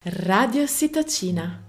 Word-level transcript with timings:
Radio 0.00 0.62
Ossitocina, 0.62 1.64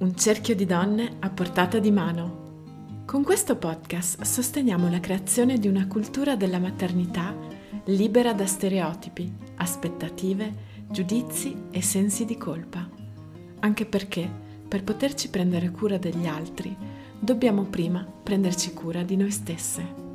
un 0.00 0.14
cerchio 0.14 0.54
di 0.54 0.66
donne 0.66 1.16
a 1.20 1.30
portata 1.30 1.78
di 1.78 1.90
mano. 1.90 3.04
Con 3.06 3.24
questo 3.24 3.56
podcast 3.56 4.20
sosteniamo 4.20 4.90
la 4.90 5.00
creazione 5.00 5.56
di 5.56 5.66
una 5.66 5.86
cultura 5.86 6.36
della 6.36 6.58
maternità 6.58 7.34
libera 7.86 8.34
da 8.34 8.44
stereotipi, 8.44 9.32
aspettative, 9.56 10.82
giudizi 10.90 11.56
e 11.70 11.80
sensi 11.80 12.26
di 12.26 12.36
colpa. 12.36 12.86
Anche 13.60 13.86
perché, 13.86 14.30
per 14.68 14.84
poterci 14.84 15.30
prendere 15.30 15.70
cura 15.70 15.96
degli 15.96 16.26
altri, 16.26 16.76
dobbiamo 17.18 17.62
prima 17.62 18.04
prenderci 18.04 18.74
cura 18.74 19.02
di 19.04 19.16
noi 19.16 19.30
stesse. 19.30 20.09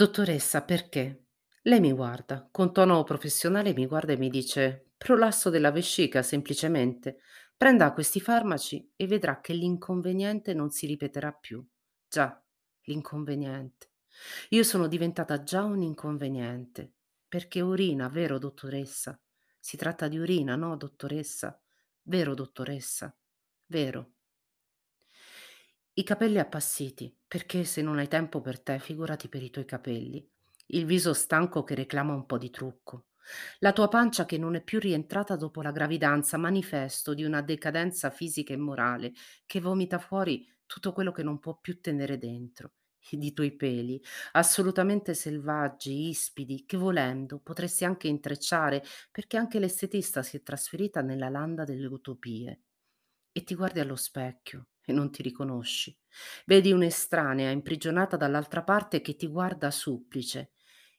Dottoressa, 0.00 0.62
perché? 0.62 1.26
Lei 1.64 1.78
mi 1.78 1.92
guarda, 1.92 2.48
con 2.50 2.72
tono 2.72 3.04
professionale 3.04 3.74
mi 3.74 3.84
guarda 3.84 4.14
e 4.14 4.16
mi 4.16 4.30
dice: 4.30 4.92
"Prolasso 4.96 5.50
della 5.50 5.70
vescica, 5.70 6.22
semplicemente. 6.22 7.18
Prenda 7.54 7.92
questi 7.92 8.18
farmaci 8.18 8.90
e 8.96 9.06
vedrà 9.06 9.40
che 9.42 9.52
l'inconveniente 9.52 10.54
non 10.54 10.70
si 10.70 10.86
ripeterà 10.86 11.32
più." 11.32 11.62
Già, 12.08 12.42
l'inconveniente. 12.84 13.90
Io 14.50 14.62
sono 14.62 14.86
diventata 14.86 15.42
già 15.42 15.64
un 15.64 15.82
inconveniente, 15.82 16.94
perché 17.28 17.60
urina, 17.60 18.08
vero 18.08 18.38
dottoressa? 18.38 19.20
Si 19.58 19.76
tratta 19.76 20.08
di 20.08 20.16
urina, 20.16 20.56
no, 20.56 20.78
dottoressa? 20.78 21.60
Vero 22.04 22.32
dottoressa? 22.32 23.14
Vero. 23.66 24.12
I 25.94 26.02
capelli 26.02 26.38
appassiti, 26.38 27.16
perché 27.28 27.62
se 27.64 27.80
non 27.82 27.98
hai 27.98 28.08
tempo 28.08 28.40
per 28.40 28.60
te, 28.60 28.78
figurati 28.80 29.28
per 29.28 29.42
i 29.42 29.50
tuoi 29.50 29.64
capelli. 29.64 30.28
Il 30.68 30.84
viso 30.84 31.12
stanco 31.12 31.62
che 31.62 31.74
reclama 31.76 32.12
un 32.14 32.26
po' 32.26 32.38
di 32.38 32.50
trucco. 32.50 33.06
La 33.60 33.72
tua 33.72 33.86
pancia 33.88 34.24
che 34.24 34.36
non 34.38 34.56
è 34.56 34.62
più 34.64 34.80
rientrata 34.80 35.36
dopo 35.36 35.62
la 35.62 35.70
gravidanza, 35.70 36.36
manifesto 36.38 37.14
di 37.14 37.22
una 37.22 37.40
decadenza 37.42 38.10
fisica 38.10 38.52
e 38.52 38.56
morale 38.56 39.12
che 39.46 39.60
vomita 39.60 39.98
fuori 40.00 40.44
tutto 40.66 40.92
quello 40.92 41.12
che 41.12 41.22
non 41.22 41.38
può 41.38 41.56
più 41.58 41.80
tenere 41.80 42.18
dentro. 42.18 42.72
Ed 43.10 43.22
i 43.22 43.32
tuoi 43.32 43.54
peli, 43.54 44.00
assolutamente 44.32 45.14
selvaggi, 45.14 46.08
ispidi, 46.08 46.64
che 46.66 46.76
volendo 46.76 47.38
potresti 47.38 47.84
anche 47.84 48.08
intrecciare, 48.08 48.82
perché 49.10 49.36
anche 49.36 49.58
l'estetista 49.60 50.22
si 50.22 50.36
è 50.36 50.42
trasferita 50.42 51.00
nella 51.00 51.28
landa 51.28 51.64
delle 51.64 51.86
utopie. 51.86 52.60
E 53.32 53.44
ti 53.44 53.54
guardi 53.54 53.80
allo 53.80 53.96
specchio 53.96 54.68
e 54.84 54.92
non 54.92 55.10
ti 55.10 55.22
riconosci. 55.22 55.96
Vedi 56.46 56.72
un'estranea 56.72 57.50
imprigionata 57.50 58.16
dall'altra 58.16 58.62
parte 58.62 59.00
che 59.00 59.14
ti 59.14 59.26
guarda 59.28 59.70
supplice. 59.70 60.52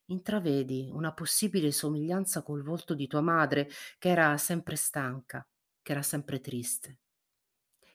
Intravedi 0.06 0.90
una 0.92 1.14
possibile 1.14 1.72
somiglianza 1.72 2.42
col 2.44 2.64
volto 2.64 2.94
di 2.94 3.08
tua 3.08 3.22
madre, 3.22 3.70
che 3.98 4.10
era 4.10 4.38
sempre 4.38 4.76
stanca, 4.76 5.48
che 5.82 5.92
era 5.92 6.02
sempre 6.02 6.40
triste. 6.40 7.00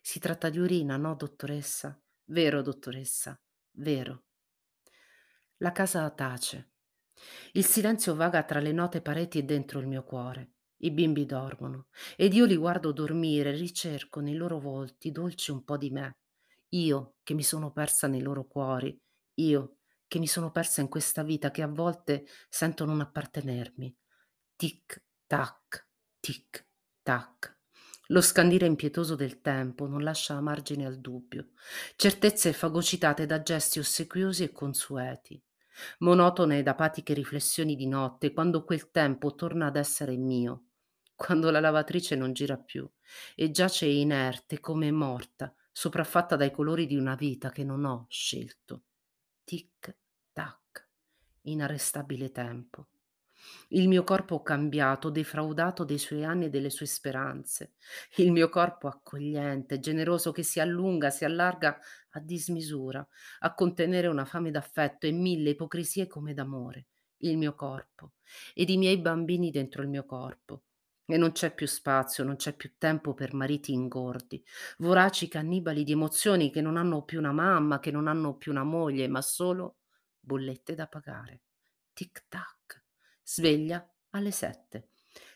Si 0.01 0.19
tratta 0.19 0.51
di 0.51 0.59
urina, 0.59 0.97
no, 0.97 1.15
dottoressa? 1.15 2.01
Vero, 2.27 2.63
dottoressa, 2.63 3.41
vero. 3.73 4.25
La 5.59 5.73
casa 5.73 6.09
tace. 6.11 6.73
Il 7.53 7.65
silenzio 7.65 8.15
vaga 8.15 8.43
tra 8.43 8.61
le 8.61 8.73
note 8.73 9.01
pareti 9.01 9.39
e 9.39 9.43
dentro 9.45 9.81
il 9.81 9.87
mio 9.87 10.05
cuore. 10.05 10.56
I 10.79 10.91
bimbi 10.91 11.25
dormono 11.25 11.87
ed 12.17 12.35
io 12.35 12.45
li 12.45 12.57
guardo 12.57 12.93
dormire, 12.93 13.53
ricerco 13.53 14.21
nei 14.21 14.35
loro 14.35 14.59
volti 14.59 15.11
dolci 15.11 15.51
un 15.51 15.65
po' 15.65 15.77
di 15.77 15.91
me. 15.91 16.19
Io 16.71 17.17
che 17.23 17.35
mi 17.35 17.43
sono 17.43 17.73
persa 17.73 18.07
nei 18.07 18.21
loro 18.21 18.47
cuori, 18.47 18.99
io 19.35 19.79
che 20.07 20.19
mi 20.19 20.27
sono 20.27 20.51
persa 20.51 20.81
in 20.81 20.89
questa 20.89 21.23
vita 21.23 21.51
che 21.51 21.63
a 21.63 21.69
volte 21.69 22.27
sento 22.49 22.85
non 22.85 23.01
appartenermi. 23.01 23.95
Tic 24.57 25.05
tac, 25.27 25.89
tic 26.21 26.67
tac. 27.03 27.55
Lo 28.09 28.21
scandire 28.21 28.67
impietoso 28.67 29.17
del 29.17 29.41
tempo 29.41 29.87
non 29.87 30.03
lascia 30.03 30.41
margine 30.41 30.87
al 30.87 31.01
dubbio. 31.01 31.51
Certezze 31.97 32.53
fagocitate 32.53 33.27
da 33.27 33.43
gesti 33.43 33.79
ossequiosi 33.81 34.45
e 34.45 34.53
consueti 34.53 35.43
monotone 35.99 36.59
ed 36.59 36.69
apatiche 36.69 37.15
riflessioni 37.15 37.75
di 37.77 37.87
notte, 37.87 38.33
quando 38.33 38.65
quel 38.65 38.91
tempo 38.91 39.35
torna 39.35 39.67
ad 39.67 39.77
essere 39.77 40.17
mio, 40.17 40.67
quando 41.15 41.51
la 41.51 41.61
lavatrice 41.61 42.15
non 42.15 42.33
gira 42.33 42.57
più 42.59 42.89
e 43.35 43.51
giace 43.51 43.87
inerte 43.87 44.61
come 44.61 44.91
morta, 44.91 45.55
sopraffatta 45.73 46.37
dai 46.37 46.51
colori 46.51 46.87
di 46.87 46.97
una 46.97 47.15
vita 47.15 47.51
che 47.51 47.65
non 47.65 47.85
ho 47.85 48.07
scelto. 48.09 48.85
Tic 49.45 49.97
tac, 50.33 50.89
inarrestabile 51.43 52.31
tempo. 52.31 52.89
Il 53.69 53.89
mio 53.89 54.05
corpo 54.05 54.43
cambiato, 54.43 55.11
defraudato 55.11 55.85
dei 55.85 55.99
suoi 55.99 56.25
anni 56.25 56.47
e 56.47 56.51
delle 56.51 56.71
sue 56.71 56.87
speranze. 56.87 57.75
Il 58.17 58.33
mio 58.33 58.49
corpo 58.49 58.89
accogliente, 58.89 59.81
generoso 59.81 60.33
che 60.33 60.43
si 60.43 60.61
allunga, 60.61 61.11
si 61.11 61.25
allarga 61.25 61.79
a 62.11 62.21
dismisura, 62.21 63.07
a 63.41 63.55
contenere 63.55 64.07
una 64.07 64.25
fame 64.25 64.51
d'affetto 64.51 65.07
e 65.07 65.13
mille 65.13 65.51
ipocrisie 65.51 66.07
come 66.07 66.35
d'amore. 66.35 66.87
Il 67.19 67.39
mio 67.39 67.55
corpo 67.55 68.13
ed 68.55 68.69
i 68.69 68.77
miei 68.77 68.99
bambini 68.99 69.51
dentro 69.51 69.83
il 69.83 69.89
mio 69.89 70.05
corpo. 70.05 70.63
E 71.09 71.17
non 71.17 71.31
c'è 71.33 71.55
più 71.55 71.67
spazio, 71.67 72.25
non 72.25 72.35
c'è 72.37 72.55
più 72.57 72.73
tempo 72.79 73.15
per 73.15 73.33
mariti 73.33 73.73
ingordi, 73.73 74.45
voraci 74.79 75.29
cannibali 75.29 75.85
di 75.85 75.93
emozioni 75.93 76.51
che 76.51 76.61
non 76.61 76.77
hanno 76.77 77.05
più 77.05 77.21
una 77.21 77.31
mamma, 77.33 77.79
che 77.79 77.93
non 77.93 78.09
hanno 78.09 78.37
più 78.37 78.51
una 78.51 78.65
moglie, 78.65 79.07
ma 79.07 79.23
solo 79.23 79.77
bollette 80.19 80.75
da 80.75 80.89
pagare. 80.89 81.43
Tic 81.93 82.25
tac 82.29 82.56
sveglia 83.27 83.85
alle 84.11 84.31
sette. 84.31 84.91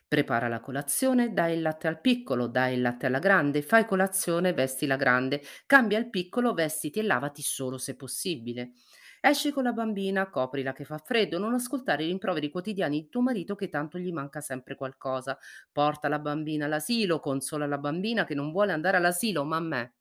Prepara 0.07 0.49
la 0.49 0.61
colazione, 0.61 1.33
dai 1.33 1.55
il 1.55 1.63
latte 1.63 1.87
al 1.87 2.01
piccolo, 2.01 2.47
dai 2.49 2.75
il 2.75 2.81
latte 2.81 3.07
alla 3.07 3.19
grande, 3.21 3.63
fai 3.63 3.85
colazione, 3.87 4.53
vesti 4.53 4.87
la 4.87 4.97
grande, 4.97 5.41
cambia 5.67 5.99
il 5.99 6.11
piccolo, 6.11 6.53
vestiti 6.53 6.99
e 6.99 7.03
lavati 7.03 7.43
solo 7.43 7.79
se 7.79 7.95
possibile. 7.97 8.73
Esci 9.21 9.51
con 9.53 9.63
la 9.65 9.73
bambina, 9.73 10.29
coprila 10.31 10.73
che 10.73 10.85
fa 10.85 10.99
freddo, 10.99 11.39
non 11.39 11.55
ascoltare 11.55 12.05
i 12.05 12.07
rimproveri 12.07 12.51
quotidiani 12.51 13.03
di 13.03 13.09
tuo 13.09 13.21
marito 13.23 13.55
che 13.55 13.69
tanto 13.69 13.99
gli 13.99 14.13
manca 14.13 14.41
sempre 14.41 14.75
qualcosa. 14.75 15.39
Porta 15.71 16.09
la 16.09 16.19
bambina 16.19 16.65
all'asilo, 16.65 17.21
consola 17.21 17.67
la 17.67 17.79
bambina 17.79 18.25
che 18.25 18.35
non 18.35 18.51
vuole 18.51 18.73
andare 18.73 18.97
all'asilo, 18.97 19.45
ma 19.45 19.57
a 19.57 19.61
me 19.61 19.95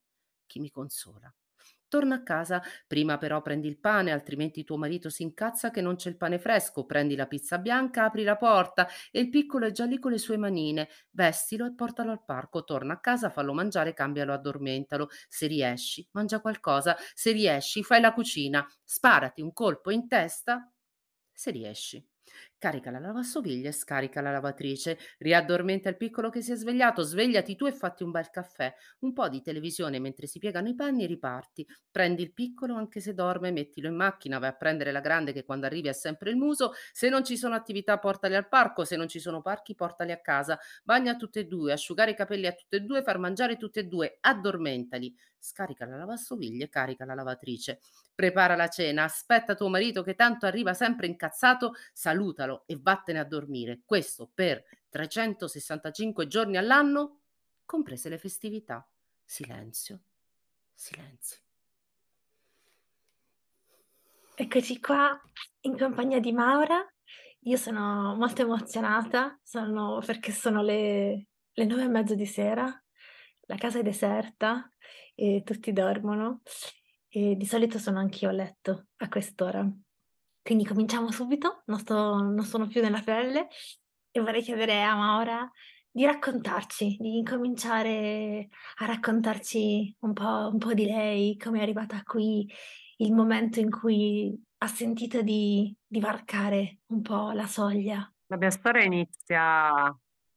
chi 0.48 0.60
mi 0.60 0.72
consola? 0.72 1.32
Torna 1.90 2.16
a 2.16 2.24
casa, 2.24 2.62
prima 2.88 3.18
però 3.18 3.42
prendi 3.42 3.68
il 3.68 3.80
pane, 3.80 4.12
altrimenti 4.12 4.64
tuo 4.64 4.78
marito 4.78 5.10
si 5.10 5.24
incazza 5.24 5.72
che 5.72 5.82
non 5.82 5.96
c'è 5.96 6.10
il 6.10 6.18
pane 6.18 6.38
fresco, 6.38 6.86
prendi 6.86 7.16
la 7.16 7.26
pizza 7.26 7.58
bianca, 7.58 8.04
apri 8.06 8.24
la 8.24 8.38
porta 8.38 8.88
e 9.12 9.20
il 9.20 9.30
piccolo 9.30 9.66
è 9.66 9.72
già 9.72 9.86
lì 9.86 9.98
con 9.98 10.12
le 10.12 10.20
sue 10.20 10.38
manine, 10.38 10.88
vestilo 11.12 11.66
e 11.66 11.74
portalo 11.74 12.12
al 12.12 12.24
parco, 12.24 12.64
torna 12.64 12.94
a 12.94 13.00
casa, 13.00 13.32
fallo 13.32 13.54
mangiare, 13.54 13.94
cambialo, 13.94 14.34
addormentalo, 14.34 15.10
se 15.28 15.48
riesci, 15.48 16.08
mangia 16.12 16.40
qualcosa, 16.42 16.96
se 17.16 17.32
riesci, 17.32 17.84
fai 17.84 18.02
la 18.02 18.14
cucina, 18.14 18.66
sparati 18.84 19.42
un 19.42 19.52
colpo 19.52 19.90
in 19.90 20.08
testa, 20.08 20.72
se 21.34 21.52
riesci. 21.52 22.08
Carica 22.57 22.91
la 22.91 23.00
lavastoviglie 23.00 23.69
e 23.69 23.72
scarica 23.72 24.22
la 24.22 24.31
lavatrice. 24.31 24.97
Riaddormenta 25.17 25.90
il 25.90 25.97
piccolo 25.97 26.29
che 26.29 26.41
si 26.41 26.51
è 26.51 26.56
svegliato. 26.56 27.01
Svegliati 27.01 27.56
tu 27.56 27.66
e 27.66 27.72
fatti 27.72 28.03
un 28.03 28.12
bel 28.12 28.29
caffè. 28.29 28.73
Un 29.00 29.13
po' 29.13 29.29
di 29.29 29.41
televisione 29.41 30.00
mentre 30.00 30.28
si 30.28 30.40
piegano 30.40 30.67
i 30.67 30.75
panni 30.75 31.03
e 31.03 31.07
riparti. 31.07 31.66
Prendi 31.90 32.22
il 32.22 32.34
piccolo 32.34 32.75
anche 32.75 33.00
se 33.00 33.13
dorme, 33.13 33.51
mettilo 33.51 33.88
in 33.88 33.95
macchina, 33.95 34.40
vai 34.40 34.50
a 34.50 34.56
prendere 34.56 34.91
la 34.91 35.00
grande 35.00 35.31
che 35.31 35.44
quando 35.44 35.66
arrivi 35.66 35.88
ha 35.88 35.94
sempre 35.94 36.29
il 36.31 36.38
muso. 36.38 36.73
Se 36.91 37.09
non 37.09 37.23
ci 37.23 37.38
sono 37.38 37.56
attività, 37.56 37.97
portali 37.97 38.35
al 38.35 38.47
parco. 38.47 38.84
Se 38.84 38.96
non 38.96 39.07
ci 39.07 39.19
sono 39.19 39.41
parchi, 39.41 39.75
portali 39.75 40.11
a 40.11 40.19
casa. 40.19 40.59
Bagna 40.84 41.16
tutte 41.16 41.41
e 41.41 41.46
due, 41.46 41.72
asciugare 41.72 42.11
i 42.11 42.16
capelli 42.16 42.47
a 42.47 42.53
tutte 42.53 42.78
e 42.78 42.81
due, 42.81 43.01
far 43.03 43.17
mangiare 43.17 43.57
tutte 43.57 43.81
e 43.81 43.84
due. 43.85 44.17
Addormentali. 44.19 45.16
Scarica 45.38 45.85
la 45.85 45.96
lavastoviglie, 45.96 46.67
carica 46.67 47.06
la 47.06 47.13
lavatrice 47.13 47.79
prepara 48.19 48.57
la 48.57 48.67
cena, 48.67 49.05
aspetta 49.05 49.55
tuo 49.55 49.70
marito 49.70 50.03
che 50.03 50.14
tanto 50.14 50.46
arriva 50.46 50.73
sempre 50.73 51.08
incazzato, 51.08 51.76
salutalo 51.94 52.64
e 52.66 52.78
vattene 52.78 53.17
a 53.17 53.23
dormire. 53.23 53.79
Questo 53.85 54.29
per 54.34 54.61
365 54.90 56.28
giorni 56.28 56.58
all'anno, 56.58 57.22
comprese 57.64 58.09
le 58.09 58.17
festività. 58.17 58.85
Silenzio, 59.23 60.02
silenzio. 60.73 61.38
Eccoci 64.35 64.82
qua 64.82 65.17
in 65.61 65.78
compagnia 65.78 66.20
di 66.20 66.34
Maura. 66.34 66.85
Io 67.44 67.55
sono 67.55 68.16
molto 68.16 68.41
emozionata 68.41 69.40
sono, 69.41 70.03
perché 70.05 70.34
sono 70.34 70.61
le, 70.61 71.28
le 71.53 71.66
nove 71.66 71.84
e 71.84 71.88
mezzo 71.88 72.16
di 72.16 72.26
sera, 72.26 72.66
la 73.44 73.55
casa 73.55 73.79
è 73.79 73.82
deserta 73.82 74.70
e 75.16 75.41
tutti 75.46 75.72
dormono 75.72 76.41
e 77.09 77.35
di 77.35 77.46
solito 77.46 77.79
sono 77.79 78.00
anch'io 78.00 78.29
a 78.29 78.34
letto 78.34 78.88
a 78.97 79.09
quest'ora. 79.09 79.67
Quindi 80.41 80.66
cominciamo 80.66 81.11
subito, 81.11 81.64
non, 81.66 81.79
sto, 81.79 82.22
non 82.22 82.44
sono 82.44 82.67
più 82.67 82.82
nella 82.82 83.02
pelle 83.02 83.47
e 84.11 84.20
vorrei 84.22 84.41
chiedere 84.41 84.82
a 84.84 84.96
Maura 84.96 85.52
di 85.91 86.06
raccontarci, 86.06 86.97
di 87.00 87.17
incominciare 87.17 88.50
a 88.78 88.85
raccontarci 88.85 89.97
un 90.00 90.14
po', 90.14 90.50
un 90.52 90.58
po' 90.58 90.73
di 90.73 90.85
lei, 90.85 91.35
come 91.38 91.59
è 91.59 91.61
arrivata 91.61 92.02
qui 92.03 92.50
il 92.97 93.14
momento 93.14 93.59
in 93.59 93.70
cui 93.70 94.41
ha 94.59 94.67
sentito 94.67 95.22
di, 95.22 95.76
di 95.85 96.00
varcare 96.00 96.79
un 96.88 97.02
po' 97.02 97.32
la 97.32 97.47
soglia? 97.47 98.11
La 98.28 98.38
mia 98.38 98.52
storia 98.52 98.84
inizia, 98.84 99.72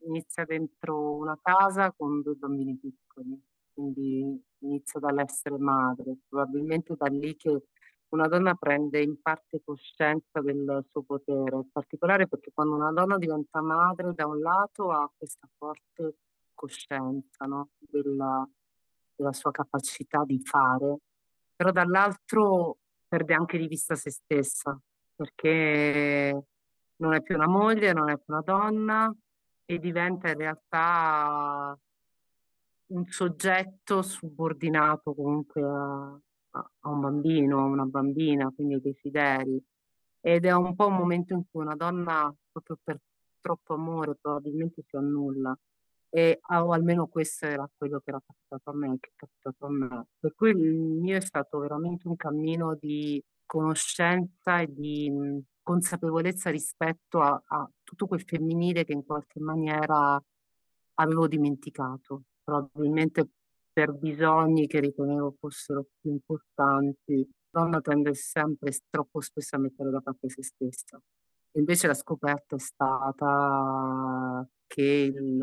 inizia 0.06 0.44
dentro 0.44 1.16
una 1.16 1.38
casa 1.40 1.92
con 1.92 2.22
due 2.22 2.34
bambini 2.34 2.76
piccoli, 2.76 3.40
quindi 3.72 4.42
inizia 4.62 5.00
dall'essere 5.00 5.58
madre, 5.58 6.16
probabilmente 6.28 6.94
da 6.96 7.06
lì 7.06 7.36
che 7.36 7.64
una 8.10 8.28
donna 8.28 8.54
prende 8.54 9.00
in 9.00 9.20
parte 9.20 9.62
coscienza 9.64 10.40
del 10.40 10.84
suo 10.90 11.02
potere, 11.02 11.56
in 11.56 11.70
particolare 11.70 12.28
perché 12.28 12.50
quando 12.52 12.74
una 12.74 12.92
donna 12.92 13.16
diventa 13.16 13.62
madre 13.62 14.12
da 14.14 14.26
un 14.26 14.40
lato 14.40 14.90
ha 14.90 15.10
questa 15.16 15.48
forte 15.56 16.16
coscienza 16.54 17.46
no? 17.46 17.70
della, 17.78 18.46
della 19.16 19.32
sua 19.32 19.50
capacità 19.50 20.24
di 20.24 20.40
fare, 20.44 20.98
però 21.56 21.70
dall'altro 21.70 22.76
perde 23.08 23.34
anche 23.34 23.58
di 23.58 23.66
vista 23.66 23.94
se 23.94 24.10
stessa, 24.10 24.78
perché 25.14 26.44
non 26.96 27.14
è 27.14 27.22
più 27.22 27.34
una 27.34 27.48
moglie, 27.48 27.92
non 27.92 28.10
è 28.10 28.16
più 28.16 28.32
una 28.34 28.42
donna 28.42 29.14
e 29.64 29.78
diventa 29.78 30.28
in 30.28 30.36
realtà 30.36 31.78
un 32.92 33.06
soggetto 33.06 34.02
subordinato 34.02 35.14
comunque 35.14 35.62
a, 35.62 36.20
a 36.52 36.88
un 36.88 37.00
bambino, 37.00 37.58
a 37.58 37.64
una 37.64 37.84
bambina, 37.84 38.50
quindi 38.54 38.74
ai 38.74 38.80
desideri. 38.80 39.62
Ed 40.20 40.44
è 40.44 40.52
un 40.52 40.74
po' 40.76 40.86
un 40.86 40.96
momento 40.96 41.34
in 41.34 41.44
cui 41.50 41.62
una 41.62 41.74
donna, 41.74 42.32
proprio 42.50 42.78
per 42.82 42.98
troppo 43.40 43.74
amore, 43.74 44.16
probabilmente 44.20 44.82
si 44.86 44.96
annulla. 44.96 45.56
E, 46.10 46.40
o 46.42 46.72
almeno 46.72 47.06
questo 47.06 47.46
era 47.46 47.68
quello 47.76 47.98
che 48.00 48.10
era 48.10 48.22
capitato 48.24 48.70
a 48.70 48.74
me, 48.74 48.98
che 49.00 49.08
è 49.08 49.12
capitato 49.16 49.66
a 49.66 49.70
me. 49.70 50.06
Per 50.18 50.34
cui 50.34 50.50
il 50.50 50.56
mio 50.56 51.16
è 51.16 51.20
stato 51.20 51.58
veramente 51.58 52.06
un 52.06 52.16
cammino 52.16 52.76
di 52.78 53.22
conoscenza 53.46 54.60
e 54.60 54.72
di 54.72 55.10
consapevolezza 55.62 56.50
rispetto 56.50 57.20
a, 57.20 57.42
a 57.46 57.70
tutto 57.82 58.06
quel 58.06 58.22
femminile 58.22 58.84
che 58.84 58.92
in 58.92 59.04
qualche 59.04 59.40
maniera 59.40 60.22
avevo 60.94 61.26
dimenticato, 61.26 62.22
probabilmente 62.42 63.28
per 63.72 63.92
bisogni 63.92 64.66
che 64.66 64.80
ritenevo 64.80 65.36
fossero 65.38 65.86
più 66.00 66.10
importanti. 66.10 67.28
La 67.50 67.60
donna 67.62 67.80
tende 67.80 68.14
sempre 68.14 68.72
troppo 68.90 69.20
spesso 69.20 69.56
a 69.56 69.58
mettere 69.58 69.90
da 69.90 70.00
parte 70.00 70.28
se 70.28 70.42
stessa. 70.42 71.00
Invece 71.52 71.86
la 71.86 71.94
scoperta 71.94 72.56
è 72.56 72.58
stata 72.58 74.46
che 74.66 75.12
il, 75.14 75.38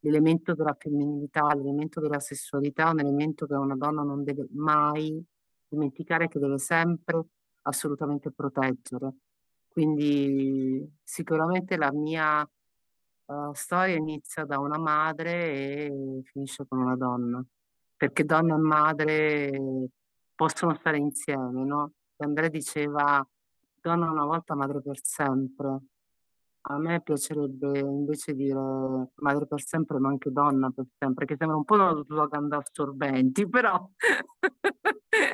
l'elemento 0.00 0.54
della 0.54 0.76
femminilità, 0.78 1.54
l'elemento 1.54 2.00
della 2.00 2.20
sessualità 2.20 2.88
è 2.88 2.92
un 2.92 3.00
elemento 3.00 3.46
che 3.46 3.54
una 3.54 3.76
donna 3.76 4.02
non 4.02 4.24
deve 4.24 4.46
mai 4.50 5.24
dimenticare, 5.68 6.28
che 6.28 6.38
deve 6.38 6.58
sempre 6.58 7.22
assolutamente 7.62 8.30
proteggere. 8.30 9.14
Quindi 9.68 10.88
sicuramente 11.02 11.76
la 11.76 11.92
mia 11.92 12.48
uh, 13.26 13.52
storia 13.52 13.96
inizia 13.96 14.44
da 14.44 14.58
una 14.58 14.78
madre 14.78 15.32
e 15.52 16.20
finisce 16.24 16.66
con 16.66 16.80
una 16.80 16.96
donna, 16.96 17.44
perché 17.96 18.24
donna 18.24 18.54
e 18.54 18.58
madre 18.58 19.60
possono 20.34 20.74
stare 20.74 20.98
insieme, 20.98 21.64
no? 21.64 21.92
Andrea 22.16 22.48
diceva 22.48 23.26
donna 23.80 24.10
una 24.10 24.24
volta, 24.24 24.54
madre 24.54 24.80
per 24.80 24.98
sempre. 25.02 25.78
A 26.66 26.78
me 26.78 27.02
piacerebbe 27.02 27.78
invece 27.78 28.34
dire 28.34 29.10
madre 29.16 29.46
per 29.46 29.62
sempre, 29.62 29.98
ma 29.98 30.08
anche 30.08 30.30
donna 30.30 30.70
per 30.70 30.86
sempre, 30.98 31.26
che 31.26 31.36
sembra 31.36 31.56
un 31.56 31.64
po' 31.64 31.74
uno 31.74 32.02
slogan 32.04 32.48
da 32.48 32.56
assorbenti, 32.56 33.46
però 33.48 33.90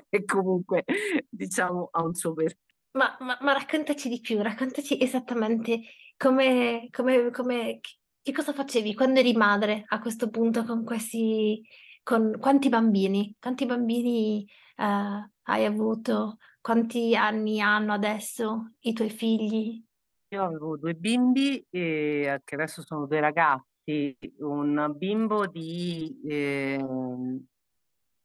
e 0.09 0.25
comunque 0.25 0.85
diciamo 1.29 1.89
ha 1.93 2.03
un 2.03 2.15
suo 2.15 2.35
perché. 2.35 2.59
Ma, 2.93 3.17
ma, 3.21 3.39
ma 3.41 3.53
raccontaci 3.53 4.09
di 4.09 4.21
più, 4.21 4.43
raccontaci 4.43 5.01
esattamente 5.01 5.81
come, 6.21 6.89
come, 6.91 7.31
come, 7.31 7.81
che 8.21 8.33
cosa 8.33 8.53
facevi 8.53 8.95
quando 8.95 9.21
eri 9.21 9.33
madre 9.33 9.85
a 9.87 10.01
questo 10.01 10.29
punto 10.29 10.65
con 10.65 10.85
questi, 10.85 11.67
con 12.03 12.37
quanti 12.39 12.69
bambini? 12.69 13.35
Quanti 13.41 13.65
bambini 13.65 14.47
eh, 14.77 15.31
hai 15.45 15.65
avuto? 15.65 16.37
Quanti 16.61 17.17
anni 17.17 17.63
hanno 17.63 17.95
adesso 17.95 18.73
i 18.81 18.93
tuoi 18.93 19.09
figli? 19.09 19.83
Io 20.29 20.45
avevo 20.45 20.77
due 20.77 20.93
bimbi 20.93 21.65
eh, 21.71 22.43
che 22.45 22.55
adesso 22.55 22.83
sono 22.85 23.07
due 23.07 23.21
ragazzi, 23.21 24.15
un 24.41 24.93
bimbo 24.95 25.47
di, 25.47 26.21
eh, 26.29 26.79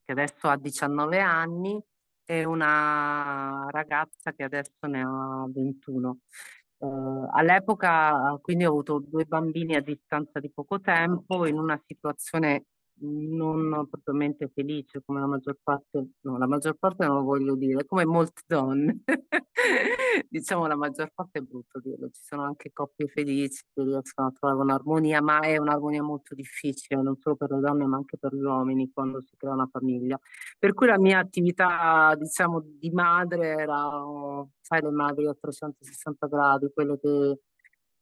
che 0.04 0.12
adesso 0.12 0.50
ha 0.50 0.58
19 0.58 1.20
anni 1.22 1.82
e 2.26 2.44
una 2.44 3.68
ragazza 3.70 4.34
che 4.34 4.44
adesso 4.44 4.86
ne 4.86 5.02
ha 5.02 5.46
21. 5.48 6.18
Eh, 6.86 7.28
all'epoca 7.32 8.38
quindi 8.42 8.66
ho 8.66 8.70
avuto 8.70 9.00
due 9.00 9.26
bambini 9.26 9.76
a 9.76 9.82
distanza 9.82 10.40
di 10.40 10.52
poco 10.52 10.80
tempo 10.80 11.46
in 11.48 11.58
una 11.58 11.82
situazione 11.86 12.66
non 13.02 13.88
propriamente 13.90 14.50
felice 14.54 15.02
come 15.06 15.20
la 15.20 15.28
maggior 15.28 15.58
parte, 15.62 16.12
no, 16.22 16.38
la 16.38 16.48
maggior 16.48 16.76
parte 16.78 17.06
non 17.06 17.18
lo 17.18 17.24
voglio 17.24 17.56
dire, 17.56 17.86
come 17.86 18.06
molte 18.06 18.42
donne. 18.48 19.02
diciamo 20.30 20.68
la 20.68 20.76
maggior 20.76 21.12
parte 21.14 21.40
è 21.40 21.42
brutto 21.42 21.80
dirlo, 21.80 22.10
ci 22.10 22.22
sono 22.24 22.44
anche 22.44 22.72
coppie 22.72 23.08
felici 23.08 23.64
che 23.74 23.84
riescono 23.84 24.28
a 24.28 24.32
trovare 24.32 24.62
un'armonia, 24.62 25.22
ma 25.22 25.40
è 25.40 25.58
un'armonia 25.58 26.04
molto 26.04 26.36
difficile, 26.36 27.02
non 27.02 27.18
solo 27.20 27.36
per 27.36 27.52
le 27.52 27.60
donne 27.60 27.86
ma 27.86 27.98
anche 27.98 28.18
per 28.18 28.34
gli 28.34 28.44
uomini 28.44 28.92
quando 28.94 29.22
si 29.22 29.36
crea 29.38 29.54
una 29.54 29.68
famiglia. 29.72 30.20
Per 30.58 30.74
cui 30.74 30.88
la 30.88 31.00
mia 31.00 31.20
attività, 31.20 32.16
diciamo, 32.18 32.62
di 32.64 32.90
madre 32.92 33.48
era, 33.50 33.90
sai, 34.62 34.82
le 34.82 34.92
madri 34.92 35.28
a 35.28 35.36
360 35.40 36.28
gradi, 36.28 36.72
quelle 36.74 36.98
che 37.00 37.40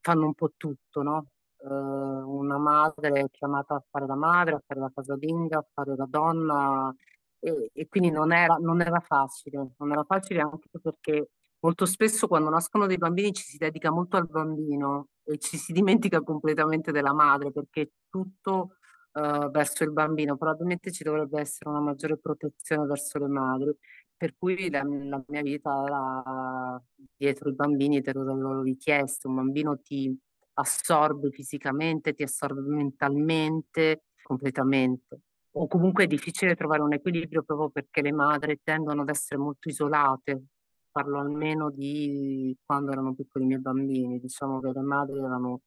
fanno 0.02 0.26
un 0.26 0.34
po' 0.34 0.52
tutto, 0.58 1.02
no? 1.02 1.28
Eh, 1.64 1.68
una 1.68 2.58
madre 2.58 3.22
è 3.22 3.26
chiamata 3.32 3.76
a 3.76 3.84
fare 3.90 4.06
la 4.06 4.16
madre, 4.16 4.56
a 4.56 4.64
fare 4.66 4.80
la 4.82 4.92
casalinga, 4.94 5.60
a 5.60 5.66
fare 5.74 5.96
la 5.96 6.06
donna 6.10 6.94
e, 7.40 7.70
e 7.74 7.88
quindi 7.88 8.12
non 8.12 8.34
era, 8.34 8.56
non 8.56 8.82
era 8.82 9.00
facile, 9.00 9.70
non 9.78 9.92
era 9.92 10.04
facile 10.04 10.42
anche 10.42 10.68
perché 10.82 11.30
molto 11.60 11.86
spesso 11.86 12.28
quando 12.28 12.50
nascono 12.50 12.86
dei 12.86 12.98
bambini 12.98 13.32
ci 13.34 13.44
si 13.44 13.58
dedica 13.58 13.92
molto 13.92 14.18
al 14.18 14.28
bambino 14.28 15.08
e 15.24 15.38
ci 15.38 15.58
si 15.58 15.72
dimentica 15.72 16.22
completamente 16.22 16.92
della 16.92 17.14
madre 17.14 17.52
perché 17.52 17.94
tutto 18.10 18.78
uh, 19.14 19.50
verso 19.50 19.84
il 19.86 19.92
bambino, 19.94 20.36
probabilmente 20.38 20.92
ci 20.92 21.04
dovrebbe 21.04 21.40
essere 21.40 21.70
una 21.70 21.80
maggiore 21.80 22.18
protezione 22.18 22.86
verso 22.86 23.20
le 23.20 23.28
madri, 23.28 23.74
per 24.18 24.36
cui 24.38 24.70
la, 24.70 24.84
la 24.84 25.24
mia 25.28 25.42
vita 25.42 25.84
era 25.86 26.84
dietro 27.16 27.50
i 27.50 27.54
bambini, 27.54 28.02
dietro 28.02 28.24
le 28.24 28.36
loro 28.36 28.62
richieste, 28.62 29.28
un 29.28 29.36
bambino 29.36 29.80
ti 29.80 30.18
assorbe 30.54 31.32
fisicamente, 31.32 32.14
ti 32.14 32.24
assorbe 32.24 32.62
mentalmente, 32.62 34.04
completamente. 34.22 35.22
O 35.56 35.68
comunque 35.68 36.06
è 36.06 36.08
difficile 36.08 36.56
trovare 36.56 36.82
un 36.82 36.94
equilibrio 36.94 37.44
proprio 37.44 37.70
perché 37.70 38.02
le 38.02 38.12
madri 38.12 38.60
tendono 38.64 39.02
ad 39.02 39.10
essere 39.10 39.40
molto 39.40 39.70
isolate. 39.70 40.46
Parlo 40.92 41.20
almeno 41.20 41.70
di 41.72 42.56
quando 42.66 42.92
erano 42.92 43.14
piccoli 43.14 43.46
i 43.46 43.48
miei 43.48 43.60
bambini, 43.60 44.20
diciamo 44.20 44.60
che 44.60 44.72
le 44.72 44.82
madri 44.82 45.18
erano 45.18 45.62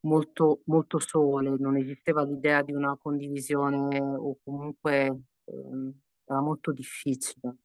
molto, 0.00 0.60
molto 0.66 0.98
sole, 0.98 1.56
non 1.58 1.76
esisteva 1.76 2.24
l'idea 2.24 2.62
di 2.62 2.72
una 2.72 2.96
condivisione 3.00 3.98
o 4.00 4.38
comunque 4.42 5.06
eh, 5.44 5.92
era 6.24 6.40
molto 6.40 6.72
difficile. 6.72 7.56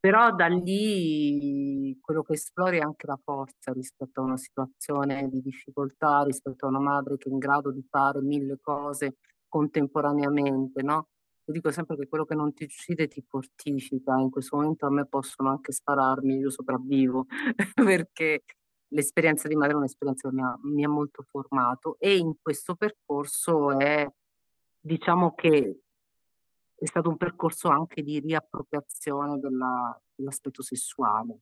Però 0.00 0.32
da 0.34 0.46
lì 0.46 1.98
quello 2.00 2.22
che 2.22 2.32
esplori 2.32 2.78
è 2.78 2.80
anche 2.80 3.06
la 3.06 3.18
forza 3.22 3.70
rispetto 3.72 4.20
a 4.20 4.24
una 4.24 4.38
situazione 4.38 5.28
di 5.28 5.42
difficoltà, 5.42 6.22
rispetto 6.22 6.64
a 6.64 6.70
una 6.70 6.80
madre 6.80 7.18
che 7.18 7.28
è 7.28 7.32
in 7.32 7.38
grado 7.38 7.70
di 7.70 7.84
fare 7.86 8.22
mille 8.22 8.58
cose 8.62 9.16
contemporaneamente, 9.46 10.82
no? 10.82 11.08
Io 11.44 11.52
dico 11.52 11.70
sempre 11.70 11.96
che 11.96 12.08
quello 12.08 12.24
che 12.24 12.34
non 12.34 12.54
ti 12.54 12.64
uccide 12.64 13.08
ti 13.08 13.22
fortifica. 13.28 14.16
In 14.16 14.30
questo 14.30 14.56
momento 14.56 14.86
a 14.86 14.90
me 14.90 15.06
possono 15.06 15.50
anche 15.50 15.72
spararmi, 15.72 16.36
io 16.38 16.50
sopravvivo, 16.50 17.26
perché 17.74 18.44
l'esperienza 18.88 19.48
di 19.48 19.54
madre 19.56 19.74
è 19.74 19.76
un'esperienza 19.76 20.28
che 20.30 20.34
mi 20.34 20.42
ha, 20.42 20.58
mi 20.62 20.84
ha 20.84 20.88
molto 20.88 21.22
formato 21.28 21.96
e 21.98 22.16
in 22.16 22.34
questo 22.40 22.74
percorso 22.74 23.78
è, 23.78 24.08
diciamo 24.80 25.34
che 25.34 25.80
è 26.80 26.86
stato 26.86 27.10
un 27.10 27.18
percorso 27.18 27.68
anche 27.68 28.02
di 28.02 28.20
riappropriazione 28.20 29.38
della, 29.38 30.00
dell'aspetto 30.14 30.62
sessuale, 30.62 31.40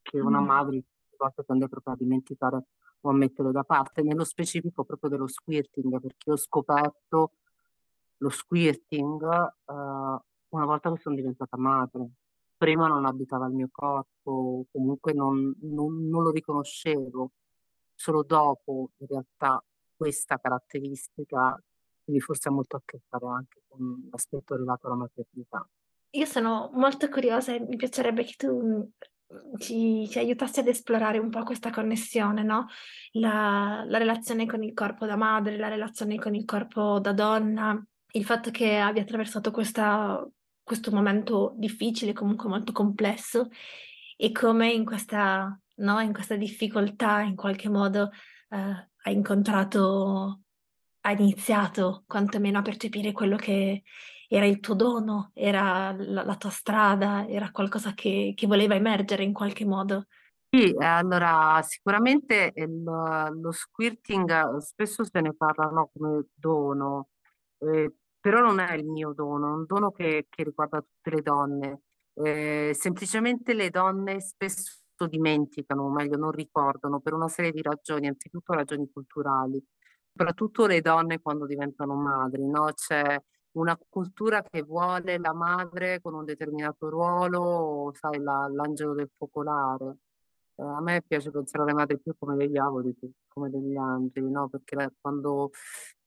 che 0.00 0.20
una 0.20 0.40
mm. 0.40 0.44
madre 0.44 0.82
volte 1.16 1.42
tende 1.44 1.66
proprio 1.66 1.94
a 1.94 1.96
dimenticare 1.96 2.64
o 3.00 3.10
a 3.10 3.12
mettere 3.12 3.50
da 3.50 3.64
parte, 3.64 4.02
nello 4.02 4.22
specifico 4.22 4.84
proprio 4.84 5.10
dello 5.10 5.26
squirting, 5.26 6.00
perché 6.00 6.30
ho 6.30 6.36
scoperto 6.36 7.32
lo 8.18 8.28
squirting 8.28 9.22
uh, 9.22 9.74
una 10.50 10.64
volta 10.64 10.92
che 10.92 11.00
sono 11.00 11.16
diventata 11.16 11.56
madre. 11.56 12.08
Prima 12.56 12.86
non 12.86 13.06
abitava 13.06 13.46
il 13.46 13.54
mio 13.54 13.68
corpo, 13.72 14.66
comunque 14.70 15.12
non, 15.12 15.52
non, 15.62 16.08
non 16.08 16.22
lo 16.22 16.30
riconoscevo. 16.30 17.32
Solo 17.92 18.22
dopo, 18.22 18.90
in 18.98 19.06
realtà, 19.08 19.62
questa 19.96 20.38
caratteristica 20.38 21.60
quindi 22.06 22.22
forse 22.22 22.48
ha 22.48 22.52
molto 22.52 22.76
a 22.76 22.82
che 22.84 23.00
fare 23.08 23.26
anche 23.26 23.62
con 23.66 24.08
l'aspetto 24.10 24.54
arrivato 24.54 24.86
alla 24.86 24.96
maternità. 24.96 25.68
io 26.10 26.24
sono 26.24 26.70
molto 26.74 27.08
curiosa 27.08 27.52
e 27.52 27.60
mi 27.60 27.74
piacerebbe 27.74 28.22
che 28.24 28.34
tu 28.38 28.48
mhmm, 28.48 29.56
ci, 29.58 30.06
ci 30.08 30.18
aiutassi 30.18 30.60
ad 30.60 30.68
esplorare 30.68 31.18
un 31.18 31.30
po' 31.30 31.42
questa 31.42 31.70
connessione, 31.70 32.44
no? 32.44 32.68
La, 33.12 33.84
la 33.86 33.98
relazione 33.98 34.46
con 34.46 34.62
il 34.62 34.72
corpo 34.72 35.04
da 35.04 35.16
madre, 35.16 35.58
la 35.58 35.68
relazione 35.68 36.16
con 36.16 36.34
il 36.34 36.44
corpo 36.44 37.00
da 37.00 37.12
donna, 37.12 37.84
il 38.12 38.24
fatto 38.24 38.50
che 38.50 38.76
abbia 38.76 39.02
attraversato 39.02 39.50
questa, 39.50 40.24
questo 40.62 40.92
momento 40.92 41.54
difficile, 41.56 42.12
comunque 42.12 42.48
molto 42.48 42.72
complesso, 42.72 43.48
e 44.16 44.30
come 44.32 44.70
in 44.72 44.84
questa, 44.84 45.58
no, 45.76 46.00
in 46.00 46.12
questa 46.12 46.36
difficoltà 46.36 47.20
in 47.20 47.34
qualche 47.34 47.68
modo 47.68 48.10
eh, 48.50 48.56
ha 49.02 49.10
incontrato, 49.10 50.42
ha 51.06 51.12
iniziato 51.12 52.04
quantomeno 52.06 52.58
a 52.58 52.62
percepire 52.62 53.12
quello 53.12 53.36
che 53.36 53.82
era 54.28 54.44
il 54.46 54.60
tuo 54.60 54.74
dono, 54.74 55.30
era 55.34 55.92
la, 55.96 56.24
la 56.24 56.36
tua 56.36 56.50
strada, 56.50 57.26
era 57.28 57.50
qualcosa 57.52 57.94
che, 57.94 58.32
che 58.36 58.46
voleva 58.46 58.74
emergere 58.74 59.22
in 59.22 59.32
qualche 59.32 59.64
modo. 59.64 60.06
Sì, 60.48 60.70
eh, 60.72 60.84
allora 60.84 61.60
sicuramente 61.62 62.52
il- 62.54 62.82
lo 62.82 63.50
squirting 63.52 64.30
eh, 64.56 64.60
spesso 64.60 65.04
se 65.04 65.20
ne 65.20 65.34
parla 65.34 65.66
no, 65.66 65.90
come 65.92 66.26
dono, 66.34 67.08
eh, 67.58 67.92
però 68.20 68.40
non 68.40 68.60
è 68.60 68.74
il 68.74 68.84
mio 68.86 69.12
dono, 69.12 69.48
è 69.48 69.56
un 69.56 69.64
dono 69.66 69.90
che, 69.90 70.26
che 70.30 70.44
riguarda 70.44 70.80
tutte 70.80 71.10
le 71.16 71.22
donne. 71.22 71.80
Eh, 72.14 72.70
semplicemente 72.74 73.52
le 73.54 73.70
donne 73.70 74.20
spesso 74.20 74.80
dimenticano, 75.08 75.82
o 75.84 75.90
meglio 75.90 76.16
non 76.16 76.30
ricordano 76.30 77.00
per 77.00 77.12
una 77.12 77.28
serie 77.28 77.50
di 77.52 77.60
ragioni, 77.62 78.06
anzitutto 78.06 78.54
ragioni 78.54 78.88
culturali, 78.90 79.62
soprattutto 80.16 80.66
le 80.66 80.80
donne 80.80 81.20
quando 81.20 81.44
diventano 81.46 81.94
madri, 81.94 82.44
no? 82.46 82.72
C'è 82.74 83.20
una 83.52 83.78
cultura 83.88 84.42
che 84.42 84.62
vuole 84.62 85.18
la 85.18 85.32
madre 85.34 86.00
con 86.00 86.14
un 86.14 86.24
determinato 86.24 86.88
ruolo, 86.88 87.92
sai, 87.94 88.20
la- 88.20 88.48
l'angelo 88.50 88.94
del 88.94 89.10
focolare. 89.16 89.96
Eh, 90.56 90.62
a 90.62 90.80
me 90.80 91.02
piace 91.06 91.30
pensare 91.30 91.64
alle 91.64 91.74
madri 91.74 91.98
più 92.00 92.14
come 92.18 92.36
degli 92.36 92.50
diavoli 92.52 92.94
che 92.98 93.10
come 93.28 93.50
degli 93.50 93.76
angeli, 93.76 94.30
no? 94.30 94.48
Perché 94.48 94.74
la- 94.76 94.90
quando 95.00 95.50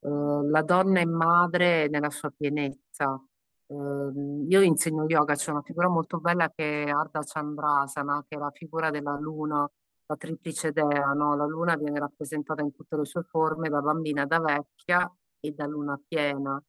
eh, 0.01 0.09
la 0.49 0.61
donna 0.63 0.99
è 0.99 1.05
madre 1.05 1.87
nella 1.89 2.09
sua 2.09 2.31
pienezza. 2.35 3.21
Ehm, 3.67 4.45
io 4.49 4.61
insegno 4.61 5.05
yoga, 5.07 5.35
c'è 5.35 5.51
una 5.51 5.61
figura 5.61 5.87
molto 5.89 6.19
bella 6.19 6.49
che 6.55 6.85
è 6.85 6.89
Ardha 6.89 7.21
Chandrasana, 7.23 8.25
che 8.27 8.35
è 8.35 8.39
la 8.39 8.49
figura 8.51 8.89
della 8.89 9.15
luna, 9.19 9.69
la 10.09 10.15
triplice 10.17 10.71
dea, 10.71 11.13
no? 11.13 11.35
La 11.35 11.45
luna 11.45 11.75
viene 11.75 11.99
rappresentata 11.99 12.61
in 12.63 12.71
tutte 12.71 12.97
le 12.97 13.05
sue 13.05 13.21
forme, 13.23 13.69
da 13.69 13.79
bambina, 13.79 14.25
da 14.25 14.39
vecchia 14.39 15.11
e 15.39 15.51
da 15.51 15.67
luna 15.67 15.99
piena. 16.07 16.61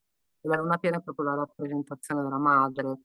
E 0.42 0.48
la 0.48 0.56
luna 0.56 0.76
piena 0.76 0.98
è 0.98 1.02
proprio 1.02 1.24
la 1.26 1.34
rappresentazione 1.36 2.22
della 2.22 2.38
madre. 2.38 2.98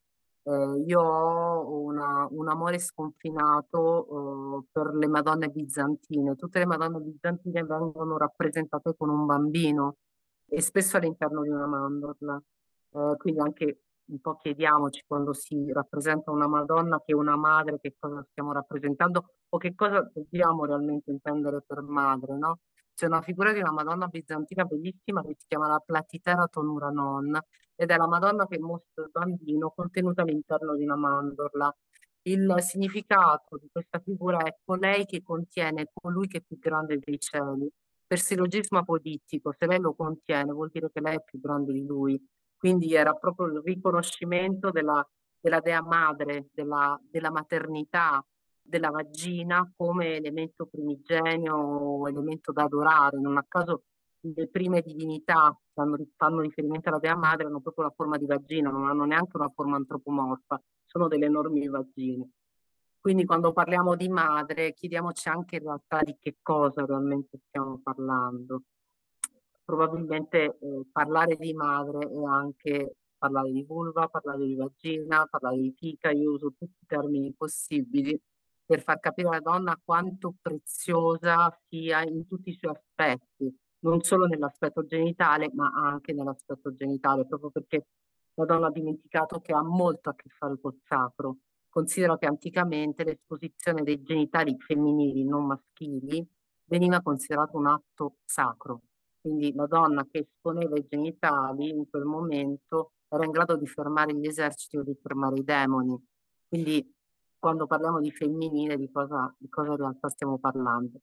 Eh, 0.44 0.84
io 0.86 1.00
ho 1.02 1.82
una- 1.84 2.28
un 2.30 2.48
amore 2.50 2.80
sconfinato, 2.80 4.60
eh, 4.60 4.66
per 4.72 4.94
le 4.94 5.08
Madonne 5.08 5.48
bizantine. 5.50 6.36
Tutte 6.36 6.60
le 6.60 6.66
Madonne 6.66 7.00
bizantine 7.00 7.64
vengono 7.64 8.18
rappresentate 8.18 8.94
con 8.98 9.10
un 9.10 9.26
bambino 9.26 9.96
e 10.48 10.62
spesso 10.62 10.98
all'interno 10.98 11.42
di 11.44 11.50
una 11.50 11.66
mandorla. 11.66 12.42
Eh, 12.92 13.16
quindi 13.18 13.40
anche 13.40 13.80
un 14.08 14.20
po' 14.20 14.38
chiediamoci 14.38 15.04
quando 15.08 15.34
si 15.34 15.72
rappresenta 15.72 16.32
una 16.32 16.48
Madonna 16.48 17.02
che 17.04 17.14
è 17.14 17.16
una 17.16 17.36
madre, 17.36 17.80
che 17.80 17.96
cosa 17.98 18.26
stiamo 18.30 18.52
rappresentando 18.54 19.26
o 19.50 19.58
che 19.58 19.74
cosa 19.76 20.02
dobbiamo 20.14 20.66
realmente 20.66 21.12
intendere 21.12 21.62
per 21.66 21.82
madre, 21.82 22.38
no? 22.38 22.60
C'è 22.94 23.08
una 23.08 23.22
figura 23.22 23.52
di 23.52 23.60
una 23.60 23.72
Madonna 23.72 24.08
bizantina 24.08 24.64
bellissima 24.64 25.22
che 25.22 25.36
si 25.38 25.46
chiama 25.48 25.68
la 25.68 25.80
Platitera 25.80 26.48
Tonuranon 26.48 27.38
ed 27.76 27.90
è 27.90 27.98
la 27.98 28.08
Madonna 28.08 28.48
che 28.48 28.60
mostra 28.60 29.04
il 29.04 29.10
bambino 29.12 29.72
contenuto 29.76 30.22
all'interno 30.22 30.76
di 30.76 30.84
una 30.84 30.96
mandorla. 30.96 31.76
Il 32.24 32.56
significato 32.60 33.58
di 33.58 33.70
questa 33.72 34.00
figura 34.00 34.40
è 34.44 34.56
colei 34.64 35.06
che 35.06 35.22
contiene 35.22 35.90
colui 35.94 36.28
che 36.28 36.38
è 36.38 36.42
più 36.42 36.58
grande 36.58 36.98
dei 36.98 37.20
cieli. 37.20 37.70
Per 38.08 38.20
sillogismo 38.20 38.80
apodittico, 38.80 39.54
se 39.58 39.66
lei 39.68 39.80
lo 39.80 39.94
contiene, 39.94 40.52
vuol 40.52 40.70
dire 40.72 40.90
che 40.92 41.02
lei 41.02 41.16
è 41.16 41.24
più 41.24 41.40
grande 41.40 41.74
di 41.74 41.86
lui. 41.86 42.20
Quindi 42.66 42.96
era 42.96 43.14
proprio 43.14 43.46
il 43.46 43.62
riconoscimento 43.64 44.72
della, 44.72 45.08
della 45.40 45.60
dea 45.60 45.84
madre, 45.84 46.48
della, 46.52 47.00
della 47.12 47.30
maternità, 47.30 48.26
della 48.60 48.90
vagina 48.90 49.72
come 49.78 50.16
elemento 50.16 50.66
primigenio, 50.66 52.08
elemento 52.08 52.52
da 52.52 52.64
adorare. 52.64 53.20
Non 53.20 53.38
a 53.38 53.46
caso 53.48 53.84
le 54.22 54.48
prime 54.48 54.82
divinità 54.82 55.56
hanno, 55.76 55.96
fanno 56.16 56.40
riferimento 56.40 56.90
alla 56.90 56.98
dea 56.98 57.16
madre 57.16 57.46
hanno 57.46 57.62
proprio 57.62 57.86
la 57.86 57.94
forma 57.96 58.18
di 58.18 58.26
vagina, 58.26 58.72
non 58.72 58.88
hanno 58.88 59.06
neanche 59.06 59.38
una 59.38 59.52
forma 59.54 59.76
antropomorfa, 59.76 60.60
sono 60.88 61.08
delle 61.08 61.28
enormi 61.28 61.68
vagine. 61.68 62.32
Quindi 63.00 63.26
quando 63.26 63.54
parliamo 63.54 63.96
di 63.96 64.10
madre 64.10 64.74
chiediamoci 64.74 65.30
anche 65.30 65.58
in 65.58 65.66
realtà 65.66 66.00
di 66.02 66.18
che 66.20 66.38
cosa 66.42 66.84
realmente 66.84 67.38
stiamo 67.46 67.80
parlando. 67.84 68.64
Probabilmente 69.66 70.58
eh, 70.60 70.86
parlare 70.92 71.36
di 71.38 71.52
madre 71.54 72.08
è 72.08 72.24
anche 72.24 72.98
parlare 73.18 73.52
di 73.52 73.64
vulva, 73.64 74.08
parlare 74.08 74.46
di 74.46 74.56
vagina, 74.56 75.26
parlare 75.26 75.58
di 75.58 75.74
fica, 75.76 76.12
io 76.12 76.34
uso 76.34 76.54
tutti 76.56 76.78
i 76.82 76.86
termini 76.86 77.34
possibili 77.34 78.20
per 78.64 78.82
far 78.82 79.00
capire 79.00 79.30
alla 79.30 79.40
donna 79.40 79.80
quanto 79.84 80.36
preziosa 80.40 81.56
sia 81.68 82.04
in 82.04 82.28
tutti 82.28 82.50
i 82.50 82.58
suoi 82.60 82.74
aspetti, 82.74 83.56
non 83.80 84.02
solo 84.02 84.26
nell'aspetto 84.26 84.86
genitale, 84.86 85.50
ma 85.54 85.72
anche 85.74 86.14
nell'aspetto 86.14 86.74
genitale, 86.74 87.26
proprio 87.26 87.50
perché 87.50 87.88
la 88.36 88.46
donna 88.46 88.68
ha 88.68 88.72
dimenticato 88.72 89.40
che 89.40 89.54
ha 89.54 89.64
molto 89.64 90.10
a 90.10 90.16
che 90.16 90.30
fare 90.30 90.60
col 90.60 90.80
sacro. 90.84 91.38
Considero 91.70 92.18
che 92.18 92.26
anticamente 92.26 93.04
l'esposizione 93.04 93.84
dei 93.84 94.02
genitali 94.02 94.56
femminili, 94.60 95.24
non 95.24 95.46
maschili, 95.46 96.26
veniva 96.66 97.02
considerato 97.02 97.58
un 97.58 97.68
atto 97.68 98.18
sacro. 98.26 98.82
Quindi 99.26 99.52
la 99.56 99.66
donna 99.66 100.06
che 100.06 100.20
esponeva 100.20 100.78
i 100.78 100.86
genitali 100.88 101.70
in 101.70 101.90
quel 101.90 102.04
momento 102.04 102.92
era 103.08 103.26
in 103.26 103.32
grado 103.32 103.56
di 103.56 103.66
fermare 103.66 104.14
gli 104.14 104.28
eserciti 104.28 104.78
o 104.78 104.84
di 104.84 104.96
fermare 105.02 105.40
i 105.40 105.44
demoni. 105.44 106.00
Quindi 106.48 106.94
quando 107.40 107.66
parliamo 107.66 108.02
di 108.02 108.12
femminile, 108.12 108.78
di 108.78 108.92
cosa, 108.92 109.34
di 109.40 109.50
cosa 109.50 109.72
in 109.72 109.78
realtà 109.78 110.10
stiamo 110.10 110.38
parlando? 110.38 111.00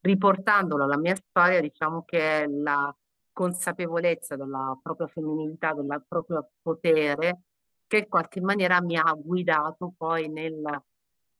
Riportandola 0.00 0.84
alla 0.84 0.96
mia 0.96 1.16
storia, 1.16 1.60
diciamo 1.60 2.02
che 2.06 2.44
è 2.44 2.46
la 2.46 2.96
consapevolezza 3.30 4.36
della 4.36 4.74
propria 4.82 5.08
femminilità, 5.08 5.74
del 5.74 6.02
proprio 6.08 6.52
potere, 6.62 7.42
che 7.86 7.98
in 7.98 8.08
qualche 8.08 8.40
maniera 8.40 8.80
mi 8.80 8.96
ha 8.96 9.12
guidato 9.14 9.92
poi 9.98 10.30
nel 10.30 10.62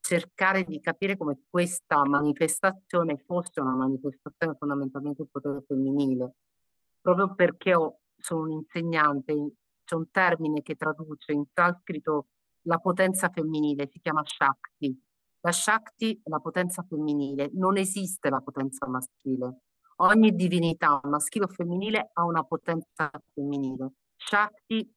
cercare 0.07 0.63
di 0.63 0.79
capire 0.79 1.17
come 1.17 1.41
questa 1.51 2.05
manifestazione 2.07 3.19
fosse 3.27 3.61
una 3.61 3.75
manifestazione 3.75 4.55
fondamentalmente 4.57 5.23
del 5.23 5.31
potere 5.33 5.65
femminile. 5.67 6.35
Proprio 7.01 7.35
perché 7.35 7.75
ho, 7.75 7.99
sono 8.17 8.43
un 8.43 8.53
insegnante, 8.53 9.35
c'è 9.85 9.97
un 9.97 10.09
termine 10.13 10.63
che 10.63 10.77
traduce 10.77 11.33
in 11.33 11.45
sanscrito 11.53 12.29
la 12.63 12.79
potenza 12.79 13.31
femminile, 13.31 13.89
si 13.91 13.99
chiama 14.01 14.23
Shakti. 14.25 14.97
La 15.41 15.51
Shakti 15.51 16.21
è 16.23 16.29
la 16.29 16.39
potenza 16.39 16.85
femminile, 16.89 17.51
non 17.55 17.77
esiste 17.77 18.31
la 18.31 18.41
potenza 18.41 18.87
maschile. 18.87 19.63
Ogni 19.97 20.37
divinità, 20.37 21.01
maschile 21.03 21.47
o 21.47 21.49
femminile, 21.49 22.11
ha 22.13 22.25
una 22.25 22.45
potenza 22.45 23.11
femminile. 23.33 23.91
Shakti 24.15 24.89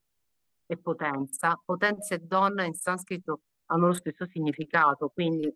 è 0.68 0.78
potenza, 0.78 1.60
potenza 1.66 2.13
e 2.13 2.20
donna 2.20 2.63
in 2.63 2.75
sanscrito 2.75 3.42
hanno 3.72 3.88
lo 3.88 3.94
stesso 3.94 4.26
significato, 4.26 5.10
quindi 5.10 5.54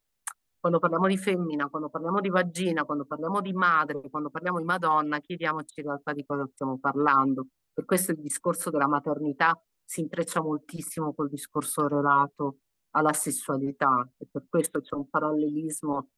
quando 0.60 0.79
parliamo 0.79 1.08
di 1.08 1.17
femmina, 1.17 1.70
quando 1.70 1.89
parliamo 1.89 2.22
di 2.22 2.29
vagina, 2.29 2.86
quando 2.86 3.05
parliamo 3.05 3.41
di 3.41 3.51
madre, 3.51 4.10
quando 4.10 4.29
parliamo 4.29 4.60
di 4.60 4.63
Madonna, 4.63 5.20
chiediamoci 5.20 5.82
in 5.82 5.88
realtà 5.88 6.13
di 6.13 6.25
cosa 6.25 6.48
stiamo 6.53 6.79
parlando. 6.79 7.48
Per 7.74 7.84
questo 7.84 8.12
il 8.12 8.22
discorso 8.22 8.70
della 8.70 8.88
maternità 8.88 9.62
si 9.84 10.00
intreccia 10.00 10.41
moltissimo 10.41 11.13
col 11.13 11.27
discorso 11.27 11.88
relato 11.88 12.60
alla 12.91 13.12
sessualità 13.12 14.10
e 14.17 14.27
per 14.32 14.46
questo 14.48 14.79
c'è 14.79 14.96
un 14.96 15.10
parallelismo 15.10 16.12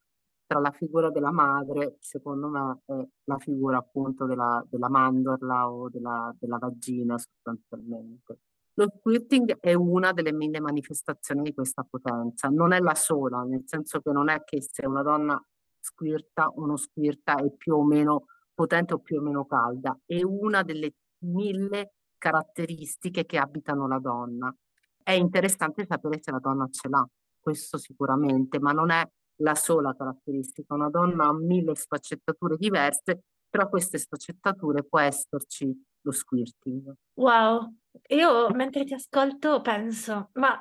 tra 0.45 0.59
la 0.59 0.71
figura 0.71 1.09
della 1.09 1.31
madre, 1.31 1.97
secondo 1.99 2.47
me, 2.47 2.81
e 2.85 3.09
la 3.23 3.39
figura 3.39 3.77
appunto 3.77 4.25
della, 4.25 4.63
della 4.69 4.89
mandorla 4.89 5.71
o 5.71 5.89
della, 5.89 6.31
della 6.39 6.57
vagina 6.59 7.17
sostanzialmente. 7.17 8.39
Lo 8.77 8.91
squirting 8.97 9.57
è 9.61 9.73
una 9.73 10.11
delle 10.11 10.33
mille 10.33 10.59
manifestazioni 10.59 11.43
di 11.43 11.53
questa 11.53 11.85
potenza, 11.89 12.49
non 12.49 12.73
è 12.73 12.79
la 12.79 12.93
sola, 12.93 13.41
nel 13.43 13.63
senso 13.65 14.01
che 14.01 14.11
non 14.11 14.29
è 14.29 14.43
che 14.43 14.61
se 14.61 14.85
una 14.85 15.01
donna 15.01 15.41
squirta, 15.79 16.51
uno 16.55 16.75
squirta 16.75 17.35
è 17.35 17.49
più 17.55 17.75
o 17.75 17.85
meno 17.85 18.25
potente 18.53 18.93
o 18.95 18.99
più 18.99 19.19
o 19.19 19.21
meno 19.21 19.45
calda, 19.45 19.97
è 20.05 20.21
una 20.23 20.61
delle 20.63 20.93
mille 21.19 21.93
caratteristiche 22.17 23.25
che 23.25 23.37
abitano 23.37 23.87
la 23.87 23.99
donna. 23.99 24.53
È 25.01 25.11
interessante 25.11 25.85
sapere 25.85 26.19
se 26.21 26.31
la 26.31 26.39
donna 26.39 26.67
ce 26.69 26.89
l'ha, 26.89 27.07
questo 27.39 27.77
sicuramente, 27.77 28.59
ma 28.59 28.71
non 28.71 28.89
è 28.91 29.07
la 29.39 29.55
sola 29.55 29.95
caratteristica. 29.95 30.73
Una 30.73 30.89
donna 30.89 31.27
ha 31.27 31.33
mille 31.33 31.75
sfaccettature 31.75 32.57
diverse, 32.57 33.21
tra 33.49 33.67
queste 33.67 33.99
sfaccettature 33.99 34.83
può 34.83 34.99
esserci 34.99 35.71
lo 36.01 36.11
squirting. 36.11 36.93
Wow, 37.13 37.73
Io 38.09 38.49
mentre 38.49 38.83
ti 38.83 38.93
ascolto 38.93 39.61
penso, 39.61 40.29
ma 40.33 40.59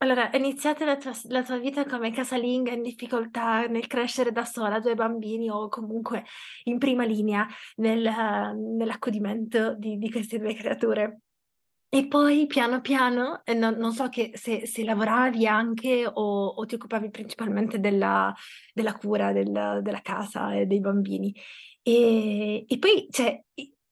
allora, 0.00 0.30
è 0.30 0.36
iniziata 0.36 0.84
la 0.84 0.96
tua, 0.96 1.12
la 1.24 1.42
tua 1.42 1.58
vita 1.58 1.84
come 1.84 2.12
casalinga 2.12 2.70
in 2.70 2.82
difficoltà 2.82 3.66
nel 3.66 3.88
crescere 3.88 4.30
da 4.30 4.44
sola, 4.44 4.78
due 4.78 4.94
bambini 4.94 5.50
o 5.50 5.68
comunque 5.68 6.24
in 6.64 6.78
prima 6.78 7.04
linea 7.04 7.46
nel, 7.76 8.02
nell'accudimento 8.76 9.74
di, 9.74 9.98
di 9.98 10.10
queste 10.10 10.38
due 10.38 10.54
creature. 10.54 11.20
E 11.88 12.06
poi 12.06 12.46
piano 12.46 12.80
piano, 12.80 13.40
eh, 13.44 13.54
non, 13.54 13.74
non 13.74 13.92
so 13.92 14.08
che 14.08 14.30
se, 14.34 14.66
se 14.66 14.84
lavoravi 14.84 15.46
anche 15.48 16.06
o, 16.06 16.46
o 16.46 16.64
ti 16.66 16.76
occupavi 16.76 17.10
principalmente 17.10 17.80
della, 17.80 18.32
della 18.72 18.94
cura 18.94 19.32
del- 19.32 19.80
della 19.82 20.00
casa 20.02 20.54
e 20.54 20.66
dei 20.66 20.80
bambini. 20.80 21.34
E, 21.82 22.64
e 22.68 22.78
poi, 22.78 23.08
cioè, 23.10 23.42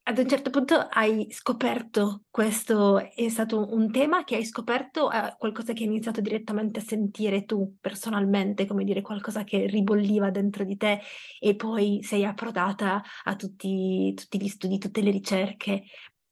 ad 0.09 0.19
un 0.19 0.29
certo 0.29 0.51
punto 0.51 0.77
hai 0.77 1.27
scoperto 1.33 2.23
questo, 2.31 2.99
è 3.13 3.29
stato 3.29 3.75
un 3.75 3.91
tema 3.91 4.23
che 4.23 4.37
hai 4.37 4.45
scoperto, 4.45 5.11
eh, 5.11 5.35
qualcosa 5.37 5.73
che 5.73 5.83
hai 5.83 5.89
iniziato 5.89 6.21
direttamente 6.21 6.79
a 6.79 6.83
sentire 6.83 7.45
tu 7.45 7.77
personalmente, 7.81 8.67
come 8.67 8.85
dire, 8.85 9.01
qualcosa 9.03 9.43
che 9.43 9.67
ribolliva 9.67 10.31
dentro 10.31 10.63
di 10.65 10.77
te 10.77 11.01
e 11.41 11.57
poi 11.57 12.05
sei 12.05 12.25
approdata 12.25 13.03
a 13.25 13.35
tutti, 13.35 14.15
tutti 14.15 14.41
gli 14.41 14.47
studi, 14.49 14.79
tutte 14.79 15.01
le 15.03 15.11
ricerche. 15.11 15.83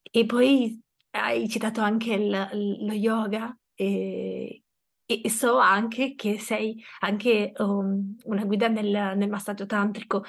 E 0.02 0.24
poi 0.24 0.80
hai 1.10 1.48
citato 1.48 1.80
anche 1.80 2.12
il- 2.14 2.76
lo 2.86 2.92
yoga 2.92 3.56
e, 3.74 4.62
e 5.04 5.30
so 5.30 5.58
anche 5.58 6.14
che 6.14 6.38
sei 6.38 6.80
anche 7.00 7.52
um, 7.58 8.14
una 8.24 8.44
guida 8.44 8.68
nel, 8.68 9.16
nel 9.16 9.28
massaggio 9.28 9.66
tantrico, 9.66 10.22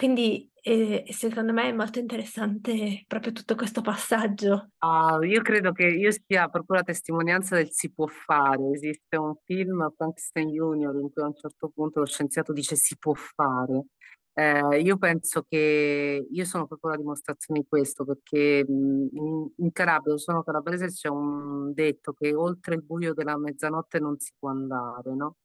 quindi 0.00 0.50
eh, 0.62 1.04
secondo 1.10 1.52
me 1.52 1.64
è 1.64 1.72
molto 1.72 1.98
interessante 1.98 3.04
proprio 3.06 3.32
tutto 3.32 3.54
questo 3.54 3.82
passaggio. 3.82 4.70
Ah, 4.78 5.18
io 5.20 5.42
credo 5.42 5.72
che 5.72 5.84
io 5.84 6.10
sia 6.10 6.48
proprio 6.48 6.78
la 6.78 6.84
testimonianza 6.84 7.56
del 7.56 7.70
si 7.70 7.92
può 7.92 8.06
fare. 8.06 8.70
Esiste 8.72 9.18
un 9.18 9.34
film, 9.44 9.92
Frankenstein 9.94 10.48
Junior, 10.48 10.94
in 10.94 11.12
cui 11.12 11.22
a 11.22 11.26
un 11.26 11.36
certo 11.36 11.68
punto 11.68 11.98
lo 11.98 12.06
scienziato 12.06 12.54
dice 12.54 12.76
si 12.76 12.96
può 12.96 13.12
fare. 13.12 13.88
Eh, 14.32 14.80
io 14.80 14.96
penso 14.96 15.44
che 15.46 16.26
io 16.30 16.44
sono 16.46 16.66
proprio 16.66 16.92
la 16.92 16.96
dimostrazione 16.96 17.60
di 17.60 17.66
questo, 17.68 18.06
perché 18.06 18.64
in, 18.66 19.48
in 19.54 19.70
Calabria, 19.70 20.16
sono 20.16 20.42
calabrese, 20.42 20.86
c'è 20.86 21.08
un 21.08 21.74
detto 21.74 22.14
che 22.14 22.34
oltre 22.34 22.76
il 22.76 22.82
buio 22.82 23.12
della 23.12 23.36
mezzanotte 23.36 23.98
non 23.98 24.18
si 24.18 24.32
può 24.38 24.48
andare, 24.48 25.14
no? 25.14 25.36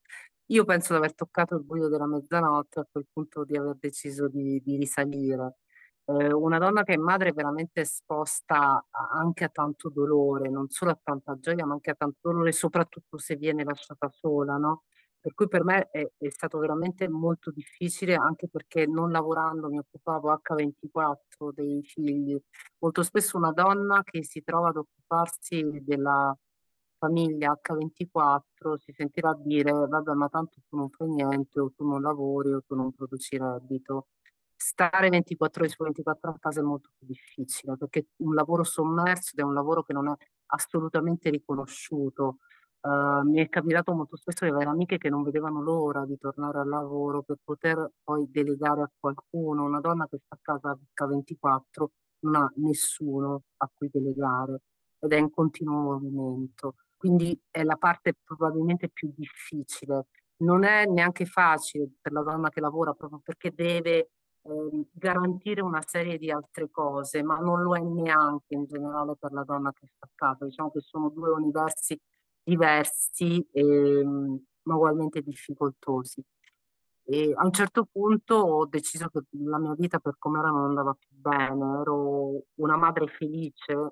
Io 0.49 0.63
penso 0.63 0.93
di 0.93 0.99
aver 0.99 1.15
toccato 1.15 1.55
il 1.55 1.63
buio 1.63 1.87
della 1.87 2.05
mezzanotte 2.05 2.79
a 2.79 2.87
quel 2.91 3.07
punto 3.11 3.43
di 3.43 3.57
aver 3.57 3.77
deciso 3.79 4.27
di, 4.27 4.61
di 4.63 4.77
risalire. 4.77 5.57
Eh, 6.05 6.31
una 6.33 6.59
donna 6.59 6.83
che 6.83 6.93
è 6.93 6.97
madre 6.97 7.29
è 7.29 7.33
veramente 7.33 7.81
esposta 7.81 8.85
anche 8.91 9.43
a 9.45 9.49
tanto 9.49 9.89
dolore, 9.89 10.49
non 10.49 10.69
solo 10.69 10.91
a 10.91 10.99
tanta 11.01 11.35
gioia, 11.39 11.65
ma 11.65 11.73
anche 11.73 11.89
a 11.91 11.95
tanto 11.95 12.19
dolore, 12.29 12.51
soprattutto 12.51 13.17
se 13.17 13.35
viene 13.37 13.63
lasciata 13.63 14.07
sola, 14.11 14.57
no? 14.57 14.83
Per 15.19 15.33
cui 15.33 15.47
per 15.47 15.63
me 15.63 15.89
è, 15.89 16.07
è 16.15 16.29
stato 16.29 16.59
veramente 16.59 17.09
molto 17.09 17.49
difficile, 17.49 18.13
anche 18.13 18.47
perché 18.47 18.85
non 18.85 19.09
lavorando 19.11 19.67
mi 19.69 19.79
occupavo 19.79 20.31
H24 20.31 21.51
dei 21.55 21.81
figli. 21.83 22.39
Molto 22.79 23.01
spesso 23.01 23.35
una 23.37 23.51
donna 23.51 24.03
che 24.03 24.23
si 24.23 24.43
trova 24.43 24.69
ad 24.69 24.77
occuparsi 24.77 25.81
della 25.81 26.37
famiglia 27.05 27.59
H24 27.61 28.77
si 28.77 28.91
sentirà 28.93 29.33
dire, 29.39 29.71
vabbè, 29.71 30.13
ma 30.13 30.27
tanto 30.29 30.61
tu 30.67 30.75
non 30.75 30.89
fai 30.89 31.09
niente, 31.09 31.59
o 31.59 31.71
tu 31.75 31.87
non 31.87 32.01
lavori, 32.01 32.53
o 32.53 32.61
tu 32.65 32.75
non 32.75 32.93
produci 32.93 33.37
reddito. 33.37 34.07
Stare 34.55 35.09
24 35.09 35.63
ore 35.63 35.71
su 35.71 35.83
24 35.83 36.31
a 36.31 36.37
casa 36.39 36.61
è 36.61 36.63
molto 36.63 36.89
più 36.97 37.07
difficile, 37.07 37.77
perché 37.77 38.07
un 38.17 38.33
lavoro 38.33 38.63
sommerso 38.63 39.35
è 39.35 39.41
un 39.43 39.53
lavoro 39.53 39.83
che 39.83 39.93
non 39.93 40.09
è 40.09 40.15
assolutamente 40.47 41.29
riconosciuto. 41.29 42.37
Uh, 42.81 43.27
mi 43.27 43.39
è 43.39 43.49
capitato 43.49 43.93
molto 43.93 44.15
spesso 44.15 44.45
di 44.45 44.51
avere 44.51 44.69
amiche 44.69 44.97
che 44.99 45.09
non 45.09 45.23
vedevano 45.23 45.61
l'ora 45.61 46.05
di 46.05 46.17
tornare 46.19 46.59
al 46.59 46.69
lavoro 46.69 47.23
per 47.23 47.37
poter 47.43 47.93
poi 48.03 48.29
delegare 48.29 48.81
a 48.83 48.91
qualcuno. 48.97 49.63
Una 49.63 49.81
donna 49.81 50.07
che 50.07 50.19
sta 50.23 50.35
a 50.35 50.39
casa 50.41 50.77
H24 50.93 51.85
non 52.19 52.35
ha 52.35 52.51
nessuno 52.57 53.43
a 53.57 53.69
cui 53.73 53.89
delegare 53.91 54.61
ed 54.99 55.11
è 55.13 55.17
in 55.17 55.31
continuo 55.31 55.99
movimento 55.99 56.75
quindi 56.97 57.39
è 57.51 57.63
la 57.63 57.75
parte 57.75 58.15
probabilmente 58.23 58.89
più 58.89 59.11
difficile. 59.15 60.07
Non 60.37 60.63
è 60.63 60.85
neanche 60.85 61.25
facile 61.25 61.89
per 62.01 62.11
la 62.11 62.21
donna 62.21 62.49
che 62.49 62.59
lavora 62.59 62.93
proprio 62.93 63.21
perché 63.23 63.53
deve 63.53 64.09
eh, 64.41 64.87
garantire 64.91 65.61
una 65.61 65.81
serie 65.85 66.17
di 66.17 66.29
altre 66.31 66.69
cose, 66.69 67.23
ma 67.23 67.37
non 67.37 67.61
lo 67.61 67.75
è 67.75 67.79
neanche 67.81 68.55
in 68.55 68.65
generale 68.65 69.15
per 69.19 69.31
la 69.31 69.43
donna 69.43 69.71
che 69.73 69.87
sta 69.87 70.05
a 70.05 70.09
casa. 70.13 70.45
Diciamo 70.45 70.71
che 70.71 70.81
sono 70.81 71.09
due 71.09 71.29
universi 71.29 71.99
diversi, 72.43 73.45
e, 73.51 74.03
ma 74.63 74.75
ugualmente 74.75 75.21
difficoltosi. 75.21 76.23
E 77.07 77.33
a 77.35 77.45
un 77.45 77.51
certo 77.51 77.85
punto 77.91 78.35
ho 78.35 78.65
deciso 78.65 79.09
che 79.09 79.21
la 79.43 79.59
mia 79.59 79.75
vita 79.77 79.99
per 79.99 80.15
come 80.17 80.39
era 80.39 80.49
non 80.49 80.65
andava 80.65 80.93
più 80.93 81.09
bene, 81.11 81.81
ero 81.81 82.45
una 82.55 82.77
madre 82.77 83.07
felice, 83.07 83.91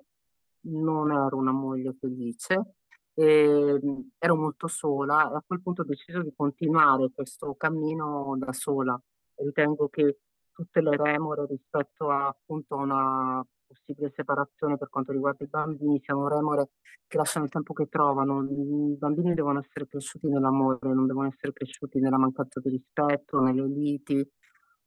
non 0.62 1.12
ero 1.12 1.36
una 1.36 1.52
moglie 1.52 1.94
felice 1.98 2.74
e, 3.14 3.80
ero 4.18 4.36
molto 4.36 4.66
sola 4.66 5.30
e 5.32 5.36
a 5.36 5.44
quel 5.46 5.62
punto 5.62 5.82
ho 5.82 5.84
deciso 5.84 6.22
di 6.22 6.32
continuare 6.34 7.10
questo 7.14 7.54
cammino 7.54 8.36
da 8.38 8.52
sola. 8.52 9.00
Ritengo 9.36 9.88
che 9.88 10.18
tutte 10.52 10.80
le 10.80 10.96
remore 10.96 11.46
rispetto 11.46 12.10
a 12.10 12.28
appunto 12.28 12.76
una 12.76 13.44
possibile 13.66 14.12
separazione 14.14 14.76
per 14.76 14.88
quanto 14.88 15.12
riguarda 15.12 15.44
i 15.44 15.48
bambini 15.48 16.00
siano 16.04 16.28
remore 16.28 16.70
che 17.06 17.16
lasciano 17.16 17.46
il 17.46 17.50
tempo 17.50 17.72
che 17.72 17.88
trovano. 17.88 18.42
I 18.44 18.96
bambini 18.96 19.34
devono 19.34 19.60
essere 19.60 19.86
cresciuti 19.86 20.28
nell'amore, 20.28 20.78
non 20.82 21.06
devono 21.06 21.28
essere 21.28 21.52
cresciuti 21.52 21.98
nella 21.98 22.18
mancanza 22.18 22.60
di 22.60 22.70
rispetto, 22.70 23.40
nelle 23.40 23.66
liti. 23.66 24.18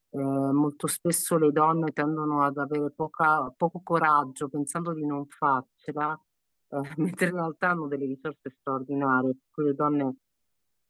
Eh, 0.10 0.20
molto 0.20 0.88
spesso 0.88 1.38
le 1.38 1.52
donne 1.52 1.92
tendono 1.92 2.42
ad 2.44 2.58
avere 2.58 2.92
poca, 2.92 3.54
poco 3.56 3.82
coraggio 3.84 4.48
pensando 4.48 4.94
di 4.94 5.06
non 5.06 5.26
farcela 5.28 6.18
eh, 6.70 6.82
mentre 6.98 7.28
in 7.28 7.34
realtà 7.34 7.70
hanno 7.70 7.88
delle 7.88 8.06
risorse 8.06 8.50
straordinarie, 8.50 9.32
per 9.32 9.48
cui 9.52 9.64
le 9.66 9.74
donne 9.74 10.16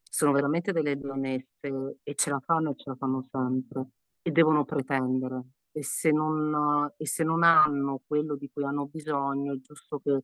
sono 0.09 0.31
veramente 0.31 0.71
delle 0.71 0.95
leonesse 0.95 1.99
e 2.03 2.15
ce 2.15 2.29
la 2.29 2.39
fanno 2.39 2.71
e 2.71 2.75
ce 2.75 2.89
la 2.89 2.95
fanno 2.95 3.21
sempre 3.29 3.87
e 4.21 4.31
devono 4.31 4.65
pretendere. 4.65 5.43
E 5.71 5.83
se 5.83 6.11
non, 6.11 6.91
e 6.97 7.05
se 7.05 7.23
non 7.23 7.43
hanno 7.43 8.01
quello 8.07 8.35
di 8.35 8.49
cui 8.51 8.63
hanno 8.63 8.87
bisogno, 8.87 9.53
è 9.53 9.59
giusto 9.59 9.99
che 9.99 10.23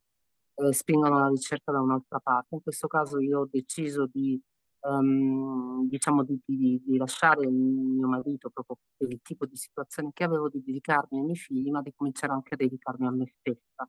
eh, 0.56 0.74
spingano 0.74 1.20
la 1.20 1.28
ricerca 1.28 1.72
da 1.72 1.82
un'altra 1.82 2.20
parte. 2.20 2.56
In 2.56 2.62
questo 2.64 2.88
caso 2.88 3.20
io 3.20 3.42
ho 3.42 3.50
deciso 3.52 4.08
di, 4.12 4.42
um, 4.82 5.88
diciamo 5.88 6.24
di, 6.24 6.40
di, 6.44 6.82
di, 6.84 6.98
lasciare 6.98 7.48
mio 7.48 8.08
marito 8.08 8.50
proprio 8.50 8.78
per 8.98 9.12
il 9.12 9.22
tipo 9.22 9.46
di 9.46 9.56
situazione 9.56 10.10
che 10.14 10.24
avevo, 10.24 10.50
di 10.50 10.64
dedicarmi 10.64 11.20
ai 11.20 11.24
miei 11.24 11.38
figli, 11.38 11.70
ma 11.70 11.82
di 11.82 11.94
cominciare 11.96 12.34
anche 12.34 12.56
a 12.56 12.58
dedicarmi 12.58 13.06
a 13.06 13.12
me 13.12 13.28
stessa 13.40 13.88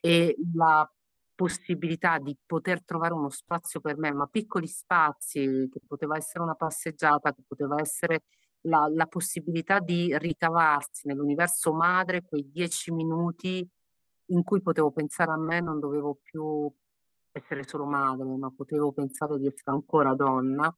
e 0.00 0.36
la 0.54 0.90
possibilità 1.34 2.18
di 2.18 2.36
poter 2.44 2.82
trovare 2.84 3.14
uno 3.14 3.30
spazio 3.30 3.80
per 3.80 3.96
me, 3.96 4.12
ma 4.12 4.26
piccoli 4.26 4.66
spazi, 4.66 5.68
che 5.70 5.80
poteva 5.86 6.16
essere 6.16 6.42
una 6.42 6.54
passeggiata, 6.54 7.32
che 7.32 7.42
poteva 7.46 7.80
essere 7.80 8.24
la, 8.62 8.90
la 8.92 9.06
possibilità 9.06 9.78
di 9.78 10.16
ricavarsi 10.18 11.06
nell'universo 11.06 11.72
madre 11.72 12.24
quei 12.24 12.50
dieci 12.50 12.90
minuti 12.90 13.66
in 14.30 14.42
cui 14.42 14.60
potevo 14.60 14.90
pensare 14.90 15.30
a 15.30 15.36
me, 15.36 15.60
non 15.60 15.78
dovevo 15.78 16.18
più 16.22 16.70
essere 17.30 17.66
solo 17.66 17.84
madre, 17.84 18.24
ma 18.36 18.50
potevo 18.50 18.92
pensare 18.92 19.38
di 19.38 19.46
essere 19.46 19.70
ancora 19.70 20.14
donna. 20.14 20.74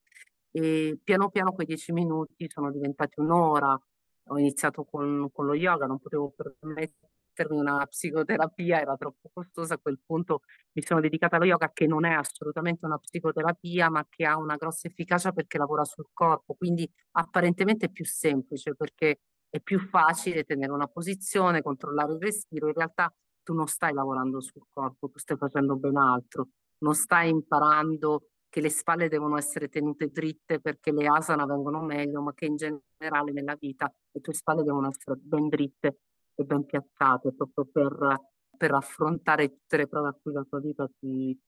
E 0.52 0.98
piano 1.02 1.30
piano 1.30 1.52
quei 1.52 1.66
dieci 1.66 1.92
minuti 1.92 2.48
sono 2.50 2.70
diventati 2.70 3.18
un'ora. 3.20 3.80
Ho 4.28 4.38
iniziato 4.38 4.84
con, 4.84 5.30
con 5.32 5.46
lo 5.46 5.54
yoga, 5.54 5.86
non 5.86 5.98
potevo 5.98 6.32
permettere 6.36 7.10
mettermi 7.40 7.59
una 7.59 7.87
psicoterapia 7.87 8.81
era 8.81 8.96
troppo 8.96 9.31
costosa, 9.33 9.74
a 9.74 9.79
quel 9.79 9.98
punto 10.05 10.42
mi 10.72 10.83
sono 10.83 11.00
dedicata 11.00 11.37
allo 11.37 11.46
yoga 11.46 11.70
che 11.72 11.87
non 11.87 12.05
è 12.05 12.12
assolutamente 12.12 12.85
una 12.85 12.98
psicoterapia, 12.98 13.88
ma 13.90 14.07
che 14.09 14.26
ha 14.26 14.37
una 14.37 14.57
grossa 14.57 14.88
efficacia 14.88 15.33
perché 15.33 15.59
lavora 15.59 15.85
sul 15.85 16.09
corpo, 16.12 16.55
quindi 16.55 16.90
apparentemente 17.12 17.87
è 17.87 17.90
più 17.90 18.05
semplice 18.05 18.74
perché 18.74 19.20
è 19.48 19.61
più 19.61 19.81
facile 19.81 20.44
tenere 20.44 20.72
una 20.72 20.87
posizione, 20.87 21.62
controllare 21.62 22.12
il 22.12 22.20
respiro, 22.20 22.68
in 22.68 22.74
realtà 22.74 23.12
tu 23.42 23.55
non 23.55 23.66
stai 23.66 23.92
lavorando 23.92 24.40
sul 24.40 24.66
corpo, 24.68 25.09
tu 25.09 25.18
stai 25.18 25.37
facendo 25.37 25.76
ben 25.76 25.96
altro, 25.96 26.48
non 26.79 26.94
stai 26.94 27.31
imparando 27.31 28.26
che 28.48 28.61
le 28.61 28.68
spalle 28.68 29.09
devono 29.09 29.37
essere 29.38 29.68
tenute 29.68 30.09
dritte 30.09 30.61
perché 30.61 30.90
le 30.92 31.07
asana 31.07 31.46
vengono 31.46 31.81
meglio, 31.83 32.20
ma 32.20 32.35
che 32.35 32.46
in 32.46 32.57
generale 32.57 33.33
nella 33.33 33.57
vita 33.59 33.92
le 34.11 34.20
tue 34.20 34.35
spalle 34.35 34.62
devono 34.64 34.88
essere 34.88 35.16
ben 35.16 35.48
dritte 35.48 35.98
e 36.34 36.44
ben 36.44 36.64
piazzate 36.64 37.34
proprio 37.34 37.66
per, 37.66 38.16
per 38.56 38.72
affrontare 38.72 39.50
tutte 39.50 39.76
le 39.76 39.86
prove 39.86 40.08
a 40.08 40.18
cui 40.20 40.32
la 40.32 40.44
tua 40.48 40.60
vita 40.60 40.88
ti, 40.98 41.38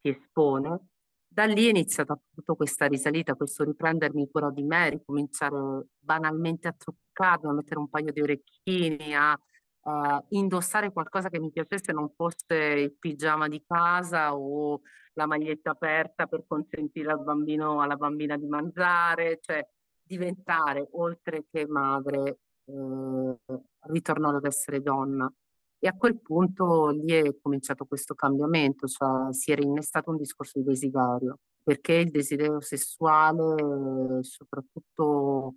ti 0.00 0.08
espone. 0.08 0.88
Da 1.26 1.44
lì 1.44 1.66
è 1.66 1.70
iniziata 1.70 2.12
appunto 2.12 2.54
questa 2.54 2.86
risalita, 2.86 3.34
questo 3.34 3.64
riprendermi 3.64 4.30
cura 4.30 4.50
di 4.50 4.62
me, 4.62 4.90
ricominciare 4.90 5.88
banalmente 5.98 6.68
a 6.68 6.72
truccarmi, 6.72 7.50
a 7.50 7.54
mettere 7.54 7.80
un 7.80 7.88
paio 7.88 8.12
di 8.12 8.20
orecchini, 8.20 9.14
a 9.16 9.36
uh, 9.84 10.24
indossare 10.28 10.92
qualcosa 10.92 11.28
che 11.28 11.40
mi 11.40 11.50
piacesse 11.50 11.92
non 11.92 12.12
fosse 12.14 12.54
il 12.54 12.96
pigiama 12.98 13.48
di 13.48 13.62
casa 13.66 14.36
o 14.36 14.80
la 15.14 15.26
maglietta 15.26 15.70
aperta 15.70 16.26
per 16.26 16.44
consentire 16.46 17.10
al 17.10 17.22
bambino 17.22 17.80
alla 17.80 17.96
bambina 17.96 18.36
di 18.36 18.46
mangiare, 18.46 19.38
cioè 19.40 19.66
diventare 20.02 20.88
oltre 20.92 21.46
che 21.50 21.66
madre, 21.66 22.40
eh, 22.66 23.36
ritornare 23.88 24.36
ad 24.38 24.44
essere 24.44 24.80
donna. 24.80 25.30
E 25.78 25.88
a 25.88 25.92
quel 25.92 26.18
punto 26.20 26.88
lì 26.88 27.12
è 27.12 27.36
cominciato 27.42 27.84
questo 27.84 28.14
cambiamento, 28.14 28.86
cioè 28.86 29.32
si 29.32 29.52
era 29.52 29.62
innestato 29.62 30.10
un 30.10 30.16
discorso 30.16 30.58
di 30.58 30.64
desiderio, 30.64 31.38
perché 31.62 31.94
il 31.94 32.10
desiderio 32.10 32.60
sessuale, 32.60 34.22
soprattutto 34.22 35.56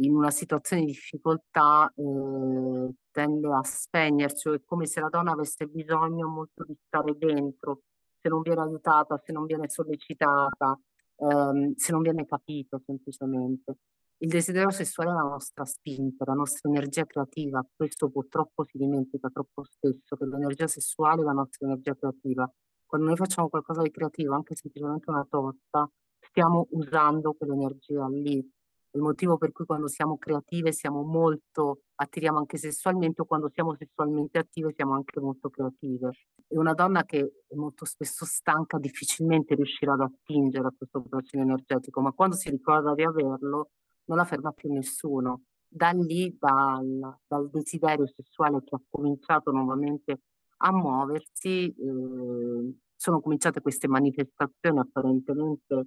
in 0.00 0.14
una 0.14 0.30
situazione 0.30 0.84
di 0.84 0.92
difficoltà, 0.92 1.92
eh, 1.94 2.94
tende 3.10 3.48
a 3.52 3.62
spegnersi, 3.62 4.48
è 4.48 4.60
come 4.64 4.86
se 4.86 5.00
la 5.00 5.08
donna 5.08 5.32
avesse 5.32 5.66
bisogno 5.66 6.28
molto 6.28 6.64
di 6.64 6.76
stare 6.86 7.16
dentro, 7.16 7.82
se 8.20 8.28
non 8.28 8.42
viene 8.42 8.62
aiutata, 8.62 9.20
se 9.24 9.32
non 9.32 9.46
viene 9.46 9.68
sollecitata, 9.68 10.78
ehm, 11.16 11.74
se 11.76 11.92
non 11.92 12.02
viene 12.02 12.26
capito 12.26 12.82
semplicemente. 12.84 13.76
Il 14.22 14.28
desiderio 14.28 14.68
sessuale 14.68 15.12
è 15.12 15.14
la 15.14 15.22
nostra 15.22 15.64
spinta, 15.64 16.26
la 16.26 16.34
nostra 16.34 16.68
energia 16.68 17.06
creativa. 17.06 17.66
Questo 17.74 18.10
purtroppo 18.10 18.66
si 18.66 18.76
dimentica 18.76 19.30
troppo 19.30 19.64
spesso, 19.64 20.14
che 20.14 20.26
l'energia 20.26 20.66
sessuale 20.66 21.22
è 21.22 21.24
la 21.24 21.32
nostra 21.32 21.66
energia 21.66 21.94
creativa. 21.94 22.46
Quando 22.84 23.06
noi 23.06 23.16
facciamo 23.16 23.48
qualcosa 23.48 23.80
di 23.80 23.90
creativo, 23.90 24.34
anche 24.34 24.54
semplicemente 24.56 25.08
una 25.08 25.26
torta, 25.26 25.90
stiamo 26.18 26.66
usando 26.72 27.32
quell'energia 27.32 28.06
lì. 28.08 28.46
Il 28.92 29.00
motivo 29.00 29.38
per 29.38 29.52
cui 29.52 29.64
quando 29.64 29.86
siamo 29.88 30.18
creative 30.18 30.70
siamo 30.72 31.02
molto, 31.02 31.84
attiriamo 31.94 32.36
anche 32.36 32.58
sessualmente, 32.58 33.22
o 33.22 33.24
quando 33.24 33.48
siamo 33.48 33.74
sessualmente 33.74 34.36
attive 34.36 34.74
siamo 34.74 34.92
anche 34.92 35.18
molto 35.18 35.48
creative. 35.48 36.10
E 36.46 36.58
una 36.58 36.74
donna 36.74 37.04
che 37.04 37.44
è 37.46 37.54
molto 37.54 37.86
spesso 37.86 38.26
stanca 38.26 38.76
difficilmente 38.78 39.54
riuscirà 39.54 39.94
ad 39.94 40.00
attingere 40.00 40.66
a 40.66 40.74
questo 40.76 41.00
bacino 41.00 41.42
energetico, 41.42 42.02
ma 42.02 42.12
quando 42.12 42.36
si 42.36 42.50
ricorda 42.50 42.92
di 42.92 43.02
averlo, 43.02 43.70
non 44.10 44.18
la 44.18 44.24
ferma 44.24 44.50
più 44.50 44.72
nessuno. 44.72 45.42
Da 45.68 45.90
lì, 45.90 46.36
dal, 46.38 47.16
dal 47.26 47.48
desiderio 47.48 48.06
sessuale 48.08 48.60
che 48.64 48.74
ha 48.74 48.80
cominciato 48.88 49.52
nuovamente 49.52 50.22
a 50.58 50.72
muoversi, 50.72 51.72
eh, 51.72 52.74
sono 52.96 53.20
cominciate 53.20 53.60
queste 53.60 53.86
manifestazioni 53.86 54.80
apparentemente 54.80 55.86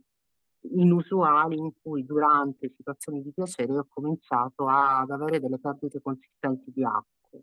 inusuali 0.72 1.58
in 1.58 1.72
cui 1.82 2.06
durante 2.06 2.72
situazioni 2.74 3.22
di 3.22 3.34
piacere 3.34 3.78
ho 3.78 3.86
cominciato 3.90 4.68
ad 4.68 5.10
avere 5.10 5.42
delle 5.42 5.60
perdite 5.60 6.02
consistenti 6.02 6.72
di 6.74 6.84
acqua. 6.86 7.40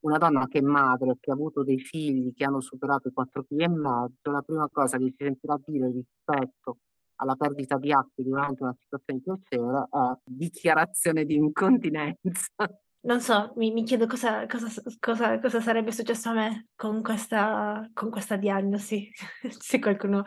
Una 0.00 0.18
donna 0.18 0.48
che 0.48 0.58
è 0.58 0.62
madre, 0.62 1.16
che 1.20 1.30
ha 1.30 1.34
avuto 1.34 1.62
dei 1.62 1.78
figli 1.78 2.34
che 2.34 2.44
hanno 2.44 2.60
superato 2.60 3.06
i 3.06 3.12
4 3.12 3.44
kg 3.44 3.60
e 3.60 3.68
mezzo, 3.68 4.30
la 4.32 4.42
prima 4.42 4.68
cosa 4.68 4.98
che 4.98 5.14
si 5.16 5.24
sentirà 5.24 5.58
dire 5.64 5.92
rispetto 5.92 6.78
alla 7.20 7.34
perdita 7.36 7.78
di 7.78 7.92
acqua 7.92 8.24
durante 8.24 8.62
una 8.62 8.76
situazione 8.78 9.20
di 9.20 9.24
piacere 9.24 9.88
è 9.90 10.18
dichiarazione 10.24 11.24
di 11.24 11.34
incontinenza. 11.34 12.52
Non 13.00 13.20
so, 13.20 13.52
mi, 13.56 13.72
mi 13.72 13.84
chiedo 13.84 14.06
cosa, 14.06 14.46
cosa, 14.46 14.68
cosa, 14.98 15.38
cosa, 15.38 15.60
sarebbe 15.60 15.92
successo 15.92 16.30
a 16.30 16.34
me 16.34 16.68
con 16.74 17.00
questa, 17.00 17.88
con 17.94 18.10
questa 18.10 18.36
diagnosi, 18.36 19.10
se 19.58 19.78
qualcuno 19.78 20.24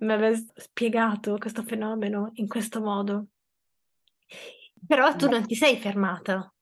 mi 0.00 0.12
avesse 0.12 0.52
spiegato 0.56 1.38
questo 1.38 1.62
fenomeno 1.62 2.30
in 2.34 2.48
questo 2.48 2.80
modo. 2.80 3.28
Però 4.86 5.14
tu 5.14 5.28
non 5.28 5.46
ti 5.46 5.54
sei 5.54 5.78
fermata. 5.78 6.52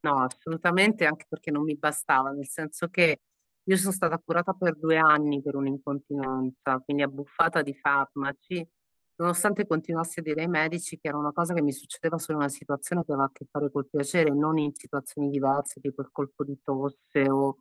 No, 0.00 0.24
assolutamente, 0.24 1.04
anche 1.04 1.26
perché 1.28 1.50
non 1.50 1.64
mi 1.64 1.76
bastava, 1.76 2.30
nel 2.30 2.48
senso 2.48 2.88
che 2.88 3.20
io 3.64 3.76
sono 3.76 3.92
stata 3.92 4.18
curata 4.18 4.52
per 4.52 4.76
due 4.76 4.98
anni 4.98 5.42
per 5.42 5.56
un'incontinenza, 5.56 6.78
quindi 6.84 7.02
abbuffata 7.02 7.62
di 7.62 7.74
farmaci 7.74 8.66
nonostante 9.22 9.66
continuassi 9.66 10.18
a 10.20 10.22
dire 10.22 10.42
ai 10.42 10.48
medici 10.48 10.98
che 10.98 11.08
era 11.08 11.16
una 11.16 11.32
cosa 11.32 11.54
che 11.54 11.62
mi 11.62 11.72
succedeva 11.72 12.18
solo 12.18 12.38
in 12.38 12.44
una 12.44 12.52
situazione 12.52 13.04
che 13.04 13.12
aveva 13.12 13.26
a 13.26 13.30
che 13.32 13.46
fare 13.50 13.70
col 13.70 13.88
piacere, 13.88 14.30
non 14.30 14.58
in 14.58 14.74
situazioni 14.74 15.30
diverse, 15.30 15.80
tipo 15.80 16.02
il 16.02 16.08
colpo 16.12 16.44
di 16.44 16.58
tosse 16.62 17.30
o... 17.30 17.58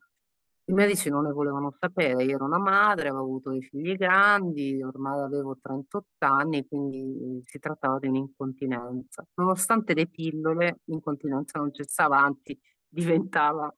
I 0.65 0.73
medici 0.73 1.09
non 1.09 1.23
ne 1.25 1.31
volevano 1.31 1.75
sapere, 1.77 2.23
io 2.23 2.35
ero 2.35 2.45
una 2.45 2.59
madre, 2.59 3.09
avevo 3.09 3.23
avuto 3.23 3.49
dei 3.49 3.61
figli 3.61 3.95
grandi, 3.95 4.81
ormai 4.81 5.19
avevo 5.19 5.57
38 5.61 6.05
anni, 6.19 6.65
quindi 6.67 7.41
si 7.45 7.59
trattava 7.59 7.99
di 7.99 8.07
un'incontinenza. 8.07 9.25
Nonostante 9.33 9.93
le 9.93 10.07
pillole, 10.07 10.79
l'incontinenza 10.85 11.59
non 11.59 11.73
cessava, 11.73 12.19
anzi 12.19 12.57
diventava 12.91 13.73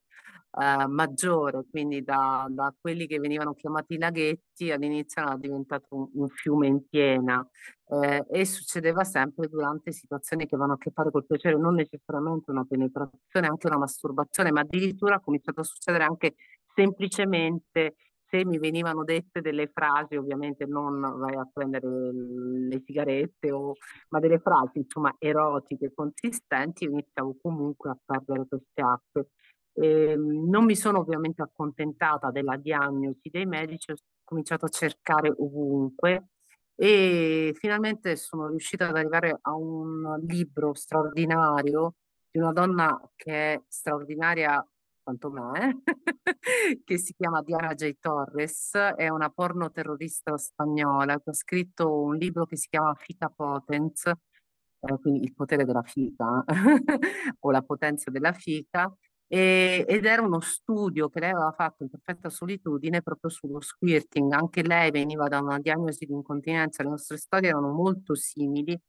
eh, 0.55 0.87
maggiore, 0.87 1.63
quindi 1.69 2.03
da, 2.03 2.45
da, 2.49 2.73
quelli 2.79 3.07
che 3.07 3.19
venivano 3.19 3.53
chiamati 3.53 3.97
laghetti 3.97 4.71
all'inizio 4.71 5.21
era 5.23 5.35
diventato 5.37 5.87
un, 5.95 6.09
un 6.13 6.29
fiume 6.29 6.67
in 6.67 6.87
piena. 6.87 7.47
Eh, 7.87 8.25
e 8.29 8.45
succedeva 8.45 9.03
sempre 9.03 9.47
durante 9.47 9.91
situazioni 9.91 10.45
che 10.47 10.57
vanno 10.57 10.73
a 10.73 10.77
che 10.77 10.91
fare 10.91 11.11
col 11.11 11.25
piacere, 11.25 11.57
non 11.57 11.75
necessariamente 11.75 12.51
una 12.51 12.65
penetrazione, 12.65 13.47
anche 13.47 13.67
una 13.67 13.77
masturbazione, 13.77 14.51
ma 14.51 14.61
addirittura 14.61 15.15
ha 15.15 15.19
cominciato 15.21 15.61
a 15.61 15.63
succedere 15.63 16.03
anche 16.03 16.35
semplicemente 16.75 17.95
se 18.33 18.43
mi 18.45 18.57
venivano 18.57 19.03
dette 19.03 19.41
delle 19.41 19.69
frasi, 19.71 20.15
ovviamente 20.15 20.65
non 20.65 20.99
vai 21.19 21.35
a 21.35 21.47
prendere 21.53 21.87
le 21.87 22.81
sigarette, 22.83 23.51
o, 23.51 23.73
ma 24.09 24.19
delle 24.19 24.39
frasi 24.39 24.79
insomma 24.79 25.13
erotiche, 25.19 25.93
consistenti, 25.93 26.85
iniziavo 26.85 27.37
comunque 27.39 27.91
a 27.91 27.97
perdere 28.03 28.47
queste 28.47 28.81
acque. 28.81 29.27
Eh, 29.73 30.15
non 30.17 30.65
mi 30.65 30.75
sono 30.75 30.99
ovviamente 30.99 31.43
accontentata 31.43 32.31
della 32.31 32.57
diagnosi 32.57 33.29
dei 33.29 33.45
medici, 33.45 33.91
ho 33.91 33.95
cominciato 34.23 34.65
a 34.65 34.69
cercare 34.69 35.31
ovunque 35.37 36.29
e 36.75 37.53
finalmente 37.55 38.15
sono 38.15 38.47
riuscita 38.47 38.87
ad 38.87 38.97
arrivare 38.97 39.37
a 39.41 39.53
un 39.53 40.19
libro 40.27 40.73
straordinario 40.73 41.95
di 42.31 42.39
una 42.39 42.51
donna 42.51 42.99
che 43.15 43.53
è 43.53 43.61
straordinaria 43.67 44.65
quanto 45.03 45.29
me, 45.29 45.81
che 46.83 46.97
si 46.97 47.13
chiama 47.13 47.41
Diana 47.41 47.73
J. 47.73 47.97
Torres, 47.99 48.71
è 48.95 49.09
una 49.09 49.29
porno 49.29 49.69
terrorista 49.71 50.37
spagnola 50.37 51.19
che 51.19 51.29
ha 51.29 51.33
scritto 51.33 52.01
un 52.01 52.15
libro 52.15 52.45
che 52.45 52.55
si 52.55 52.67
chiama 52.69 52.95
Fica 52.95 53.29
Potens, 53.29 54.05
eh, 54.05 54.99
quindi 55.01 55.23
il 55.23 55.33
potere 55.33 55.65
della 55.65 55.83
fica 55.83 56.43
o 57.39 57.51
la 57.51 57.61
potenza 57.61 58.09
della 58.09 58.33
fica, 58.33 58.91
e, 59.27 59.85
ed 59.87 60.05
era 60.05 60.21
uno 60.21 60.39
studio 60.41 61.09
che 61.09 61.19
lei 61.19 61.31
aveva 61.31 61.51
fatto 61.51 61.83
in 61.83 61.89
perfetta 61.89 62.29
solitudine 62.29 63.01
proprio 63.01 63.29
sullo 63.29 63.61
squirting. 63.61 64.31
Anche 64.31 64.61
lei 64.63 64.91
veniva 64.91 65.27
da 65.27 65.39
una 65.39 65.59
diagnosi 65.59 66.05
di 66.05 66.13
incontinenza, 66.13 66.83
le 66.83 66.89
nostre 66.89 67.17
storie 67.17 67.49
erano 67.49 67.71
molto 67.71 68.15
simili, 68.15 68.79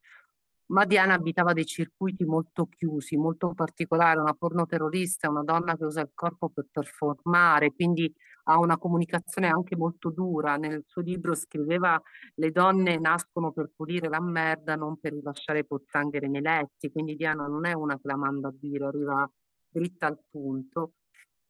ma 0.66 0.84
Diana 0.84 1.14
abitava 1.14 1.52
dei 1.52 1.66
circuiti 1.66 2.24
molto 2.24 2.66
chiusi, 2.66 3.16
molto 3.16 3.52
particolari, 3.54 4.18
una 4.18 4.34
pornoterrorista, 4.34 5.28
una 5.30 5.42
donna 5.42 5.76
che 5.76 5.84
usa 5.84 6.00
il 6.00 6.10
corpo 6.14 6.48
per 6.48 6.66
performare, 6.70 7.72
quindi 7.72 8.12
ha 8.44 8.58
una 8.58 8.76
comunicazione 8.78 9.48
anche 9.48 9.76
molto 9.76 10.10
dura. 10.10 10.56
Nel 10.56 10.84
suo 10.86 11.02
libro 11.02 11.34
scriveva 11.34 12.00
le 12.36 12.50
donne 12.50 12.98
nascono 12.98 13.52
per 13.52 13.70
pulire 13.74 14.08
la 14.08 14.20
merda, 14.20 14.76
non 14.76 14.98
per 14.98 15.12
rilasciare 15.12 15.64
pozzanghere 15.64 16.28
nei 16.28 16.42
letti, 16.42 16.90
quindi 16.90 17.16
Diana 17.16 17.46
non 17.46 17.66
è 17.66 17.72
una 17.72 17.94
che 17.94 18.06
la 18.08 18.16
manda 18.16 18.48
a 18.48 18.54
dire, 18.58 18.86
arriva 18.86 19.30
dritta 19.68 20.06
al 20.06 20.18
punto, 20.30 20.92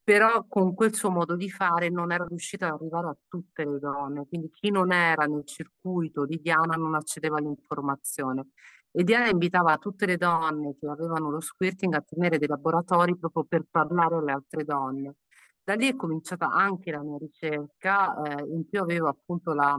però 0.03 0.46
con 0.48 0.74
quel 0.74 0.94
suo 0.94 1.11
modo 1.11 1.35
di 1.37 1.50
fare 1.50 1.88
non 1.90 2.12
era 2.12 2.24
riuscita 2.27 2.66
ad 2.66 2.74
arrivare 2.74 3.09
a 3.09 3.16
tutte 3.29 3.64
le 3.64 3.79
donne, 3.79 4.27
quindi 4.27 4.50
chi 4.50 4.70
non 4.70 4.92
era 4.92 5.24
nel 5.27 5.44
circuito 5.46 6.27
di 6.27 6.40
Diana 6.40 6.77
non 6.77 6.94
accedeva 6.94 7.38
all'informazione. 7.38 8.48
E 8.96 9.02
Diana 9.02 9.28
invitava 9.28 9.76
tutte 9.78 10.07
le 10.07 10.16
donne 10.16 10.76
che 10.78 10.87
avevano 10.87 11.28
lo 11.28 11.40
squirting 11.40 11.94
a 11.94 12.00
tenere 12.00 12.38
dei 12.38 12.46
laboratori 12.46 13.16
proprio 13.16 13.42
per 13.42 13.64
parlare 13.68 14.14
alle 14.14 14.30
altre 14.30 14.62
donne. 14.62 15.16
Da 15.64 15.74
lì 15.74 15.88
è 15.88 15.96
cominciata 15.96 16.48
anche 16.48 16.92
la 16.92 17.02
mia 17.02 17.18
ricerca, 17.18 18.22
eh, 18.22 18.44
in 18.46 18.68
più 18.68 18.80
avevo 18.80 19.09
appunto 19.09 19.52
la, 19.52 19.76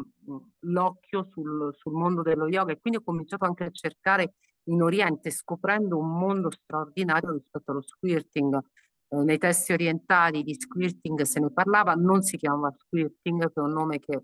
l'occhio 0.61 1.29
sul, 1.31 1.73
sul 1.77 1.93
mondo 1.93 2.23
dello 2.23 2.49
yoga 2.49 2.73
e 2.73 2.79
quindi 2.81 2.99
ho 2.99 3.03
cominciato 3.03 3.45
anche 3.45 3.63
a 3.63 3.69
cercare 3.71 4.33
in 4.63 4.81
Oriente 4.81 5.29
scoprendo 5.29 5.97
un 5.97 6.09
mondo 6.09 6.51
straordinario 6.51 7.31
rispetto 7.31 7.71
allo 7.71 7.83
squirting. 7.83 8.59
Eh, 9.07 9.23
nei 9.23 9.37
testi 9.37 9.71
orientali 9.71 10.43
di 10.43 10.55
squirting 10.55 11.21
se 11.21 11.39
ne 11.39 11.51
parlava, 11.51 11.93
non 11.93 12.21
si 12.21 12.35
chiamava 12.35 12.75
squirting, 12.77 13.53
che 13.53 13.61
è 13.61 13.63
un 13.63 13.71
nome 13.71 13.99
che, 13.99 14.23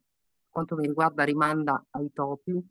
quanto 0.49 0.75
mi 0.75 0.86
riguarda, 0.86 1.23
rimanda 1.23 1.82
ai 1.91 2.12
topi. 2.12 2.62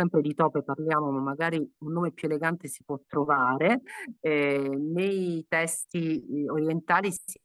Sempre 0.00 0.20
di 0.20 0.32
tope 0.32 0.62
parliamo, 0.62 1.10
ma 1.10 1.18
magari 1.18 1.58
un 1.78 1.92
nome 1.92 2.12
più 2.12 2.28
elegante 2.28 2.68
si 2.68 2.84
può 2.84 3.00
trovare. 3.08 3.80
Eh, 4.20 4.68
nei 4.78 5.44
testi 5.48 6.44
eh, 6.44 6.48
orientali 6.48 7.10
si 7.10 7.40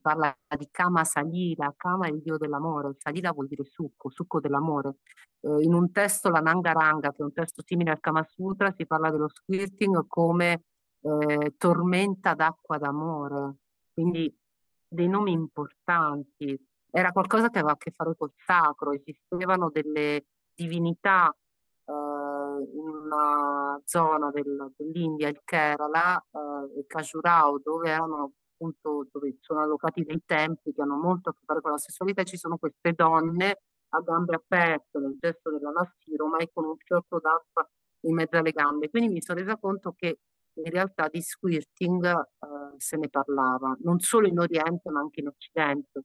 parla 0.00 0.32
di 0.56 0.68
Kama 0.70 1.02
Salila, 1.02 1.74
Kama 1.76 2.06
è 2.06 2.10
il 2.10 2.22
dio 2.22 2.36
dell'amore, 2.36 2.94
Salila 2.96 3.32
vuol 3.32 3.48
dire 3.48 3.64
succo, 3.64 4.08
succo 4.08 4.38
dell'amore. 4.38 4.98
Eh, 5.40 5.62
in 5.62 5.74
un 5.74 5.90
testo, 5.90 6.28
la 6.28 6.38
Nangaranga, 6.38 7.10
che 7.10 7.22
è 7.22 7.24
un 7.24 7.32
testo 7.32 7.60
simile 7.66 7.90
al 7.90 7.98
Kama 7.98 8.22
Sutra, 8.22 8.70
si 8.70 8.86
parla 8.86 9.10
dello 9.10 9.28
squirting 9.28 10.06
come 10.06 10.62
eh, 11.00 11.54
tormenta 11.58 12.34
d'acqua 12.34 12.78
d'amore. 12.78 13.56
quindi 13.92 14.32
dei 14.86 15.08
nomi 15.08 15.32
importanti. 15.32 16.56
Era 16.88 17.10
qualcosa 17.10 17.50
che 17.50 17.58
aveva 17.58 17.72
a 17.72 17.76
che 17.76 17.90
fare 17.90 18.14
col 18.16 18.32
sacro, 18.36 18.92
esistevano 18.92 19.70
delle 19.70 20.26
divinità 20.54 21.34
in 22.60 22.88
una 22.88 23.80
zona 23.84 24.30
del, 24.30 24.72
dell'India, 24.76 25.28
il 25.28 25.40
Kerala, 25.44 26.18
eh, 26.18 26.78
il 26.78 26.84
Kajurao, 26.86 27.60
dove 27.62 27.88
erano 27.88 28.32
appunto 28.54 29.08
dove 29.10 29.36
sono 29.40 29.62
allocati 29.62 30.04
dei 30.04 30.22
templi 30.24 30.72
che 30.72 30.82
hanno 30.82 30.96
molto 30.96 31.30
a 31.30 31.32
che 31.32 31.40
fare 31.44 31.60
con 31.60 31.70
la 31.70 31.78
sessualità, 31.78 32.22
ci 32.24 32.36
sono 32.36 32.58
queste 32.58 32.92
donne 32.92 33.62
a 33.90 34.00
gambe 34.00 34.34
aperte 34.34 34.98
nel 34.98 35.16
gesto 35.18 35.50
della 35.50 35.70
Nassiro, 35.70 36.26
ma 36.26 36.38
con 36.52 36.64
un 36.64 36.76
fiotto 36.76 37.18
d'acqua 37.18 37.68
in 38.02 38.14
mezzo 38.14 38.36
alle 38.36 38.52
gambe. 38.52 38.90
Quindi 38.90 39.12
mi 39.12 39.22
sono 39.22 39.38
resa 39.38 39.56
conto 39.56 39.94
che 39.96 40.18
in 40.54 40.70
realtà 40.70 41.08
di 41.08 41.22
squirting 41.22 42.04
eh, 42.06 42.26
se 42.76 42.96
ne 42.96 43.08
parlava, 43.08 43.76
non 43.82 43.98
solo 44.00 44.26
in 44.26 44.38
Oriente 44.38 44.90
ma 44.90 45.00
anche 45.00 45.20
in 45.20 45.28
Occidente. 45.28 46.02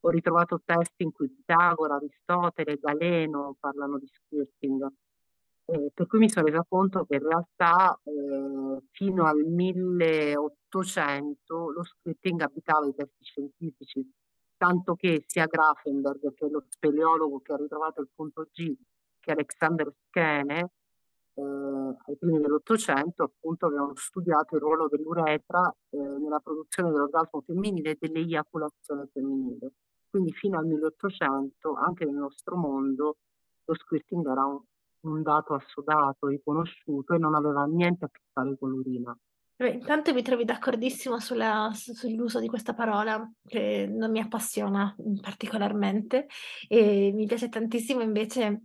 Ho 0.00 0.08
ritrovato 0.10 0.60
testi 0.64 1.04
in 1.04 1.12
cui 1.12 1.30
Pitagora, 1.30 1.94
Aristotele, 1.94 2.76
Galeno 2.76 3.56
parlano 3.60 3.98
di 3.98 4.08
squirting. 4.08 4.92
Eh, 5.64 5.90
per 5.94 6.06
cui 6.06 6.18
mi 6.18 6.28
sono 6.28 6.46
resa 6.46 6.64
conto 6.68 7.04
che 7.04 7.14
in 7.16 7.22
realtà 7.22 7.98
eh, 8.02 8.82
fino 8.90 9.24
al 9.26 9.44
1800 9.44 11.70
lo 11.70 11.84
scripting 11.84 12.40
abitava 12.40 12.86
i 12.86 12.94
testi 12.94 13.24
scientifici, 13.24 14.10
tanto 14.56 14.94
che 14.94 15.24
sia 15.26 15.46
Grafenberg, 15.46 16.32
che 16.34 16.46
è 16.46 16.48
lo 16.48 16.64
speleologo 16.68 17.40
che 17.40 17.52
ha 17.52 17.56
ritrovato 17.56 18.00
il 18.00 18.08
punto 18.14 18.48
G, 18.52 18.74
che 19.20 19.32
Alexander 19.32 19.92
Skene, 20.08 20.70
eh, 21.34 21.42
ai 21.42 22.16
primi 22.18 22.40
dell'Ottocento, 22.40 23.22
appunto 23.24 23.66
avevano 23.66 23.94
studiato 23.96 24.56
il 24.56 24.60
ruolo 24.60 24.88
dell'uretra 24.88 25.72
eh, 25.90 25.96
nella 25.96 26.40
produzione 26.40 26.90
dell'orgasmo 26.90 27.40
femminile 27.42 27.90
e 27.92 27.96
dell'eiaculazione 28.00 29.08
femminile. 29.12 29.72
Quindi 30.10 30.32
fino 30.32 30.58
al 30.58 30.66
1800, 30.66 31.74
anche 31.74 32.04
nel 32.04 32.16
nostro 32.16 32.56
mondo, 32.56 33.16
lo 33.64 33.74
squirting 33.74 34.28
era 34.28 34.44
un, 34.44 34.60
un 35.02 35.22
dato 35.22 35.54
assodato, 35.54 36.26
riconosciuto 36.26 37.14
e 37.14 37.18
non 37.18 37.34
aveva 37.34 37.64
niente 37.64 38.04
a 38.04 38.08
che 38.08 38.20
fare 38.32 38.56
con 38.58 38.70
l'urina. 38.70 39.16
Beh, 39.56 39.70
intanto 39.70 40.12
mi 40.12 40.22
trovi 40.22 40.44
d'accordissimo 40.44 41.20
sulla, 41.20 41.70
sull'uso 41.72 42.40
di 42.40 42.48
questa 42.48 42.74
parola 42.74 43.30
che 43.46 43.86
non 43.86 44.10
mi 44.10 44.20
appassiona 44.20 44.94
particolarmente 45.20 46.26
e 46.66 47.12
mi 47.14 47.26
piace 47.26 47.48
tantissimo 47.48 48.00
invece 48.00 48.62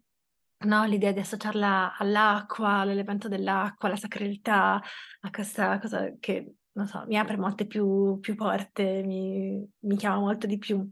no, 0.65 0.85
l'idea 0.85 1.11
di 1.11 1.19
associarla 1.19 1.97
all'acqua, 1.97 2.79
all'elemento 2.79 3.27
dell'acqua, 3.27 3.89
alla 3.89 3.97
sacralità, 3.97 4.81
a 5.21 5.29
questa 5.29 5.77
cosa 5.79 6.15
che, 6.19 6.55
non 6.71 6.87
so, 6.87 7.03
mi 7.05 7.17
apre 7.17 7.37
molte 7.37 7.67
più, 7.67 8.17
più 8.19 8.33
porte, 8.35 9.03
mi, 9.03 9.63
mi 9.79 9.95
chiama 9.97 10.17
molto 10.17 10.47
di 10.47 10.57
più 10.57 10.89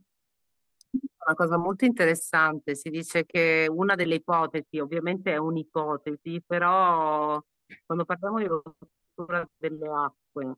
una 1.26 1.36
cosa 1.36 1.58
molto 1.58 1.86
interessante, 1.86 2.76
si 2.76 2.90
dice 2.90 3.26
che 3.26 3.68
una 3.70 3.96
delle 3.96 4.16
ipotesi, 4.16 4.80
ovviamente 4.80 5.32
è 5.34 5.38
un'ipotesi, 5.38 6.42
però 6.46 7.42
quando 7.86 8.06
parliamo 8.06 8.38
di 8.40 8.46
rottura 8.46 9.48
delle 9.58 9.88
acque, 9.90 10.56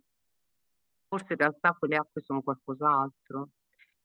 forse 1.07 1.33
in 1.33 1.39
realtà 1.39 1.73
quelle 1.77 1.95
acque 1.97 2.21
sono 2.21 2.41
qualcos'altro. 2.41 3.49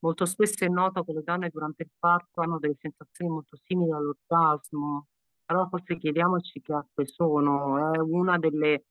Molto 0.00 0.24
spesso 0.26 0.64
è 0.64 0.68
noto 0.68 1.04
che 1.04 1.12
le 1.12 1.22
donne 1.22 1.48
durante 1.50 1.84
il 1.84 1.90
parto 1.98 2.40
hanno 2.40 2.58
delle 2.58 2.76
sensazioni 2.78 3.30
molto 3.30 3.56
simili 3.64 3.92
all'orgasmo, 3.92 5.06
allora 5.46 5.68
forse 5.68 5.96
chiediamoci 5.98 6.60
che 6.60 6.72
acque 6.72 7.06
sono, 7.06 7.92
è 7.94 7.98
una 7.98 8.38
delle 8.38 8.84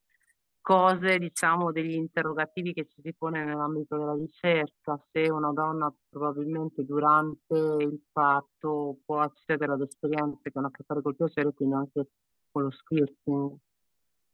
cose, 0.62 1.18
diciamo, 1.18 1.72
degli 1.72 1.92
interrogativi 1.92 2.72
che 2.72 2.86
ci 2.86 3.02
si 3.02 3.12
pone 3.14 3.44
nell'ambito 3.44 3.98
della 3.98 4.14
ricerca, 4.14 4.98
se 5.10 5.30
una 5.30 5.52
donna 5.52 5.92
probabilmente 6.08 6.84
durante 6.84 7.54
il 7.80 8.00
parto 8.10 8.98
può 9.04 9.18
accedere 9.20 9.72
ad 9.72 9.82
esperienze 9.82 10.50
che 10.50 10.58
hanno 10.58 10.68
a 10.68 10.70
che 10.70 10.84
fare 10.86 11.02
col 11.02 11.16
piacere, 11.16 11.52
quindi 11.52 11.74
anche 11.74 12.08
con 12.50 12.62
lo 12.62 12.70
squirting. 12.70 13.56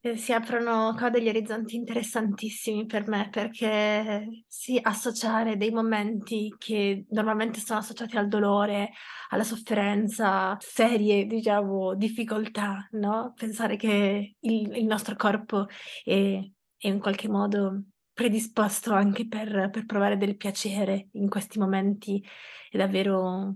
Eh, 0.09 0.17
si 0.17 0.33
aprono 0.33 0.95
qua 0.97 1.11
degli 1.11 1.29
orizzonti 1.29 1.77
interessantissimi 1.77 2.87
per 2.87 3.07
me 3.09 3.29
perché 3.31 4.45
sì, 4.47 4.79
associare 4.81 5.57
dei 5.57 5.71
momenti 5.71 6.55
che 6.59 7.07
normalmente 7.11 7.61
sono 7.61 7.81
associati 7.81 8.17
al 8.17 8.29
dolore, 8.29 8.91
alla 9.31 9.45
sofferenza, 9.45 10.57
serie, 10.61 11.27
diciamo, 11.27 11.95
difficoltà, 11.95 12.89
no? 12.93 13.33
Pensare 13.37 13.77
che 13.77 14.37
il, 14.39 14.77
il 14.77 14.85
nostro 14.87 15.17
corpo 15.17 15.67
è, 16.05 16.39
è, 16.77 16.89
in 16.89 17.01
qualche 17.01 17.29
modo 17.29 17.83
predisposto 18.13 18.93
anche 18.93 19.27
per, 19.27 19.71
per 19.71 19.85
provare 19.85 20.17
del 20.17 20.37
piacere 20.37 21.09
in 21.13 21.29
questi 21.29 21.59
momenti 21.59 22.23
è 22.71 22.77
davvero 22.77 23.55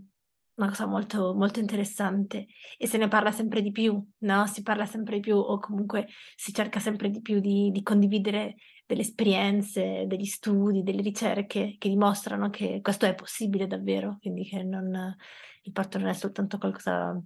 una 0.55 0.69
cosa 0.69 0.87
molto, 0.87 1.35
molto 1.35 1.61
interessante 1.61 2.47
e 2.77 2.87
se 2.87 2.99
ne 2.99 3.09
parla 3.09 3.31
sempre 3.31 3.63
di 3.63 3.71
più, 3.71 4.03
no? 4.19 4.47
Si 4.47 4.63
parla 4.63 4.87
sempre 4.87 5.17
di 5.17 5.21
più 5.21 5.37
o 5.37 5.59
comunque 5.59 6.09
si 6.37 6.53
cerca 6.53 6.79
sempre 6.81 7.11
di 7.11 7.21
più 7.21 7.41
di, 7.41 7.71
di 7.71 7.83
condividere 7.83 8.57
delle 8.87 9.03
esperienze, 9.03 10.05
degli 10.07 10.27
studi, 10.27 10.83
delle 10.83 11.03
ricerche 11.03 11.77
che 11.79 11.89
dimostrano 11.89 12.51
che 12.51 12.81
questo 12.83 13.07
è 13.07 13.15
possibile 13.15 13.67
davvero, 13.67 14.19
quindi 14.21 14.45
che 14.45 14.63
non, 14.63 15.17
il 15.63 15.73
parto 15.73 15.99
non 15.99 16.09
è 16.09 16.13
soltanto 16.13 16.59
qualcosa 16.59 17.19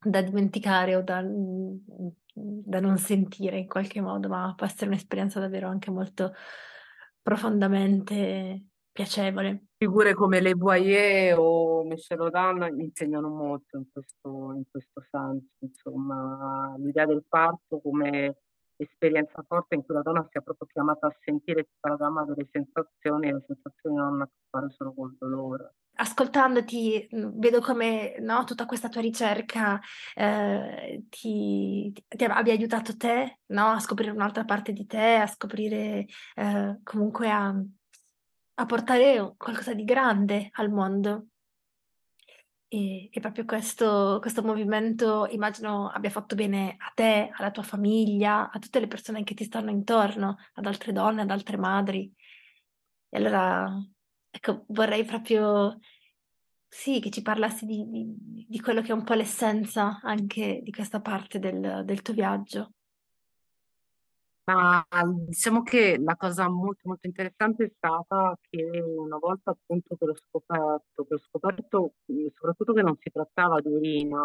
da 0.00 0.22
dimenticare 0.22 0.94
o 0.96 1.02
da, 1.02 1.22
da 1.24 2.80
non 2.80 2.98
sentire 2.98 3.58
in 3.58 3.66
qualche 3.66 4.00
modo, 4.00 4.28
ma 4.28 4.52
può 4.56 4.66
essere 4.66 4.86
un'esperienza 4.90 5.40
davvero 5.40 5.68
anche 5.68 5.90
molto 5.90 6.34
profondamente 7.22 8.67
piacevole. 8.98 9.66
Figure 9.76 10.12
come 10.12 10.40
Le 10.40 10.56
Boyer 10.56 11.38
o 11.38 11.84
Michel 11.84 12.20
Odan 12.20 12.80
insegnano 12.80 13.28
molto 13.28 13.76
in 13.76 13.84
questo, 13.92 14.52
in 14.56 14.64
questo 14.68 15.04
senso, 15.08 15.46
insomma, 15.60 16.74
l'idea 16.78 17.06
del 17.06 17.24
parto 17.28 17.80
come 17.80 18.38
esperienza 18.74 19.44
forte 19.46 19.76
in 19.76 19.84
cui 19.84 19.94
la 19.94 20.02
donna 20.02 20.26
sia 20.30 20.40
proprio 20.40 20.66
chiamata 20.66 21.06
a 21.06 21.16
sentire 21.20 21.64
tutta 21.64 21.90
la 21.90 21.96
gamma 21.96 22.24
delle 22.24 22.48
sensazioni 22.50 23.28
e 23.28 23.32
le 23.34 23.44
sensazioni 23.46 23.96
non 23.96 24.06
hanno 24.06 24.22
a 24.24 24.26
che 24.26 24.40
fare 24.50 24.70
solo 24.70 24.92
col 24.94 25.16
dolore. 25.16 25.74
Ascoltandoti 26.00 27.08
vedo 27.10 27.60
come 27.60 28.16
no, 28.20 28.44
tutta 28.44 28.66
questa 28.66 28.88
tua 28.88 29.00
ricerca 29.00 29.80
eh, 30.14 31.04
ti, 31.08 31.92
ti, 31.92 32.24
abbia 32.24 32.52
aiutato 32.52 32.96
te 32.96 33.40
no, 33.46 33.66
a 33.66 33.80
scoprire 33.80 34.12
un'altra 34.12 34.44
parte 34.44 34.72
di 34.72 34.86
te, 34.86 35.16
a 35.16 35.26
scoprire 35.26 36.06
eh, 36.36 36.78
comunque 36.84 37.30
a, 37.30 37.52
a 38.60 38.66
portare 38.66 39.34
qualcosa 39.36 39.72
di 39.72 39.84
grande 39.84 40.50
al 40.52 40.70
mondo. 40.70 41.28
E, 42.70 43.08
e 43.10 43.20
proprio 43.20 43.44
questo, 43.44 44.18
questo 44.20 44.42
movimento 44.42 45.26
immagino 45.30 45.88
abbia 45.88 46.10
fatto 46.10 46.34
bene 46.34 46.76
a 46.78 46.92
te, 46.94 47.30
alla 47.32 47.50
tua 47.50 47.62
famiglia, 47.62 48.50
a 48.50 48.58
tutte 48.58 48.80
le 48.80 48.88
persone 48.88 49.24
che 49.24 49.34
ti 49.34 49.44
stanno 49.44 49.70
intorno, 49.70 50.36
ad 50.54 50.66
altre 50.66 50.92
donne, 50.92 51.22
ad 51.22 51.30
altre 51.30 51.56
madri. 51.56 52.12
E 53.08 53.16
allora, 53.16 53.72
ecco, 54.28 54.64
vorrei 54.68 55.04
proprio, 55.04 55.78
sì, 56.66 57.00
che 57.00 57.10
ci 57.10 57.22
parlassi 57.22 57.64
di, 57.64 57.88
di, 57.88 58.46
di 58.48 58.60
quello 58.60 58.82
che 58.82 58.90
è 58.90 58.94
un 58.94 59.04
po' 59.04 59.14
l'essenza 59.14 60.00
anche 60.02 60.60
di 60.62 60.72
questa 60.72 61.00
parte 61.00 61.38
del, 61.38 61.82
del 61.84 62.02
tuo 62.02 62.12
viaggio. 62.12 62.72
Ma 64.48 64.82
diciamo 65.26 65.62
che 65.62 65.98
la 66.02 66.16
cosa 66.16 66.48
molto 66.48 66.88
molto 66.88 67.06
interessante 67.06 67.64
è 67.64 67.70
stata 67.76 68.34
che 68.48 68.80
una 68.80 69.18
volta 69.18 69.50
appunto 69.50 69.94
che 69.94 70.06
l'ho 70.06 70.14
scoperto, 70.16 71.04
che 71.06 71.14
ho 71.14 71.18
scoperto 71.18 71.92
eh, 72.06 72.32
soprattutto 72.34 72.72
che 72.72 72.80
non 72.80 72.96
si 72.98 73.10
trattava 73.10 73.60
di 73.60 73.68
urina, 73.68 74.24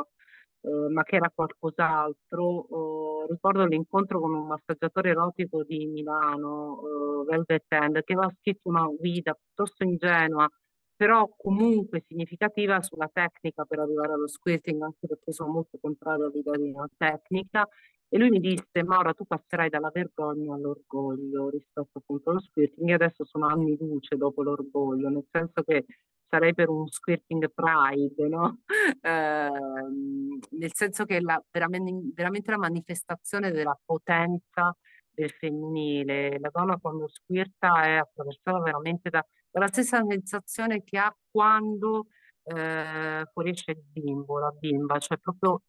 eh, 0.61 0.69
ma 0.89 1.03
che 1.03 1.17
era 1.17 1.29
qualcos'altro, 1.29 3.25
eh, 3.25 3.31
ricordo 3.33 3.65
l'incontro 3.65 4.21
con 4.21 4.33
un 4.33 4.47
massaggiatore 4.47 5.09
erotico 5.09 5.63
di 5.65 5.85
Milano, 5.87 6.79
eh, 7.23 7.25
Velvet 7.29 7.65
End, 7.67 8.01
che 8.03 8.13
aveva 8.13 8.31
scritto 8.39 8.69
una 8.69 8.85
guida 8.85 9.33
piuttosto 9.33 9.83
ingenua, 9.83 10.47
però 10.95 11.27
comunque 11.35 12.01
significativa 12.07 12.81
sulla 12.81 13.09
tecnica 13.11 13.65
per 13.65 13.79
arrivare 13.79 14.13
allo 14.13 14.27
squirting, 14.27 14.81
anche 14.83 15.05
perché 15.07 15.33
sono 15.33 15.51
molto 15.51 15.77
contrario 15.81 16.27
all'idea 16.27 16.55
di 16.55 16.71
una 16.71 16.87
tecnica, 16.95 17.67
e 18.13 18.19
lui 18.19 18.29
mi 18.29 18.39
disse, 18.39 18.83
Maura, 18.83 19.11
tu 19.15 19.25
passerai 19.25 19.69
dalla 19.69 19.89
vergogna 19.91 20.53
all'orgoglio 20.53 21.49
rispetto 21.49 21.97
appunto 21.97 22.29
allo 22.29 22.41
squirting. 22.41 22.87
Io 22.89 22.93
adesso 22.93 23.25
sono 23.25 23.47
anni 23.47 23.75
luce 23.75 24.17
dopo 24.17 24.43
l'orgoglio, 24.43 25.09
nel 25.09 25.25
senso 25.31 25.63
che 25.63 25.85
sarei 26.29 26.53
per 26.53 26.69
un 26.69 26.87
squirting 26.87 27.51
pride, 27.51 28.27
no? 28.27 28.59
eh, 29.01 29.49
nel 30.51 30.73
senso 30.75 31.05
che 31.05 31.21
la, 31.21 31.43
veramente, 31.49 32.11
veramente 32.13 32.51
la 32.51 32.59
manifestazione 32.59 33.49
della 33.49 33.75
potenza 33.83 34.77
del 35.09 35.31
femminile. 35.31 36.37
La 36.37 36.51
donna 36.53 36.77
quando 36.77 37.07
squirta 37.07 37.81
è 37.83 37.95
attraversata 37.95 38.59
veramente 38.59 39.09
da, 39.09 39.25
dalla 39.49 39.69
stessa 39.69 40.05
sensazione 40.07 40.83
che 40.83 40.99
ha 40.99 41.11
quando 41.31 42.09
eh, 42.43 43.25
fuoriesce 43.33 43.71
il 43.71 43.81
bimbo, 43.91 44.37
la 44.37 44.51
bimba, 44.51 44.99
cioè 44.99 45.17
proprio 45.17 45.63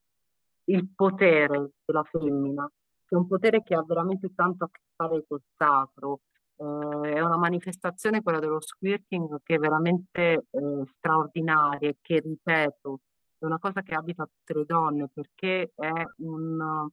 il 0.64 0.88
potere 0.94 1.72
della 1.84 2.04
femmina, 2.04 2.70
che 3.06 3.14
è 3.14 3.18
un 3.18 3.26
potere 3.26 3.62
che 3.62 3.74
ha 3.74 3.82
veramente 3.82 4.32
tanto 4.34 4.64
a 4.64 4.68
che 4.70 4.80
fare 4.96 5.24
col 5.26 5.42
sacro, 5.56 6.20
Eh, 6.56 7.14
è 7.14 7.20
una 7.20 7.36
manifestazione, 7.36 8.22
quella 8.22 8.38
dello 8.38 8.60
squirting, 8.60 9.40
che 9.42 9.56
è 9.56 9.58
veramente 9.58 10.46
eh, 10.50 10.82
straordinaria 10.98 11.88
e 11.88 11.96
che, 12.00 12.20
ripeto, 12.20 13.00
è 13.38 13.44
una 13.44 13.58
cosa 13.58 13.82
che 13.82 13.94
abita 13.94 14.24
tutte 14.24 14.58
le 14.58 14.64
donne 14.64 15.08
perché 15.12 15.72
è, 15.74 15.92
un, 16.18 16.88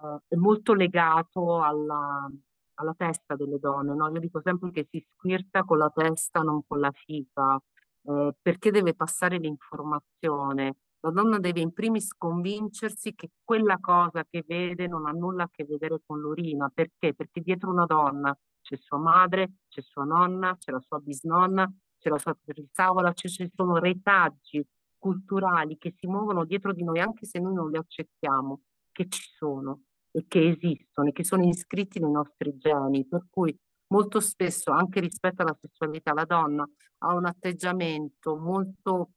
uh, 0.00 0.20
è 0.28 0.34
molto 0.36 0.74
legato 0.74 1.60
alla, 1.62 2.30
alla, 2.74 2.94
testa 2.96 3.34
delle 3.36 3.58
donne. 3.58 3.94
No? 3.94 4.08
Io 4.10 4.20
dico 4.20 4.40
sempre 4.42 4.70
che 4.70 4.86
si 4.90 5.04
squirta 5.14 5.64
con 5.64 5.78
la 5.78 5.90
testa, 5.90 6.40
non 6.40 6.62
con 6.66 6.80
la 6.80 6.92
fica, 6.92 7.60
eh, 8.02 8.34
perché 8.40 8.70
deve 8.70 8.94
passare 8.94 9.38
l'informazione. 9.38 10.76
La 11.06 11.12
donna 11.12 11.38
deve 11.38 11.60
in 11.60 11.72
primis 11.72 12.12
convincersi 12.16 13.14
che 13.14 13.30
quella 13.44 13.78
cosa 13.78 14.26
che 14.28 14.42
vede 14.44 14.88
non 14.88 15.06
ha 15.06 15.12
nulla 15.12 15.44
a 15.44 15.48
che 15.52 15.64
vedere 15.64 16.00
con 16.04 16.18
l'urina. 16.18 16.68
Perché? 16.74 17.14
Perché 17.14 17.42
dietro 17.42 17.70
una 17.70 17.86
donna 17.86 18.36
c'è 18.60 18.76
sua 18.76 18.98
madre, 18.98 19.58
c'è 19.68 19.82
sua 19.82 20.02
nonna, 20.02 20.56
c'è 20.58 20.72
la 20.72 20.80
sua 20.80 20.98
bisnonna, 20.98 21.72
c'è 21.96 22.08
la 22.08 22.18
sua 22.18 22.36
trisavola, 22.44 23.12
ci 23.12 23.28
sono 23.54 23.76
retaggi 23.78 24.66
culturali 24.98 25.78
che 25.78 25.94
si 25.96 26.08
muovono 26.08 26.44
dietro 26.44 26.72
di 26.72 26.82
noi, 26.82 26.98
anche 26.98 27.24
se 27.24 27.38
noi 27.38 27.54
non 27.54 27.70
li 27.70 27.76
accettiamo, 27.76 28.62
che 28.90 29.06
ci 29.06 29.30
sono 29.36 29.82
e 30.10 30.24
che 30.26 30.48
esistono 30.48 31.06
e 31.06 31.12
che 31.12 31.22
sono 31.22 31.46
iscritti 31.46 32.00
nei 32.00 32.10
nostri 32.10 32.56
geni. 32.58 33.06
Per 33.06 33.28
cui 33.30 33.56
molto 33.92 34.18
spesso, 34.18 34.72
anche 34.72 34.98
rispetto 34.98 35.42
alla 35.42 35.56
sessualità, 35.60 36.12
la 36.12 36.24
donna 36.24 36.68
ha 36.98 37.14
un 37.14 37.26
atteggiamento 37.26 38.34
molto 38.34 39.10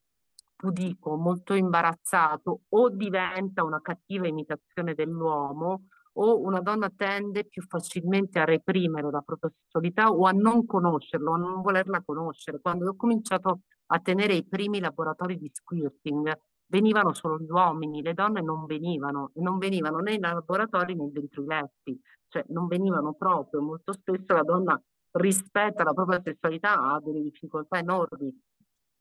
pudico, 0.60 1.15
molto 1.15 1.54
imbarazzato 1.54 2.63
o 2.67 2.89
diventa 2.89 3.63
una 3.63 3.80
cattiva 3.82 4.28
imitazione 4.28 4.93
dell'uomo 4.93 5.86
o 6.17 6.41
una 6.41 6.60
donna 6.60 6.91
tende 6.93 7.45
più 7.45 7.62
facilmente 7.62 8.39
a 8.39 8.43
reprimere 8.43 9.10
la 9.10 9.22
propria 9.22 9.50
sessualità 9.56 10.10
o 10.10 10.26
a 10.26 10.32
non 10.32 10.65
conoscerlo, 10.65 11.32
a 11.34 11.38
non 11.38 11.62
volerla 11.62 12.04
conoscere. 12.04 12.60
Quando 12.60 12.89
ho 12.89 12.95
cominciato 12.98 13.62
a 13.86 14.00
tenere 14.00 14.34
i 14.34 14.45
primi 14.45 14.82
laboratori 14.82 15.38
di 15.38 15.50
squirting, 15.50 16.30
venivano 16.65 17.13
solo 17.13 17.39
gli 17.39 17.50
uomini, 17.50 18.02
le 18.02 18.13
donne 18.13 18.41
non 18.41 18.65
venivano, 18.65 19.32
non 19.36 19.60
venivano 19.60 20.00
né 20.00 20.17
nei 20.17 20.19
laboratori 20.19 20.93
né 20.93 21.10
dentro 21.10 21.41
i 21.41 21.45
letti, 21.45 22.02
cioè 22.28 22.43
non 22.50 22.67
venivano 22.67 23.13
proprio. 23.13 23.62
Molto 23.62 23.93
spesso 23.93 24.34
la 24.34 24.43
donna 24.43 24.82
rispetto 25.12 25.84
alla 25.84 25.93
propria 25.93 26.22
sessualità 26.22 26.74
ha 26.74 27.00
delle 27.00 27.22
difficoltà 27.22 27.80
enormi 27.80 28.36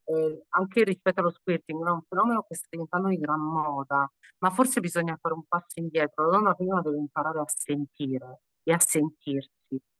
eh, 0.08 0.44
anche 0.50 0.84
rispetto 0.84 1.20
allo 1.20 1.30
squirting, 1.30 1.86
è 1.86 1.90
un 1.90 2.02
fenomeno 2.08 2.44
che 2.48 2.54
sta 2.54 2.66
diventando 2.70 3.08
di 3.08 3.18
gran 3.18 3.40
moda, 3.40 4.10
ma 4.38 4.50
forse 4.50 4.80
bisogna 4.80 5.18
fare 5.20 5.34
un 5.34 5.44
passo 5.46 5.80
indietro. 5.80 6.30
La 6.30 6.38
donna 6.38 6.54
prima 6.54 6.80
deve 6.80 6.96
imparare 6.98 7.40
a 7.40 7.44
sentire 7.46 8.40
e 8.62 8.72
a 8.72 8.78
sentirsi 8.78 9.50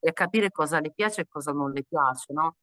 e 0.00 0.08
a 0.08 0.12
capire 0.12 0.50
cosa 0.50 0.80
le 0.80 0.92
piace 0.92 1.22
e 1.22 1.26
cosa 1.28 1.52
non 1.52 1.72
le 1.72 1.84
piace, 1.84 2.32
no? 2.32 2.56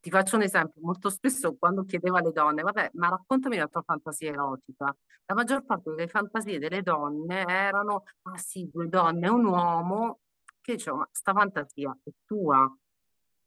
Ti 0.00 0.10
faccio 0.10 0.36
un 0.36 0.42
esempio, 0.42 0.80
molto 0.82 1.10
spesso 1.10 1.56
quando 1.58 1.84
chiedevo 1.84 2.16
alle 2.16 2.30
donne, 2.32 2.62
vabbè, 2.62 2.90
ma 2.94 3.08
raccontami 3.08 3.56
la 3.56 3.66
tua 3.66 3.82
fantasia 3.82 4.30
erotica, 4.30 4.96
la 5.26 5.34
maggior 5.34 5.64
parte 5.64 5.90
delle 5.90 6.06
fantasie 6.08 6.58
delle 6.58 6.82
donne 6.82 7.44
erano, 7.46 8.04
ah 8.22 8.38
sì, 8.38 8.70
due 8.72 8.88
donne 8.88 9.26
e 9.26 9.30
un 9.30 9.44
uomo, 9.44 10.20
che 10.60 10.74
dicevo, 10.74 10.98
ma 10.98 11.08
sta 11.10 11.32
fantasia 11.32 11.96
è 12.04 12.10
tua 12.24 12.72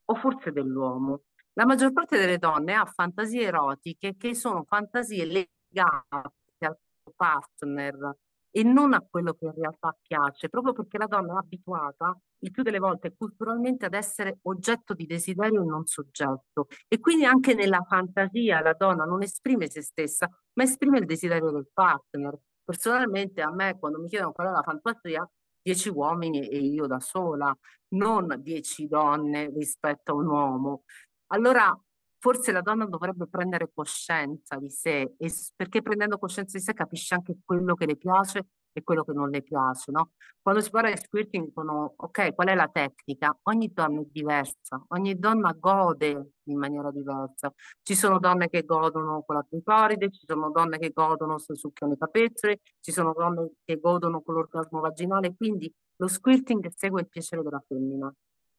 o 0.06 0.16
forse 0.16 0.52
dell'uomo? 0.52 1.22
La 1.54 1.66
maggior 1.66 1.92
parte 1.92 2.18
delle 2.18 2.38
donne 2.38 2.74
ha 2.74 2.86
fantasie 2.86 3.44
erotiche 3.44 4.16
che 4.18 4.34
sono 4.34 4.64
fantasie 4.64 5.26
legate 5.26 6.32
al 6.60 6.78
partner 7.16 8.16
e 8.52 8.64
non 8.64 8.94
a 8.94 9.06
quello 9.08 9.34
che 9.34 9.46
in 9.46 9.54
realtà 9.54 9.96
piace, 10.02 10.50
proprio 10.50 10.74
perché 10.74 10.98
la 10.98 11.06
donna 11.06 11.34
è 11.34 11.38
abituata 11.38 12.18
il 12.40 12.52
più 12.52 12.64
delle 12.64 12.80
volte 12.80 13.14
culturalmente 13.16 13.86
ad 13.86 13.94
essere 13.94 14.40
oggetto 14.44 14.94
di 14.94 15.06
desiderio 15.06 15.62
e 15.62 15.66
non 15.66 15.86
soggetto. 15.86 16.68
E 16.88 17.00
quindi 17.00 17.26
anche 17.26 17.54
nella 17.54 17.84
fantasia 17.88 18.62
la 18.62 18.74
donna 18.74 19.04
non 19.06 19.22
esprime 19.22 19.70
se 19.70 19.82
stessa, 19.82 20.30
ma 20.54 20.64
esprime 20.64 21.00
il 21.00 21.06
desiderio 21.06 21.52
del 21.52 21.68
partner. 21.72 22.38
Personalmente 22.64 23.42
a 23.42 23.52
me 23.52 23.78
quando 23.78 24.00
mi 24.00 24.08
chiedono 24.08 24.32
qual 24.32 24.48
è 24.48 24.52
la 24.52 24.64
fantasia, 24.64 25.30
dieci 25.62 25.90
uomini 25.90 26.48
e 26.48 26.58
io 26.58 26.88
da 26.88 27.00
sola, 27.00 27.56
non 27.90 28.36
dieci 28.40 28.88
donne 28.88 29.50
rispetto 29.50 30.12
a 30.12 30.16
un 30.16 30.28
uomo. 30.28 30.84
Allora, 31.32 31.78
forse 32.18 32.52
la 32.52 32.62
donna 32.62 32.86
dovrebbe 32.86 33.28
prendere 33.28 33.72
coscienza 33.74 34.58
di 34.58 34.70
sé, 34.70 35.14
e, 35.18 35.32
perché 35.56 35.82
prendendo 35.82 36.18
coscienza 36.18 36.58
di 36.58 36.64
sé 36.64 36.74
capisce 36.74 37.14
anche 37.14 37.38
quello 37.46 37.76
che 37.76 37.86
le 37.86 37.98
piace 37.98 38.48
e 38.72 38.84
quello 38.84 39.04
che 39.04 39.14
non 39.14 39.30
le 39.30 39.42
piace, 39.44 39.92
no? 39.92 40.12
Quando 40.42 40.62
si 40.62 40.70
parla 40.72 40.90
di 40.90 40.98
squirting 40.98 41.46
dicono, 41.46 41.94
ok, 41.98 42.34
qual 42.34 42.48
è 42.48 42.56
la 42.56 42.68
tecnica? 42.68 43.38
Ogni 43.44 43.72
donna 43.72 44.02
è 44.02 44.06
diversa, 44.10 44.84
ogni 44.90 45.18
donna 45.20 45.54
gode 45.54 46.32
in 46.44 46.58
maniera 46.58 46.92
diversa. 46.92 47.54
Ci 47.82 47.96
sono 47.96 48.20
donne 48.20 48.50
che 48.50 48.64
godono 48.64 49.24
con 49.24 49.36
la 49.36 49.46
clitoride, 49.48 50.10
ci 50.12 50.26
sono 50.26 50.50
donne 50.52 50.78
che 50.80 50.92
godono 50.94 51.38
se 51.38 51.56
succhiano 51.56 51.94
i 51.94 51.98
capezzoli, 51.98 52.60
ci 52.80 52.92
sono 52.92 53.14
donne 53.14 53.52
che 53.64 53.80
godono 53.80 54.22
con 54.22 54.34
l'orgasmo 54.36 54.80
vaginale, 54.80 55.36
quindi 55.36 55.72
lo 55.98 56.08
squirting 56.08 56.70
segue 56.76 57.02
il 57.02 57.10
piacere 57.10 57.44
della 57.44 57.64
femmina 57.68 58.12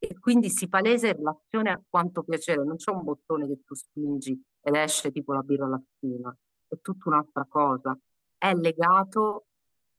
e 0.02 0.18
quindi 0.18 0.48
si 0.48 0.66
palesa 0.66 1.08
in 1.08 1.16
relazione 1.16 1.70
a 1.70 1.82
quanto 1.86 2.22
piacere, 2.22 2.64
non 2.64 2.76
c'è 2.76 2.90
un 2.90 3.04
bottone 3.04 3.46
che 3.46 3.60
tu 3.66 3.74
spingi 3.74 4.42
ed 4.62 4.74
esce 4.74 5.12
tipo 5.12 5.34
la 5.34 5.42
birra 5.42 5.66
lattina, 5.66 6.34
è 6.68 6.80
tutta 6.80 7.10
un'altra 7.10 7.44
cosa, 7.46 7.96
è 8.38 8.54
legato 8.54 9.44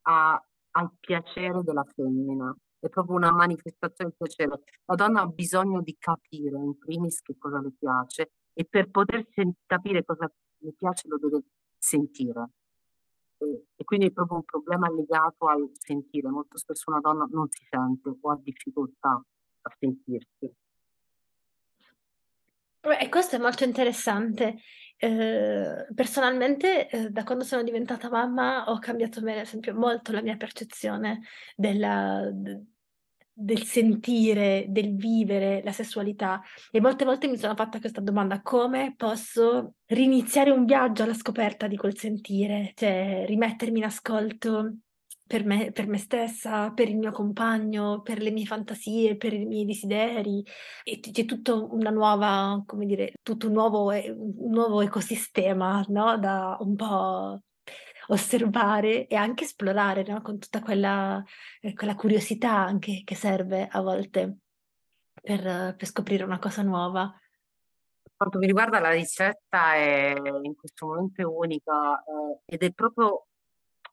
a, 0.02 0.44
al 0.72 0.92
piacere 1.00 1.62
della 1.62 1.84
femmina, 1.84 2.52
è 2.80 2.90
proprio 2.90 3.16
una 3.16 3.32
manifestazione 3.32 4.10
di 4.10 4.16
piacere. 4.18 4.64
La 4.86 4.96
donna 4.96 5.22
ha 5.22 5.28
bisogno 5.28 5.84
di 5.84 5.96
capire 6.00 6.58
in 6.58 6.76
primis 6.80 7.22
che 7.22 7.38
cosa 7.38 7.62
le 7.62 7.72
piace 7.78 8.32
e 8.54 8.66
per 8.66 8.90
poter 8.90 9.28
capire 9.68 10.04
cosa 10.04 10.32
le 10.58 10.74
piace 10.74 11.08
lo 11.10 11.20
deve 11.20 11.44
sentire. 11.78 12.50
E 13.38 13.84
quindi 13.84 14.08
è 14.08 14.12
proprio 14.12 14.38
un 14.38 14.46
problema 14.46 14.90
legato 14.90 15.46
al 15.46 15.70
sentire. 15.74 16.28
Molto 16.30 16.58
spesso 16.58 16.90
una 16.90 17.00
donna 17.00 17.28
non 17.30 17.48
si 17.50 17.64
sente 17.70 18.10
o 18.20 18.30
ha 18.32 18.40
difficoltà 18.42 19.24
a 19.62 19.76
sentirsi. 19.80 20.54
E 23.00 23.10
questo 23.10 23.36
è 23.36 23.39
molto 23.39 23.63
interessante. 23.63 24.58
Eh, 24.97 25.88
personalmente, 25.93 26.88
eh, 26.89 27.10
da 27.10 27.24
quando 27.24 27.43
sono 27.43 27.63
diventata 27.63 28.10
mamma, 28.10 28.65
ho 28.69 28.80
cambiato, 28.80 29.21
per 29.21 29.38
esempio, 29.38 29.76
molto 29.76 30.12
la 30.12 30.21
mia 30.21 30.36
percezione 30.36 31.21
della, 31.56 32.28
del 33.32 33.63
sentire, 33.63 34.65
del 34.69 34.95
vivere 34.95 35.62
la 35.63 35.71
sessualità. 35.71 36.41
E 36.71 36.82
molte 36.82 37.06
volte 37.06 37.28
mi 37.28 37.38
sono 37.38 37.56
fatta 37.56 37.80
questa 37.80 38.02
domanda: 38.02 38.41
come 38.41 38.95
posso 38.97 39.76
riniziare 39.88 40.50
un 40.52 40.65
viaggio 40.65 41.04
alla 41.04 41.13
scoperta 41.13 41.67
di 41.67 41.78
quel 41.78 41.97
sentire? 41.97 42.71
Cioè, 42.76 43.26
rimettermi 43.28 43.78
in 43.78 43.86
ascolto 43.86 44.76
per 45.32 45.46
me, 45.46 45.72
per 45.72 45.88
me 45.88 45.98
stessa, 45.98 46.72
per 46.74 46.89
il 46.89 46.98
mio 46.98 47.13
compagno, 47.13 48.02
per 48.02 48.20
le 48.20 48.32
mie 48.32 48.46
fantasie, 48.46 49.15
per 49.15 49.32
i 49.32 49.46
miei 49.46 49.63
desideri. 49.63 50.46
E 50.84 51.00
c'è 51.00 51.24
tutto 51.24 51.74
una 51.74 51.89
nuova, 51.89 52.62
come 52.65 52.86
dire, 52.86 53.13
tutto 53.24 53.48
un 53.48 53.54
nuovo, 53.54 53.91
un 53.91 54.52
nuovo 54.52 54.82
ecosistema, 54.82 55.86
no? 55.88 56.17
Da 56.17 56.58
un 56.60 56.76
po' 56.76 57.41
osservare 58.08 59.08
e 59.08 59.15
anche 59.15 59.46
esplorare, 59.46 60.04
no? 60.06 60.22
Con 60.22 60.38
tutta 60.38 60.60
quella, 60.62 61.24
eh, 61.62 61.74
quella 61.76 61.96
curiosità 61.96 62.52
anche 62.58 63.04
che 63.06 63.15
serve 63.15 63.70
a 63.72 63.80
volte 63.80 64.39
per, 65.13 65.76
per 65.78 65.88
scoprire 65.88 66.26
una 66.26 66.39
cosa 66.39 66.62
nuova. 66.62 67.10
Per 68.04 68.12
quanto 68.17 68.38
mi 68.38 68.48
riguarda, 68.48 68.82
la 68.82 68.91
ricetta 68.91 69.76
è 69.76 70.13
in 70.44 70.56
questo 70.58 70.88
momento 70.88 71.34
unica 71.34 72.04
eh, 72.04 72.54
ed 72.54 72.63
è 72.63 72.72
proprio 72.74 73.28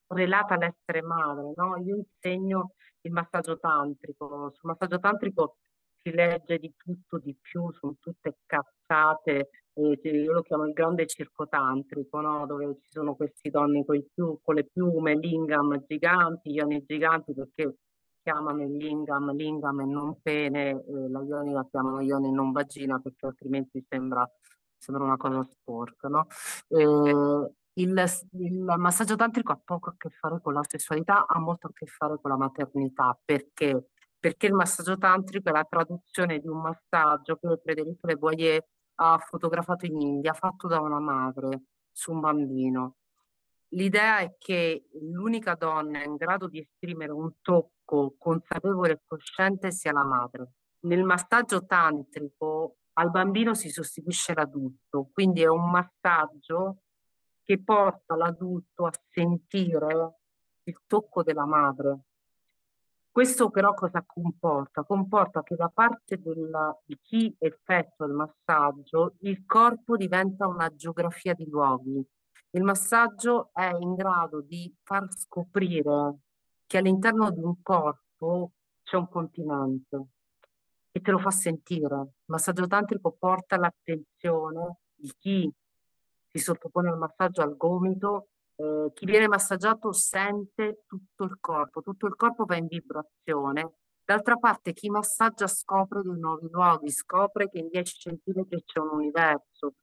relata 0.08 0.54
all'essere 0.54 1.02
madre, 1.02 1.52
no? 1.56 1.76
Io 1.78 1.96
insegno 1.96 2.72
il 3.02 3.12
massaggio 3.12 3.58
tantrico, 3.58 4.50
sul 4.54 4.70
massaggio 4.70 4.98
tantrico 4.98 5.56
si 6.02 6.10
legge 6.10 6.58
di 6.58 6.72
tutto, 6.76 7.18
di 7.18 7.36
più, 7.40 7.70
sono 7.72 7.96
tutte 8.00 8.38
cazzate, 8.46 9.50
eh, 9.74 10.00
io 10.02 10.32
lo 10.32 10.42
chiamo 10.42 10.64
il 10.64 10.72
grande 10.72 11.06
circo 11.06 11.46
tantrico, 11.48 12.20
no? 12.20 12.46
Dove 12.46 12.78
ci 12.82 12.90
sono 12.90 13.14
questi 13.14 13.50
donne 13.50 13.84
con, 13.84 14.02
più, 14.12 14.38
con 14.42 14.54
le 14.54 14.64
piume, 14.64 15.16
lingam 15.16 15.84
giganti, 15.86 16.50
ioni 16.50 16.84
giganti, 16.86 17.34
perché 17.34 17.76
chiamano 18.22 18.62
il 18.62 18.76
lingam 18.76 19.34
lingam 19.34 19.80
e 19.80 19.84
non 19.84 20.20
pene, 20.20 20.70
eh, 20.70 21.08
la 21.08 21.22
ioni 21.22 21.52
la 21.52 21.66
chiamano 21.70 22.00
ioni 22.00 22.32
non 22.32 22.52
vagina, 22.52 22.98
perché 22.98 23.26
altrimenti 23.26 23.84
sembra, 23.88 24.28
sembra 24.76 25.04
una 25.04 25.16
cosa 25.16 25.42
sporca, 25.44 26.08
no? 26.08 26.26
Eh, 26.68 27.52
il, 27.78 28.04
il 28.32 28.74
massaggio 28.76 29.16
tantrico 29.16 29.52
ha 29.52 29.60
poco 29.62 29.90
a 29.90 29.94
che 29.96 30.10
fare 30.10 30.40
con 30.42 30.52
la 30.52 30.62
sessualità, 30.66 31.26
ha 31.26 31.38
molto 31.38 31.68
a 31.68 31.72
che 31.72 31.86
fare 31.86 32.18
con 32.20 32.30
la 32.30 32.36
maternità. 32.36 33.18
Perché? 33.24 33.90
Perché 34.18 34.46
il 34.46 34.54
massaggio 34.54 34.98
tantrico 34.98 35.48
è 35.48 35.52
la 35.52 35.66
traduzione 35.68 36.40
di 36.40 36.48
un 36.48 36.60
massaggio 36.60 37.36
che 37.36 37.60
Federico 37.64 38.06
Le 38.06 38.16
Boyer 38.16 38.66
ha 38.96 39.18
fotografato 39.18 39.86
in 39.86 40.00
India, 40.00 40.32
fatto 40.32 40.66
da 40.66 40.80
una 40.80 40.98
madre 40.98 41.62
su 41.92 42.12
un 42.12 42.20
bambino. 42.20 42.96
L'idea 43.72 44.18
è 44.18 44.34
che 44.38 44.88
l'unica 45.02 45.54
donna 45.54 46.02
in 46.02 46.16
grado 46.16 46.48
di 46.48 46.58
esprimere 46.58 47.12
un 47.12 47.30
tocco 47.42 48.14
consapevole 48.18 48.92
e 48.92 49.00
cosciente 49.06 49.70
sia 49.70 49.92
la 49.92 50.04
madre. 50.04 50.52
nel 50.80 51.02
massaggio 51.02 51.66
tantrico 51.66 52.76
al 52.94 53.10
bambino 53.10 53.54
si 53.54 53.68
sostituisce 53.68 54.34
l'adulto, 54.34 55.10
quindi 55.12 55.42
è 55.42 55.48
un 55.48 55.70
massaggio 55.70 56.82
che 57.48 57.58
porta 57.62 58.14
l'adulto 58.14 58.84
a 58.84 58.92
sentire 59.08 60.16
il 60.64 60.78
tocco 60.86 61.22
della 61.22 61.46
madre. 61.46 62.00
Questo 63.10 63.48
però 63.48 63.72
cosa 63.72 64.04
comporta? 64.06 64.84
Comporta 64.84 65.42
che 65.42 65.56
da 65.56 65.70
parte 65.72 66.20
della, 66.20 66.78
di 66.84 66.98
chi 67.00 67.34
effettua 67.38 68.04
il 68.04 68.12
massaggio 68.12 69.14
il 69.20 69.46
corpo 69.46 69.96
diventa 69.96 70.46
una 70.46 70.68
geografia 70.76 71.32
di 71.32 71.48
luoghi. 71.48 72.06
Il 72.50 72.62
massaggio 72.64 73.48
è 73.54 73.74
in 73.80 73.94
grado 73.94 74.42
di 74.42 74.70
far 74.82 75.10
scoprire 75.10 76.16
che 76.66 76.76
all'interno 76.76 77.30
di 77.30 77.40
un 77.40 77.62
corpo 77.62 78.52
c'è 78.82 78.98
un 78.98 79.08
continente 79.08 80.06
e 80.90 81.00
te 81.00 81.10
lo 81.10 81.18
fa 81.18 81.30
sentire. 81.30 81.96
Il 81.96 82.24
massaggio 82.26 82.66
tantrico 82.66 83.16
porta 83.18 83.56
l'attenzione 83.56 84.80
di 84.94 85.10
chi 85.18 85.50
si 86.30 86.38
sottopone 86.38 86.90
al 86.90 86.98
massaggio 86.98 87.42
al 87.42 87.56
gomito, 87.56 88.28
eh, 88.56 88.90
chi 88.94 89.06
viene 89.06 89.28
massaggiato 89.28 89.92
sente 89.92 90.82
tutto 90.86 91.24
il 91.24 91.38
corpo, 91.40 91.82
tutto 91.82 92.06
il 92.06 92.16
corpo 92.16 92.44
va 92.44 92.56
in 92.56 92.66
vibrazione. 92.66 93.72
D'altra 94.04 94.36
parte 94.36 94.72
chi 94.72 94.88
massaggia 94.88 95.46
scopre 95.46 96.02
dei 96.02 96.18
nuovi 96.18 96.48
luoghi, 96.50 96.90
scopre 96.90 97.48
che 97.48 97.58
in 97.58 97.68
10 97.68 97.98
centimetri 97.98 98.62
c'è 98.64 98.80
un 98.80 98.90
universo 98.92 99.74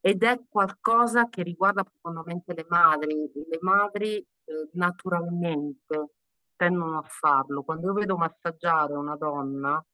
ed 0.00 0.22
è 0.22 0.40
qualcosa 0.48 1.28
che 1.28 1.42
riguarda 1.42 1.84
profondamente 1.84 2.54
le 2.54 2.66
madri. 2.68 3.30
Le 3.32 3.58
madri 3.60 4.16
eh, 4.16 4.68
naturalmente 4.72 6.10
tendono 6.56 6.98
a 6.98 7.04
farlo. 7.06 7.62
Quando 7.62 7.86
io 7.86 7.92
vedo 7.92 8.16
massaggiare 8.16 8.94
una 8.94 9.16
donna, 9.16 9.84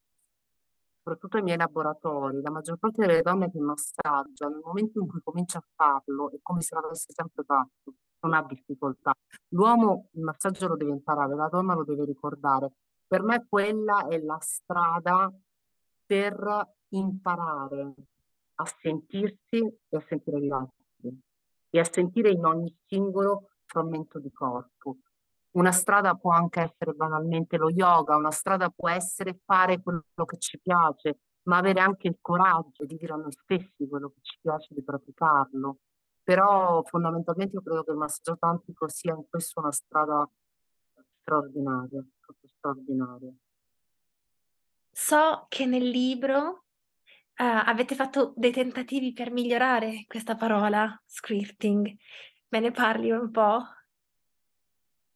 soprattutto 1.05 1.37
ai 1.37 1.43
miei 1.43 1.59
laboratori, 1.59 2.41
la 2.41 2.51
maggior 2.51 2.79
parte 2.79 3.07
delle 3.07 3.21
donne 3.21 3.51
che 3.51 3.61
massaggia, 3.61 4.49
nel 4.49 4.63
momento 4.65 5.01
in 5.01 5.07
cui 5.07 5.21
comincia 5.23 5.59
a 5.59 5.65
farlo, 5.75 6.33
è 6.33 6.39
come 6.41 6.63
se 6.63 6.75
l'avesse 6.75 7.13
sempre 7.13 7.45
fatto, 7.45 7.93
non 8.21 8.33
ha 8.33 8.43
difficoltà. 8.43 9.15
L'uomo 9.49 10.09
il 10.13 10.23
massaggio 10.23 10.67
lo 10.67 10.77
deve 10.77 10.93
imparare, 10.93 11.35
la 11.35 11.49
donna 11.49 11.75
lo 11.75 11.85
deve 11.85 12.07
ricordare. 12.07 12.73
Per 13.07 13.23
me 13.23 13.45
quella 13.47 14.07
è 14.07 14.19
la 14.19 14.39
strada 14.41 15.31
per 16.07 16.73
imparare 16.89 17.95
a 18.55 18.65
sentirsi 18.81 19.59
e 19.59 19.97
a 19.97 20.05
sentire 20.09 20.41
gli 20.41 20.51
altri 20.51 21.21
e 21.69 21.79
a 21.79 21.85
sentire 21.85 22.31
in 22.31 22.47
ogni 22.47 22.75
singolo 22.87 23.51
frammento 23.67 24.19
di 24.19 24.33
corpo. 24.33 24.97
Una 25.55 25.73
strada 25.73 26.15
può 26.15 26.33
anche 26.33 26.61
essere 26.61 26.93
banalmente 26.93 27.57
lo 27.57 27.71
yoga, 27.71 28.17
una 28.17 28.33
strada 28.33 28.71
può 28.71 28.89
essere 28.89 29.39
fare 29.45 29.81
quello 29.81 30.03
che 30.27 30.39
ci 30.39 30.59
piace, 30.61 31.21
ma 31.43 31.59
avere 31.59 31.81
anche 31.81 32.09
il 32.09 32.19
coraggio 32.21 32.85
di 32.85 32.97
dire 32.97 33.13
a 33.13 33.17
noi 33.17 33.31
stessi 33.31 33.87
quello 33.89 34.09
che 34.09 34.21
ci 34.23 34.39
piace 34.41 34.75
di 34.75 34.83
praticarlo. 34.83 35.79
Però 36.25 36.83
fondamentalmente 36.85 37.55
io 37.55 37.63
credo 37.63 37.85
che 37.85 37.93
il 37.93 37.99
massaggio 37.99 38.37
tantrico 38.37 38.89
sia 38.89 39.15
in 39.15 39.25
questo 39.29 39.61
una 39.61 39.71
strada 39.71 40.29
straordinaria, 41.21 42.05
proprio 42.19 42.49
straordinaria. 42.49 43.33
So 44.91 45.47
che 45.49 45.67
nel 45.67 45.89
libro 45.89 46.41
uh, 46.49 46.63
avete 47.37 47.95
fatto 47.95 48.33
dei 48.37 48.53
tentativi 48.53 49.13
per 49.13 49.31
migliorare 49.31 50.05
questa 50.09 50.35
parola, 50.35 51.01
scripting. 51.05 51.95
Me 52.49 52.61
ne 52.61 52.71
parli 52.71 53.11
un 53.11 53.31
po'? 53.31 53.63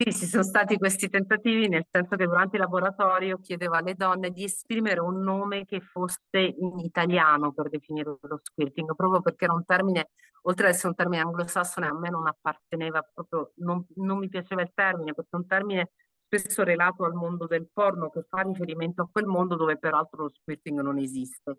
Sì, 0.01 0.13
ci 0.13 0.27
sono 0.27 0.45
stati 0.45 0.77
questi 0.77 1.09
tentativi, 1.09 1.67
nel 1.69 1.85
senso 1.91 2.15
che 2.15 2.25
durante 2.27 2.55
il 2.57 2.63
laboratorio 2.63 3.41
chiedevo 3.41 3.75
alle 3.75 3.95
donne 3.95 4.31
di 4.31 4.45
esprimere 4.45 5.01
un 5.01 5.21
nome 5.23 5.65
che 5.65 5.81
fosse 5.81 6.39
in 6.57 6.79
italiano 6.79 7.53
per 7.53 7.69
definire 7.69 8.17
lo 8.21 8.39
squirting, 8.41 8.95
proprio 8.95 9.21
perché 9.21 9.45
era 9.47 9.55
un 9.55 9.65
termine, 9.65 10.11
oltre 10.43 10.69
ad 10.69 10.75
essere 10.75 10.89
un 10.91 10.95
termine 10.95 11.23
anglosassone, 11.23 11.89
a 11.89 11.99
me 11.99 12.11
non 12.11 12.29
apparteneva 12.29 13.03
proprio, 13.13 13.51
non, 13.57 13.85
non 13.97 14.19
mi 14.19 14.29
piaceva 14.29 14.63
il 14.63 14.71
termine, 14.73 15.15
perché 15.15 15.31
è 15.33 15.37
un 15.37 15.47
termine 15.49 15.91
spesso 16.29 16.63
relato 16.63 17.05
al 17.05 17.15
mondo 17.15 17.47
del 17.49 17.69
porno 17.73 18.09
che 18.09 18.23
fa 18.29 18.43
riferimento 18.43 19.03
a 19.03 19.09
quel 19.11 19.27
mondo 19.27 19.57
dove 19.57 19.79
peraltro 19.79 20.23
lo 20.23 20.29
squirting 20.29 20.81
non 20.81 20.99
esiste. 20.99 21.59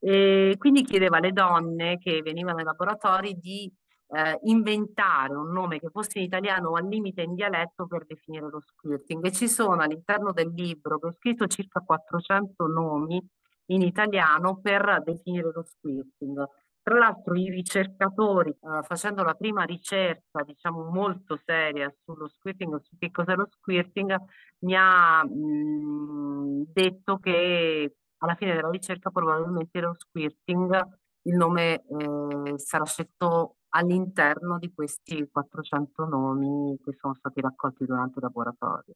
E 0.00 0.56
quindi 0.58 0.82
chiedevo 0.82 1.14
alle 1.16 1.32
donne 1.32 1.98
che 1.98 2.20
venivano 2.22 2.58
ai 2.58 2.64
laboratori 2.64 3.34
di 3.38 3.72
eh, 4.08 4.38
inventare 4.44 5.34
un 5.34 5.50
nome 5.52 5.78
che 5.78 5.88
fosse 5.90 6.18
in 6.18 6.24
italiano 6.24 6.70
o 6.70 6.74
al 6.76 6.88
limite 6.88 7.22
in 7.22 7.34
dialetto 7.34 7.86
per 7.86 8.06
definire 8.06 8.48
lo 8.48 8.60
squirting. 8.60 9.24
E 9.24 9.32
ci 9.32 9.48
sono 9.48 9.82
all'interno 9.82 10.32
del 10.32 10.52
libro, 10.54 10.98
che 10.98 11.06
ho 11.06 11.12
scritto 11.12 11.46
circa 11.46 11.80
400 11.80 12.66
nomi 12.66 13.20
in 13.66 13.82
italiano 13.82 14.60
per 14.60 15.02
definire 15.04 15.50
lo 15.52 15.64
squirting. 15.64 16.44
Tra 16.82 16.98
l'altro 16.98 17.34
i 17.34 17.50
ricercatori, 17.50 18.50
eh, 18.50 18.82
facendo 18.82 19.24
la 19.24 19.34
prima 19.34 19.64
ricerca, 19.64 20.44
diciamo 20.44 20.84
molto 20.84 21.36
seria 21.44 21.92
sullo 22.04 22.28
squirting, 22.28 22.80
su 22.80 22.96
che 22.96 23.10
cos'è 23.10 23.34
lo 23.34 23.48
squirting, 23.50 24.16
mi 24.60 24.74
ha 24.76 25.24
mh, 25.24 26.64
detto 26.72 27.18
che 27.18 27.96
alla 28.18 28.34
fine 28.36 28.54
della 28.54 28.70
ricerca 28.70 29.10
probabilmente 29.10 29.80
lo 29.80 29.94
squirting 29.98 31.04
il 31.26 31.34
nome 31.34 31.84
eh, 31.84 32.58
sarà 32.58 32.84
scelto 32.84 33.56
all'interno 33.76 34.58
di 34.58 34.72
questi 34.72 35.28
400 35.30 36.06
nomi 36.06 36.78
che 36.82 36.96
sono 36.98 37.14
stati 37.14 37.40
raccolti 37.40 37.84
durante 37.84 38.18
il 38.18 38.24
laboratorio. 38.24 38.94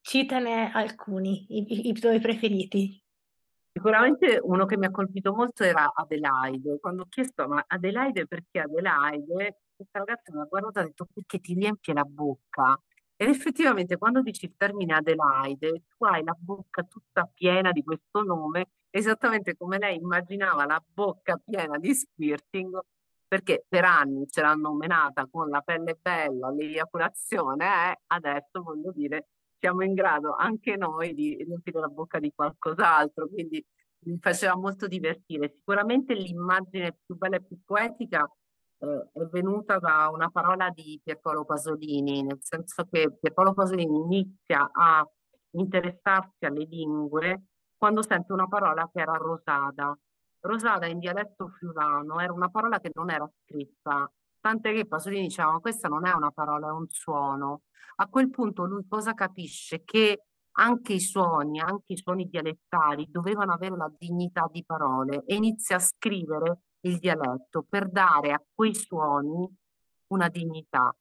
Citane 0.00 0.70
alcuni, 0.72 1.46
i, 1.48 1.88
i 1.88 1.92
tuoi 1.94 2.20
preferiti. 2.20 3.00
Sicuramente 3.72 4.38
uno 4.42 4.66
che 4.66 4.76
mi 4.76 4.84
ha 4.84 4.90
colpito 4.90 5.32
molto 5.32 5.64
era 5.64 5.90
Adelaide. 5.94 6.78
Quando 6.78 7.02
ho 7.02 7.06
chiesto 7.08 7.48
ma 7.48 7.64
Adelaide 7.66 8.26
perché 8.26 8.60
Adelaide, 8.60 9.62
questa 9.74 10.00
ragazza 10.00 10.30
mi 10.32 10.40
ha 10.40 10.44
guardato 10.44 10.78
e 10.78 10.82
ha 10.82 10.84
detto 10.86 11.06
perché 11.12 11.38
ti 11.38 11.54
riempie 11.54 11.94
la 11.94 12.04
bocca. 12.04 12.78
Ed 13.16 13.28
effettivamente 13.28 13.96
quando 13.96 14.20
dici 14.20 14.44
il 14.44 14.54
termine 14.58 14.94
Adelaide, 14.94 15.84
tu 15.96 16.04
hai 16.04 16.22
la 16.22 16.36
bocca 16.38 16.82
tutta 16.82 17.24
piena 17.32 17.72
di 17.72 17.82
questo 17.82 18.22
nome, 18.22 18.72
esattamente 18.90 19.56
come 19.56 19.78
lei 19.78 19.96
immaginava 19.96 20.66
la 20.66 20.82
bocca 20.92 21.40
piena 21.42 21.78
di 21.78 21.94
squirting 21.94 22.78
perché 23.32 23.64
per 23.66 23.86
anni 23.86 24.28
ce 24.28 24.42
l'hanno 24.42 24.74
menata 24.74 25.26
con 25.26 25.48
la 25.48 25.62
pelle 25.62 25.98
bella, 25.98 26.50
l'eiaculazione, 26.50 27.64
eh, 27.64 28.00
adesso 28.08 28.60
voglio 28.62 28.92
dire 28.92 29.28
siamo 29.58 29.82
in 29.84 29.94
grado 29.94 30.34
anche 30.36 30.76
noi 30.76 31.14
di 31.14 31.42
riempire 31.42 31.80
la 31.80 31.88
bocca 31.88 32.18
di 32.18 32.30
qualcos'altro, 32.34 33.28
quindi 33.28 33.64
mi 34.00 34.18
faceva 34.20 34.54
molto 34.54 34.86
divertire. 34.86 35.48
Sicuramente 35.48 36.12
l'immagine 36.12 36.98
più 37.06 37.16
bella 37.16 37.36
e 37.36 37.42
più 37.42 37.58
poetica 37.64 38.30
eh, 38.80 39.08
è 39.14 39.24
venuta 39.30 39.78
da 39.78 40.10
una 40.12 40.28
parola 40.28 40.68
di 40.68 41.00
Pierpaolo 41.02 41.46
Pasolini, 41.46 42.22
nel 42.22 42.36
senso 42.42 42.86
che 42.90 43.16
Pierpaolo 43.18 43.54
Pasolini 43.54 43.96
inizia 43.96 44.68
a 44.70 45.10
interessarsi 45.52 46.44
alle 46.44 46.64
lingue 46.64 47.44
quando 47.78 48.02
sente 48.02 48.34
una 48.34 48.46
parola 48.46 48.90
che 48.92 49.00
era 49.00 49.14
rosada 49.14 49.98
Rosada 50.42 50.86
in 50.86 50.98
dialetto 50.98 51.48
friulano 51.48 52.18
era 52.18 52.32
una 52.32 52.48
parola 52.48 52.80
che 52.80 52.90
non 52.94 53.10
era 53.10 53.28
scritta, 53.44 54.10
tant'è 54.40 54.74
che 54.74 54.86
Pasolini 54.86 55.28
diceva 55.28 55.60
questa 55.60 55.88
non 55.88 56.04
è 56.04 56.12
una 56.12 56.32
parola, 56.32 56.68
è 56.68 56.72
un 56.72 56.86
suono. 56.88 57.62
A 57.96 58.08
quel 58.08 58.28
punto 58.28 58.64
lui 58.64 58.84
cosa 58.88 59.14
capisce? 59.14 59.84
Che 59.84 60.24
anche 60.56 60.94
i 60.94 61.00
suoni, 61.00 61.60
anche 61.60 61.92
i 61.92 61.96
suoni 61.96 62.28
dialettali 62.28 63.06
dovevano 63.08 63.52
avere 63.52 63.76
la 63.76 63.90
dignità 63.96 64.48
di 64.50 64.64
parole 64.64 65.22
e 65.26 65.36
inizia 65.36 65.76
a 65.76 65.78
scrivere 65.78 66.62
il 66.80 66.98
dialetto 66.98 67.64
per 67.68 67.88
dare 67.88 68.32
a 68.32 68.42
quei 68.52 68.74
suoni 68.74 69.48
una 70.08 70.28
dignità. 70.28 70.94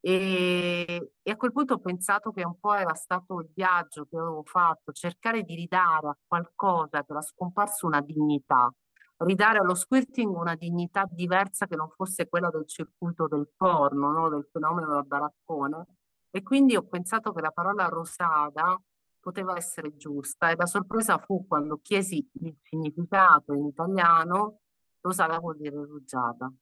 E, 0.00 1.12
e, 1.22 1.30
a 1.30 1.36
quel 1.36 1.52
punto 1.52 1.74
ho 1.74 1.78
pensato 1.80 2.30
che 2.30 2.44
un 2.44 2.58
po' 2.60 2.74
era 2.74 2.94
stato 2.94 3.40
il 3.40 3.50
viaggio 3.54 4.04
che 4.06 4.16
avevo 4.16 4.42
fatto, 4.44 4.92
cercare 4.92 5.42
di 5.42 5.54
ridare 5.54 6.08
a 6.08 6.18
qualcosa 6.26 7.02
che 7.02 7.10
era 7.10 7.22
scomparso 7.22 7.86
una 7.86 8.00
dignità 8.00 8.72
ridare 9.18 9.58
allo 9.58 9.74
squirting 9.74 10.34
una 10.34 10.54
dignità 10.54 11.06
diversa 11.10 11.66
che 11.66 11.76
non 11.76 11.88
fosse 11.90 12.28
quella 12.28 12.50
del 12.50 12.66
circuito 12.66 13.28
del 13.28 13.48
porno, 13.56 14.10
no? 14.10 14.28
del 14.28 14.48
fenomeno 14.50 14.94
del 14.94 15.06
baraccone. 15.06 15.86
E 16.30 16.42
quindi 16.42 16.76
ho 16.76 16.82
pensato 16.82 17.32
che 17.32 17.40
la 17.40 17.52
parola 17.52 17.86
rosada 17.86 18.80
poteva 19.20 19.56
essere 19.56 19.96
giusta 19.96 20.50
e 20.50 20.56
la 20.56 20.66
sorpresa 20.66 21.18
fu 21.18 21.46
quando 21.46 21.80
chiesi 21.80 22.28
il 22.42 22.56
significato 22.62 23.52
in 23.54 23.66
italiano, 23.66 24.58
rosada 25.00 25.38
vuol 25.38 25.56
dire 25.56 25.76
rugiada. 25.76 26.52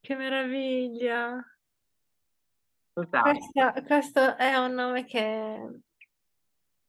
Che 0.00 0.16
meraviglia! 0.16 1.44
Questo, 2.92 3.82
questo, 3.86 4.36
è 4.36 4.56
un 4.56 4.72
nome 4.72 5.04
che, 5.04 5.80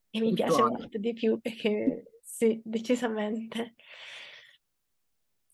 che 0.10 0.20
mi 0.20 0.34
piace 0.34 0.62
molto 0.62 0.98
di 0.98 1.14
più 1.14 1.38
e 1.42 1.56
che 1.56 2.15
sì, 2.26 2.60
decisamente. 2.66 3.76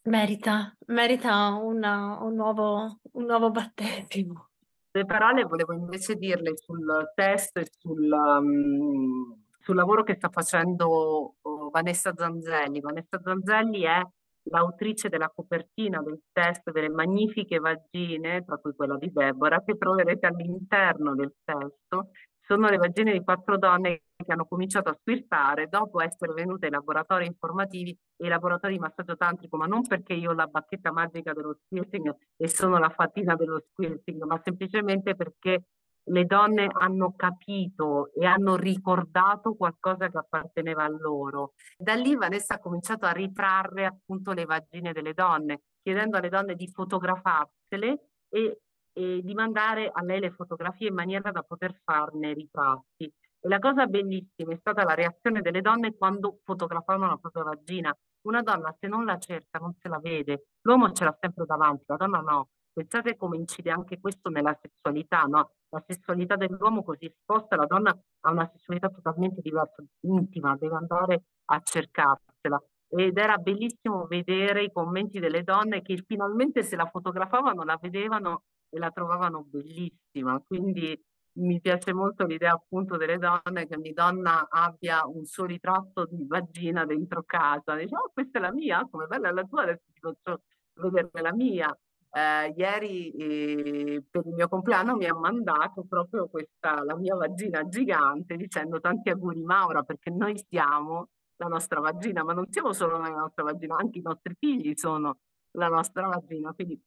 Merita, 0.04 0.76
merita 0.88 1.50
una- 1.56 2.18
un 2.24 2.34
nuovo, 2.34 3.02
un 3.12 3.26
nuovo 3.26 3.52
battesimo. 3.52 4.50
Le 4.92 5.06
parole 5.06 5.44
volevo 5.44 5.74
invece 5.74 6.16
dirle 6.16 6.58
sul 6.58 7.12
testo 7.14 7.60
e 7.60 7.68
sul, 7.78 8.10
um, 8.12 9.44
sul 9.60 9.76
lavoro 9.76 10.04
che 10.04 10.16
sta 10.16 10.30
facendo 10.30 11.36
oh, 11.40 11.70
Vanessa 11.70 12.14
Zanzelli. 12.16 12.80
Vanessa 12.80 13.22
Zanzelli 13.24 13.84
è 13.84 14.02
l'autrice 14.44 15.08
della 15.10 15.30
copertina 15.30 16.02
del 16.02 16.22
testo 16.32 16.72
delle 16.72 16.90
magnifiche 16.90 17.60
vagine, 17.60 18.44
tra 18.44 18.58
cui 18.58 18.74
quella 18.74 18.98
di 18.98 19.12
Deborah, 19.12 19.64
che 19.64 19.78
troverete 19.78 20.26
all'interno 20.26 21.14
del 21.16 21.34
testo. 21.44 22.10
Sono 22.42 22.68
le 22.70 22.78
vagine 22.78 23.12
di 23.12 23.24
quattro 23.24 23.58
donne 23.58 24.02
che 24.24 24.32
hanno 24.32 24.46
cominciato 24.46 24.90
a 24.90 24.98
squirtare 25.00 25.68
dopo 25.68 26.02
essere 26.02 26.34
venute 26.34 26.66
ai 26.66 26.72
laboratori 26.72 27.26
informativi 27.26 27.92
e 28.18 28.24
ai 28.24 28.30
laboratori 28.30 28.74
di 28.74 28.80
massaggio 28.80 29.16
tantrico, 29.16 29.58
ma 29.58 29.66
non 29.66 29.82
perché 29.82 30.14
io 30.14 30.32
ho 30.32 30.34
la 30.34 30.48
bacchetta 30.48 30.92
magica 30.92 31.34
dello 31.34 31.58
squirting 31.66 32.16
e 32.38 32.48
sono 32.48 32.78
la 32.78 32.90
fatina 32.90 33.36
dello 33.36 33.64
squirting, 33.72 34.24
ma 34.24 34.40
semplicemente 34.44 35.16
perché 35.16 35.66
le 36.06 36.26
donne 36.26 36.68
hanno 36.72 37.14
capito 37.16 38.12
e 38.14 38.26
hanno 38.26 38.56
ricordato 38.56 39.56
qualcosa 39.56 40.10
che 40.10 40.18
apparteneva 40.18 40.84
a 40.84 40.90
loro. 40.90 41.54
Da 41.78 41.94
lì 41.94 42.16
Vanessa 42.16 42.56
ha 42.56 42.60
cominciato 42.60 43.06
a 43.06 43.12
ritrarre 43.12 43.86
appunto 43.86 44.32
le 44.32 44.46
vagine 44.46 44.94
delle 44.94 45.14
donne, 45.14 45.62
chiedendo 45.82 46.18
alle 46.18 46.30
donne 46.30 46.56
di 46.56 46.68
fotografarsele 46.68 48.00
e, 48.30 48.62
e 48.94 49.22
di 49.24 49.34
mandare 49.34 49.90
a 49.94 50.02
lei 50.04 50.20
le 50.20 50.32
fotografie 50.32 50.88
in 50.88 50.96
maniera 50.96 51.32
da 51.32 51.44
poter 51.44 51.80
farne 51.84 52.34
ritratti. 52.34 53.12
E 53.44 53.48
la 53.48 53.58
cosa 53.58 53.88
bellissima 53.88 54.54
è 54.54 54.58
stata 54.58 54.84
la 54.84 54.94
reazione 54.94 55.42
delle 55.42 55.62
donne 55.62 55.96
quando 55.96 56.42
fotografavano 56.44 57.08
la 57.08 57.18
propria 57.18 57.44
vagina. 57.44 57.92
Una 58.28 58.44
donna 58.44 58.76
se 58.80 58.88
non 58.88 59.04
la 59.04 59.18
cerca 59.18 59.58
non 59.58 59.74
se 59.80 59.90
la 59.90 59.98
vede, 59.98 60.46
l'uomo 60.62 60.92
ce 60.92 61.06
l'ha 61.06 61.18
sempre 61.20 61.46
davanti, 61.46 61.84
la 61.88 61.96
donna 61.96 62.20
no. 62.20 62.50
Pensate 62.72 63.18
come 63.18 63.38
incide 63.38 63.72
anche 63.72 64.00
questo 64.00 64.30
nella 64.30 64.56
sessualità, 64.62 65.24
no? 65.24 65.54
La 65.70 65.84
sessualità 65.86 66.36
dell'uomo 66.36 66.84
così 66.84 67.06
esposta, 67.06 67.56
la 67.56 67.66
donna 67.66 67.90
ha 67.90 68.32
una 68.32 68.48
sessualità 68.54 68.90
totalmente 68.90 69.42
diversa, 69.42 69.84
intima, 70.02 70.56
deve 70.56 70.76
andare 70.76 71.24
a 71.46 71.60
cercarsela. 71.64 72.62
Ed 72.90 73.18
era 73.18 73.38
bellissimo 73.38 74.06
vedere 74.06 74.64
i 74.64 74.72
commenti 74.72 75.20
delle 75.20 75.44
donne 75.44 75.82
che 75.82 76.04
finalmente 76.06 76.62
se 76.62 76.76
la 76.76 76.86
fotografavano, 76.86 77.64
la 77.64 77.78
vedevano 77.82 78.44
e 78.70 78.78
la 78.78 78.92
trovavano 78.92 79.44
bellissima. 79.44 80.40
Quindi 80.46 80.98
mi 81.34 81.62
piace 81.62 81.94
molto 81.94 82.26
l'idea 82.26 82.54
appunto 82.54 82.98
delle 82.98 83.18
donne 83.18 83.68
che 83.68 83.76
ogni 83.76 83.94
donna 83.94 84.48
abbia 84.50 85.06
un 85.06 85.26
suo 85.26 85.46
ritratto 85.46 86.06
di 86.10 86.26
vagina 86.28 86.86
dentro 86.86 87.24
casa. 87.24 87.76
Dice, 87.76 87.96
oh, 87.96 88.12
questa 88.14 88.40
è 88.40 88.42
la 88.42 88.52
mia, 88.52 88.86
come 88.90 89.08
bella 89.08 89.32
la 89.32 89.44
tua, 89.44 89.64
adesso 89.64 89.84
ti 89.94 90.00
faccio 90.00 90.42
vedere 90.74 91.22
la 91.22 91.34
mia. 91.34 91.76
Eh, 92.14 92.54
ieri 92.58 93.12
eh, 93.12 94.04
per 94.10 94.26
il 94.26 94.34
mio 94.34 94.50
compleanno 94.50 94.98
mi 94.98 95.06
ha 95.06 95.16
mandato 95.16 95.86
proprio 95.88 96.28
questa, 96.28 96.84
la 96.84 96.98
mia 96.98 97.16
vagina 97.16 97.66
gigante 97.70 98.36
dicendo 98.36 98.82
tanti 98.82 99.10
auguri 99.10 99.42
Maura 99.42 99.84
perché 99.84 100.10
noi 100.10 100.38
siamo 100.50 101.08
la 101.38 101.48
nostra 101.48 101.80
vagina, 101.80 102.24
ma 102.24 102.34
non 102.34 102.52
siamo 102.52 102.74
solo 102.74 102.98
la 102.98 103.10
nostra 103.10 103.44
vagina, 103.44 103.78
anche 103.78 104.00
i 104.00 104.02
nostri 104.02 104.36
figli 104.38 104.74
sono 104.76 105.18
la 105.52 105.70
nostra 105.70 106.08
vagina, 106.08 106.52
quindi 106.54 106.80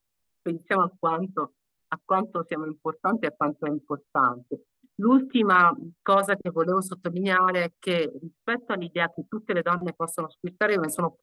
pensiamo 0.43 0.83
a 0.83 0.93
quanto 0.97 1.55
a 1.95 2.01
quanto 2.05 2.45
siamo 2.45 2.67
importanti 2.67 3.25
e 3.25 3.29
a 3.29 3.35
quanto 3.37 3.67
è 3.67 3.71
importante. 3.71 4.65
L'ultima 4.97 5.75
cosa 6.03 6.37
che 6.37 6.51
volevo 6.51 6.81
sottolineare 6.81 7.65
è 7.65 7.73
che 7.79 8.13
rispetto 8.21 8.73
all'idea 8.73 9.11
che 9.13 9.27
tutte 9.29 9.53
le 9.53 9.63
donne 9.63 9.93
possano 9.93 10.29
squittare, 10.29 10.75
io 10.75 10.81
ne 10.81 10.91
sono 10.91 11.17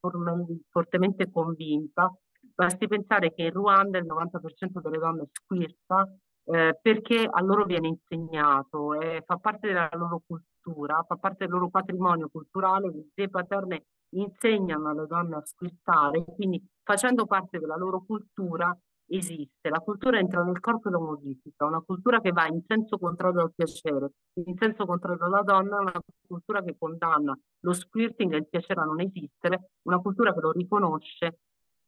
fortemente 0.68 1.30
convinta, 1.30 2.12
basti 2.54 2.86
pensare 2.86 3.32
che 3.32 3.44
in 3.44 3.52
Ruanda 3.52 3.98
il 3.98 4.06
90% 4.06 4.80
delle 4.82 4.98
donne 4.98 5.28
squirta 5.32 6.06
eh, 6.44 6.78
perché 6.80 7.26
a 7.30 7.40
loro 7.40 7.64
viene 7.64 7.88
insegnato, 7.88 9.00
eh, 9.00 9.22
fa 9.24 9.36
parte 9.36 9.68
della 9.68 9.88
loro 9.92 10.22
cultura, 10.26 11.02
fa 11.06 11.16
parte 11.16 11.44
del 11.44 11.54
loro 11.54 11.70
patrimonio 11.70 12.28
culturale, 12.28 12.90
le 12.90 13.06
zie 13.14 13.28
paterne 13.28 13.84
insegnano 14.14 14.90
alle 14.90 15.06
donne 15.06 15.36
a 15.36 15.42
squirtare, 15.44 16.24
quindi 16.24 16.62
facendo 16.82 17.26
parte 17.26 17.58
della 17.58 17.76
loro 17.76 18.04
cultura 18.04 18.76
esiste, 19.06 19.68
la 19.68 19.80
cultura 19.80 20.18
entra 20.18 20.42
nel 20.42 20.60
corpo 20.60 20.88
e 20.88 20.92
lo 20.92 21.00
modifica, 21.00 21.66
una 21.66 21.80
cultura 21.80 22.20
che 22.20 22.30
va 22.32 22.46
in 22.46 22.62
senso 22.66 22.98
contrario 22.98 23.42
al 23.42 23.52
piacere, 23.54 24.10
in 24.34 24.56
senso 24.58 24.86
contrario 24.86 25.24
alla 25.24 25.42
donna, 25.42 25.80
una 25.80 25.92
cultura 26.26 26.62
che 26.62 26.76
condanna 26.78 27.38
lo 27.60 27.72
squirting 27.72 28.32
e 28.32 28.36
il 28.38 28.48
piacere 28.48 28.80
a 28.80 28.84
non 28.84 29.00
esistere, 29.00 29.70
una 29.82 29.98
cultura 29.98 30.32
che 30.32 30.40
lo 30.40 30.52
riconosce, 30.52 31.38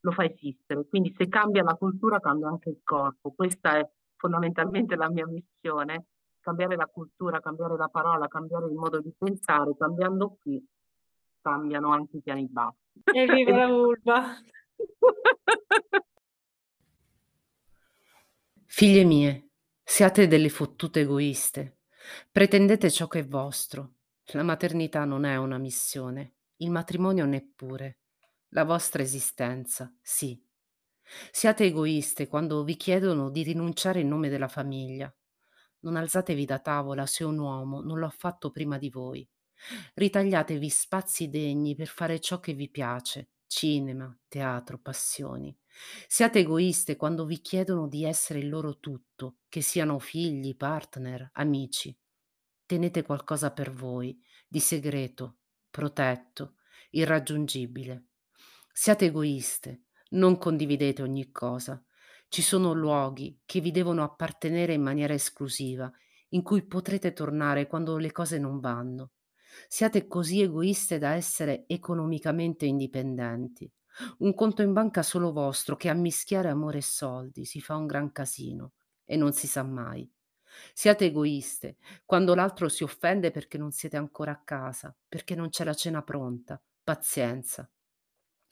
lo 0.01 0.11
fa 0.11 0.23
esistere. 0.23 0.85
Quindi 0.87 1.13
se 1.17 1.27
cambia 1.27 1.63
la 1.63 1.75
cultura 1.75 2.19
cambia 2.19 2.47
anche 2.47 2.69
il 2.69 2.81
corpo. 2.83 3.31
Questa 3.31 3.77
è 3.79 3.89
fondamentalmente 4.15 4.95
la 4.95 5.09
mia 5.09 5.25
missione, 5.25 6.05
cambiare 6.39 6.75
la 6.75 6.85
cultura, 6.85 7.39
cambiare 7.39 7.75
la 7.75 7.87
parola, 7.87 8.27
cambiare 8.27 8.67
il 8.67 8.75
modo 8.75 9.01
di 9.01 9.11
pensare, 9.17 9.75
cambiando 9.77 10.37
qui 10.39 10.63
cambiano 11.41 11.89
anche 11.91 12.17
i 12.17 12.21
piani 12.21 12.47
bassi. 12.47 13.01
E 13.03 13.25
viva 13.25 13.55
la 13.55 13.67
vulva! 13.67 14.23
Figlie 18.77 19.05
mie, 19.05 19.51
siate 19.81 20.27
delle 20.27 20.49
fottute 20.49 20.99
egoiste. 20.99 21.77
Pretendete 22.29 22.91
ciò 22.91 23.07
che 23.07 23.19
è 23.19 23.25
vostro. 23.25 23.93
La 24.33 24.43
maternità 24.43 25.05
non 25.05 25.23
è 25.23 25.37
una 25.37 25.57
missione, 25.57 26.33
il 26.57 26.71
matrimonio 26.71 27.25
neppure. 27.25 27.99
La 28.49 28.65
vostra 28.65 29.01
esistenza, 29.01 29.95
sì. 30.01 30.37
Siate 31.31 31.63
egoiste 31.63 32.27
quando 32.27 32.65
vi 32.65 32.75
chiedono 32.75 33.29
di 33.29 33.43
rinunciare 33.43 34.01
in 34.01 34.09
nome 34.09 34.27
della 34.27 34.49
famiglia. 34.49 35.09
Non 35.83 35.95
alzatevi 35.95 36.43
da 36.43 36.59
tavola 36.59 37.05
se 37.05 37.23
un 37.23 37.39
uomo 37.39 37.79
non 37.79 37.97
lo 37.97 38.07
ha 38.07 38.13
fatto 38.13 38.51
prima 38.51 38.77
di 38.77 38.89
voi. 38.89 39.25
Ritagliatevi 39.93 40.69
spazi 40.69 41.29
degni 41.29 41.75
per 41.75 41.87
fare 41.87 42.19
ciò 42.19 42.41
che 42.41 42.51
vi 42.51 42.69
piace, 42.69 43.29
cinema, 43.55 44.13
teatro, 44.27 44.77
passioni. 44.77 45.57
Siate 46.07 46.39
egoiste 46.39 46.97
quando 46.97 47.23
vi 47.25 47.39
chiedono 47.39 47.87
di 47.87 48.03
essere 48.03 48.39
il 48.39 48.49
loro 48.49 48.79
tutto, 48.79 49.37
che 49.47 49.61
siano 49.61 49.97
figli, 49.97 50.57
partner, 50.57 51.29
amici. 51.35 51.97
Tenete 52.65 53.03
qualcosa 53.03 53.51
per 53.51 53.71
voi, 53.71 54.21
di 54.45 54.59
segreto, 54.59 55.37
protetto, 55.69 56.55
irraggiungibile. 56.91 58.07
Siate 58.73 59.05
egoiste, 59.05 59.83
non 60.09 60.37
condividete 60.37 61.01
ogni 61.01 61.31
cosa. 61.31 61.81
Ci 62.27 62.41
sono 62.41 62.73
luoghi 62.73 63.39
che 63.45 63.61
vi 63.61 63.71
devono 63.71 64.03
appartenere 64.03 64.73
in 64.73 64.81
maniera 64.81 65.13
esclusiva, 65.13 65.89
in 66.29 66.41
cui 66.43 66.65
potrete 66.65 67.13
tornare 67.13 67.67
quando 67.67 67.95
le 67.95 68.11
cose 68.11 68.37
non 68.37 68.59
vanno. 68.59 69.11
Siate 69.67 70.07
così 70.07 70.41
egoiste 70.41 70.97
da 70.97 71.13
essere 71.13 71.65
economicamente 71.67 72.65
indipendenti. 72.65 73.69
Un 74.19 74.33
conto 74.33 74.61
in 74.61 74.73
banca 74.73 75.03
solo 75.03 75.31
vostro 75.31 75.75
che 75.75 75.89
a 75.89 75.93
mischiare 75.93 76.49
amore 76.49 76.79
e 76.79 76.81
soldi 76.81 77.45
si 77.45 77.61
fa 77.61 77.75
un 77.75 77.85
gran 77.85 78.11
casino 78.11 78.73
e 79.05 79.15
non 79.15 79.33
si 79.33 79.47
sa 79.47 79.63
mai. 79.63 80.09
Siate 80.73 81.05
egoiste 81.05 81.77
quando 82.05 82.35
l'altro 82.35 82.69
si 82.69 82.83
offende 82.83 83.31
perché 83.31 83.57
non 83.57 83.71
siete 83.71 83.97
ancora 83.97 84.31
a 84.31 84.41
casa, 84.43 84.95
perché 85.07 85.35
non 85.35 85.49
c'è 85.49 85.63
la 85.63 85.73
cena 85.73 86.01
pronta. 86.01 86.61
Pazienza. 86.83 87.69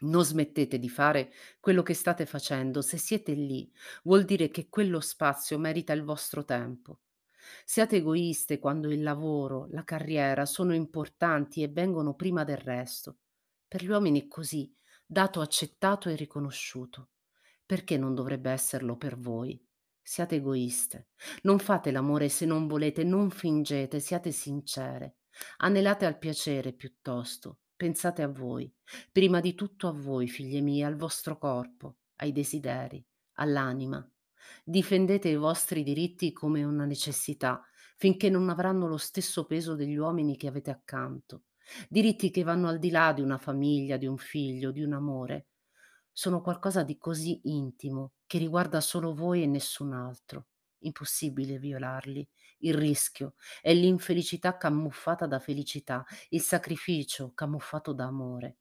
Non 0.02 0.24
smettete 0.26 0.80
di 0.80 0.90
fare 0.90 1.32
quello 1.60 1.82
che 1.82 1.94
state 1.94 2.26
facendo. 2.26 2.82
Se 2.82 2.98
siete 2.98 3.34
lì, 3.34 3.72
vuol 4.04 4.26
dire 4.26 4.50
che 4.50 4.70
quello 4.70 5.00
spazio 5.00 5.58
merita 5.58 5.94
il 5.94 6.04
vostro 6.04 6.44
tempo. 6.46 7.00
Siate 7.66 7.98
egoiste 7.98 8.60
quando 8.60 8.92
il 8.92 9.04
lavoro, 9.04 9.68
la 9.72 9.84
carriera 9.84 10.46
sono 10.46 10.74
importanti 10.74 11.64
e 11.64 11.68
vengono 11.68 12.14
prima 12.16 12.44
del 12.44 12.58
resto. 12.58 13.18
Per 13.68 13.84
gli 13.84 13.90
uomini 13.90 14.24
è 14.24 14.28
così 14.28 14.74
dato 15.06 15.42
accettato 15.42 16.10
e 16.10 16.16
riconosciuto. 16.16 17.10
Perché 17.66 17.98
non 17.98 18.14
dovrebbe 18.14 18.52
esserlo 18.52 18.98
per 18.98 19.18
voi? 19.18 19.60
Siate 20.02 20.36
egoiste. 20.36 21.08
Non 21.44 21.60
fate 21.60 21.92
l'amore 21.92 22.30
se 22.30 22.46
non 22.46 22.68
volete, 22.68 23.04
non 23.04 23.30
fingete, 23.30 24.00
siate 24.00 24.32
sincere. 24.32 25.18
Anelate 25.58 26.06
al 26.06 26.18
piacere 26.18 26.74
piuttosto. 26.74 27.60
Pensate 27.76 28.22
a 28.22 28.28
voi. 28.28 28.72
Prima 29.12 29.40
di 29.40 29.56
tutto 29.56 29.88
a 29.88 29.92
voi, 29.92 30.28
figlie 30.28 30.62
mie, 30.62 30.84
al 30.86 30.96
vostro 30.96 31.38
corpo, 31.38 31.98
ai 32.18 32.32
desideri, 32.32 33.04
all'anima. 33.34 34.08
Difendete 34.64 35.30
i 35.30 35.36
vostri 35.36 35.84
diritti 35.84 36.32
come 36.32 36.64
una 36.64 36.86
necessità, 36.86 37.64
finché 37.98 38.30
non 38.30 38.50
avranno 38.50 38.88
lo 38.88 38.98
stesso 38.98 39.46
peso 39.46 39.76
degli 39.76 39.96
uomini 39.96 40.38
che 40.38 40.48
avete 40.48 40.72
accanto. 40.72 41.44
Diritti 41.90 42.30
che 42.30 42.44
vanno 42.44 42.68
al 42.68 42.80
di 42.80 42.92
là 42.92 43.14
di 43.14 43.22
una 43.22 43.38
famiglia, 43.38 43.98
di 43.98 44.06
un 44.06 44.18
figlio, 44.18 44.72
di 44.72 44.82
un 44.82 44.94
amore. 44.94 45.48
Sono 46.12 46.42
qualcosa 46.42 46.84
di 46.84 46.98
così 46.98 47.42
intimo 47.44 48.14
che 48.28 48.38
riguarda 48.38 48.82
solo 48.82 49.14
voi 49.14 49.44
e 49.44 49.48
nessun 49.48 49.94
altro. 49.94 50.48
Impossibile 50.80 51.58
violarli. 51.58 52.28
Il 52.60 52.74
rischio 52.74 53.36
è 53.62 53.74
l'infelicità 53.74 54.58
camuffata 54.58 55.26
da 55.26 55.40
felicità, 55.40 56.06
il 56.30 56.42
sacrificio 56.42 57.32
camuffato 57.34 57.94
da 57.94 58.06
amore. 58.06 58.58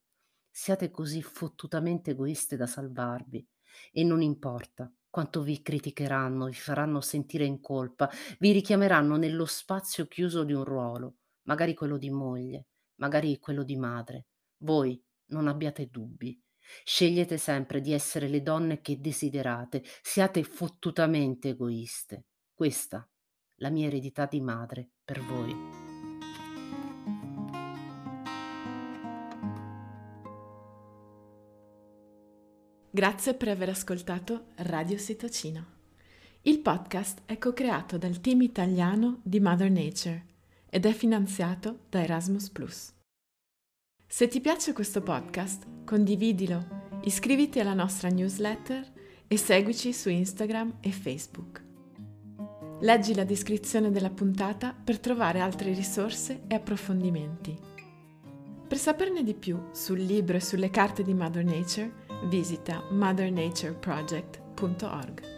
Siate 0.51 0.91
così 0.91 1.23
fottutamente 1.23 2.13
egoiste 2.13 2.57
da 2.57 2.67
salvarvi 2.67 3.47
e 3.91 4.05
non 4.05 4.23
importa 4.23 4.93
quanto 5.13 5.43
vi 5.43 5.63
criticheranno, 5.63 6.47
vi 6.47 6.55
faranno 6.55 7.01
sentire 7.01 7.45
in 7.45 7.61
colpa, 7.61 8.11
vi 8.41 8.51
richiameranno 8.51 9.17
nello 9.17 9.45
spazio 9.45 10.09
chiuso 10.09 10.43
di 10.43 10.53
un 10.53 10.65
ruolo 10.65 11.17
magari 11.45 11.75
quello 11.75 11.97
di 11.97 12.11
moglie, 12.11 12.67
magari 12.97 13.39
quello 13.39 13.63
di 13.63 13.77
madre. 13.77 14.27
Voi 14.59 15.01
non 15.27 15.49
abbiate 15.49 15.87
dubbi. 15.87 16.41
Scegliete 16.85 17.39
sempre 17.39 17.81
di 17.81 17.93
essere 17.93 18.29
le 18.29 18.43
donne 18.43 18.81
che 18.81 19.01
desiderate, 19.01 19.83
siate 20.03 20.43
fottutamente 20.45 21.51
egoiste. 21.51 22.27
Questa, 22.55 23.07
la 23.57 23.71
mia 23.71 23.87
eredità 23.87 24.27
di 24.27 24.41
madre 24.41 24.91
per 25.05 25.21
voi. 25.21 25.82
Grazie 32.95 33.33
per 33.33 33.49
aver 33.49 33.71
ascoltato 33.71 34.49
Radio 34.57 34.99
Sitocina. 34.99 35.67
Il 36.43 36.59
podcast 36.59 37.23
è 37.25 37.39
co-creato 37.39 37.97
dal 37.97 38.21
team 38.21 38.43
italiano 38.43 39.21
di 39.23 39.41
Mother 39.41 39.71
Nature 39.71 40.27
ed 40.69 40.85
è 40.85 40.93
finanziato 40.93 41.85
da 41.89 42.03
Erasmus⁇ 42.03 42.51
Se 44.07 44.29
ti 44.29 44.43
piace 44.43 44.75
questo 44.75 45.01
podcast, 45.01 45.67
condividilo, 45.87 47.01
iscriviti 47.05 47.61
alla 47.61 47.73
nostra 47.73 48.11
newsletter 48.11 48.93
e 49.27 49.39
seguici 49.39 49.95
su 49.95 50.11
Instagram 50.11 50.77
e 50.83 50.91
Facebook. 50.91 51.65
Leggi 52.81 53.15
la 53.15 53.25
descrizione 53.25 53.91
della 53.91 54.11
puntata 54.11 54.75
per 54.75 54.99
trovare 54.99 55.41
altre 55.41 55.73
risorse 55.73 56.43
e 56.47 56.57
approfondimenti. 56.57 57.59
Per 58.69 58.77
saperne 58.81 59.23
di 59.23 59.35
più 59.35 59.71
sul 59.73 60.01
libro 60.01 60.37
e 60.37 60.41
sulle 60.41 60.71
carte 60.71 61.03
di 61.03 61.15
Mother 61.15 61.45
Nature, 61.45 62.02
visita 62.25 62.83
mothernatureproject.org. 62.93 65.32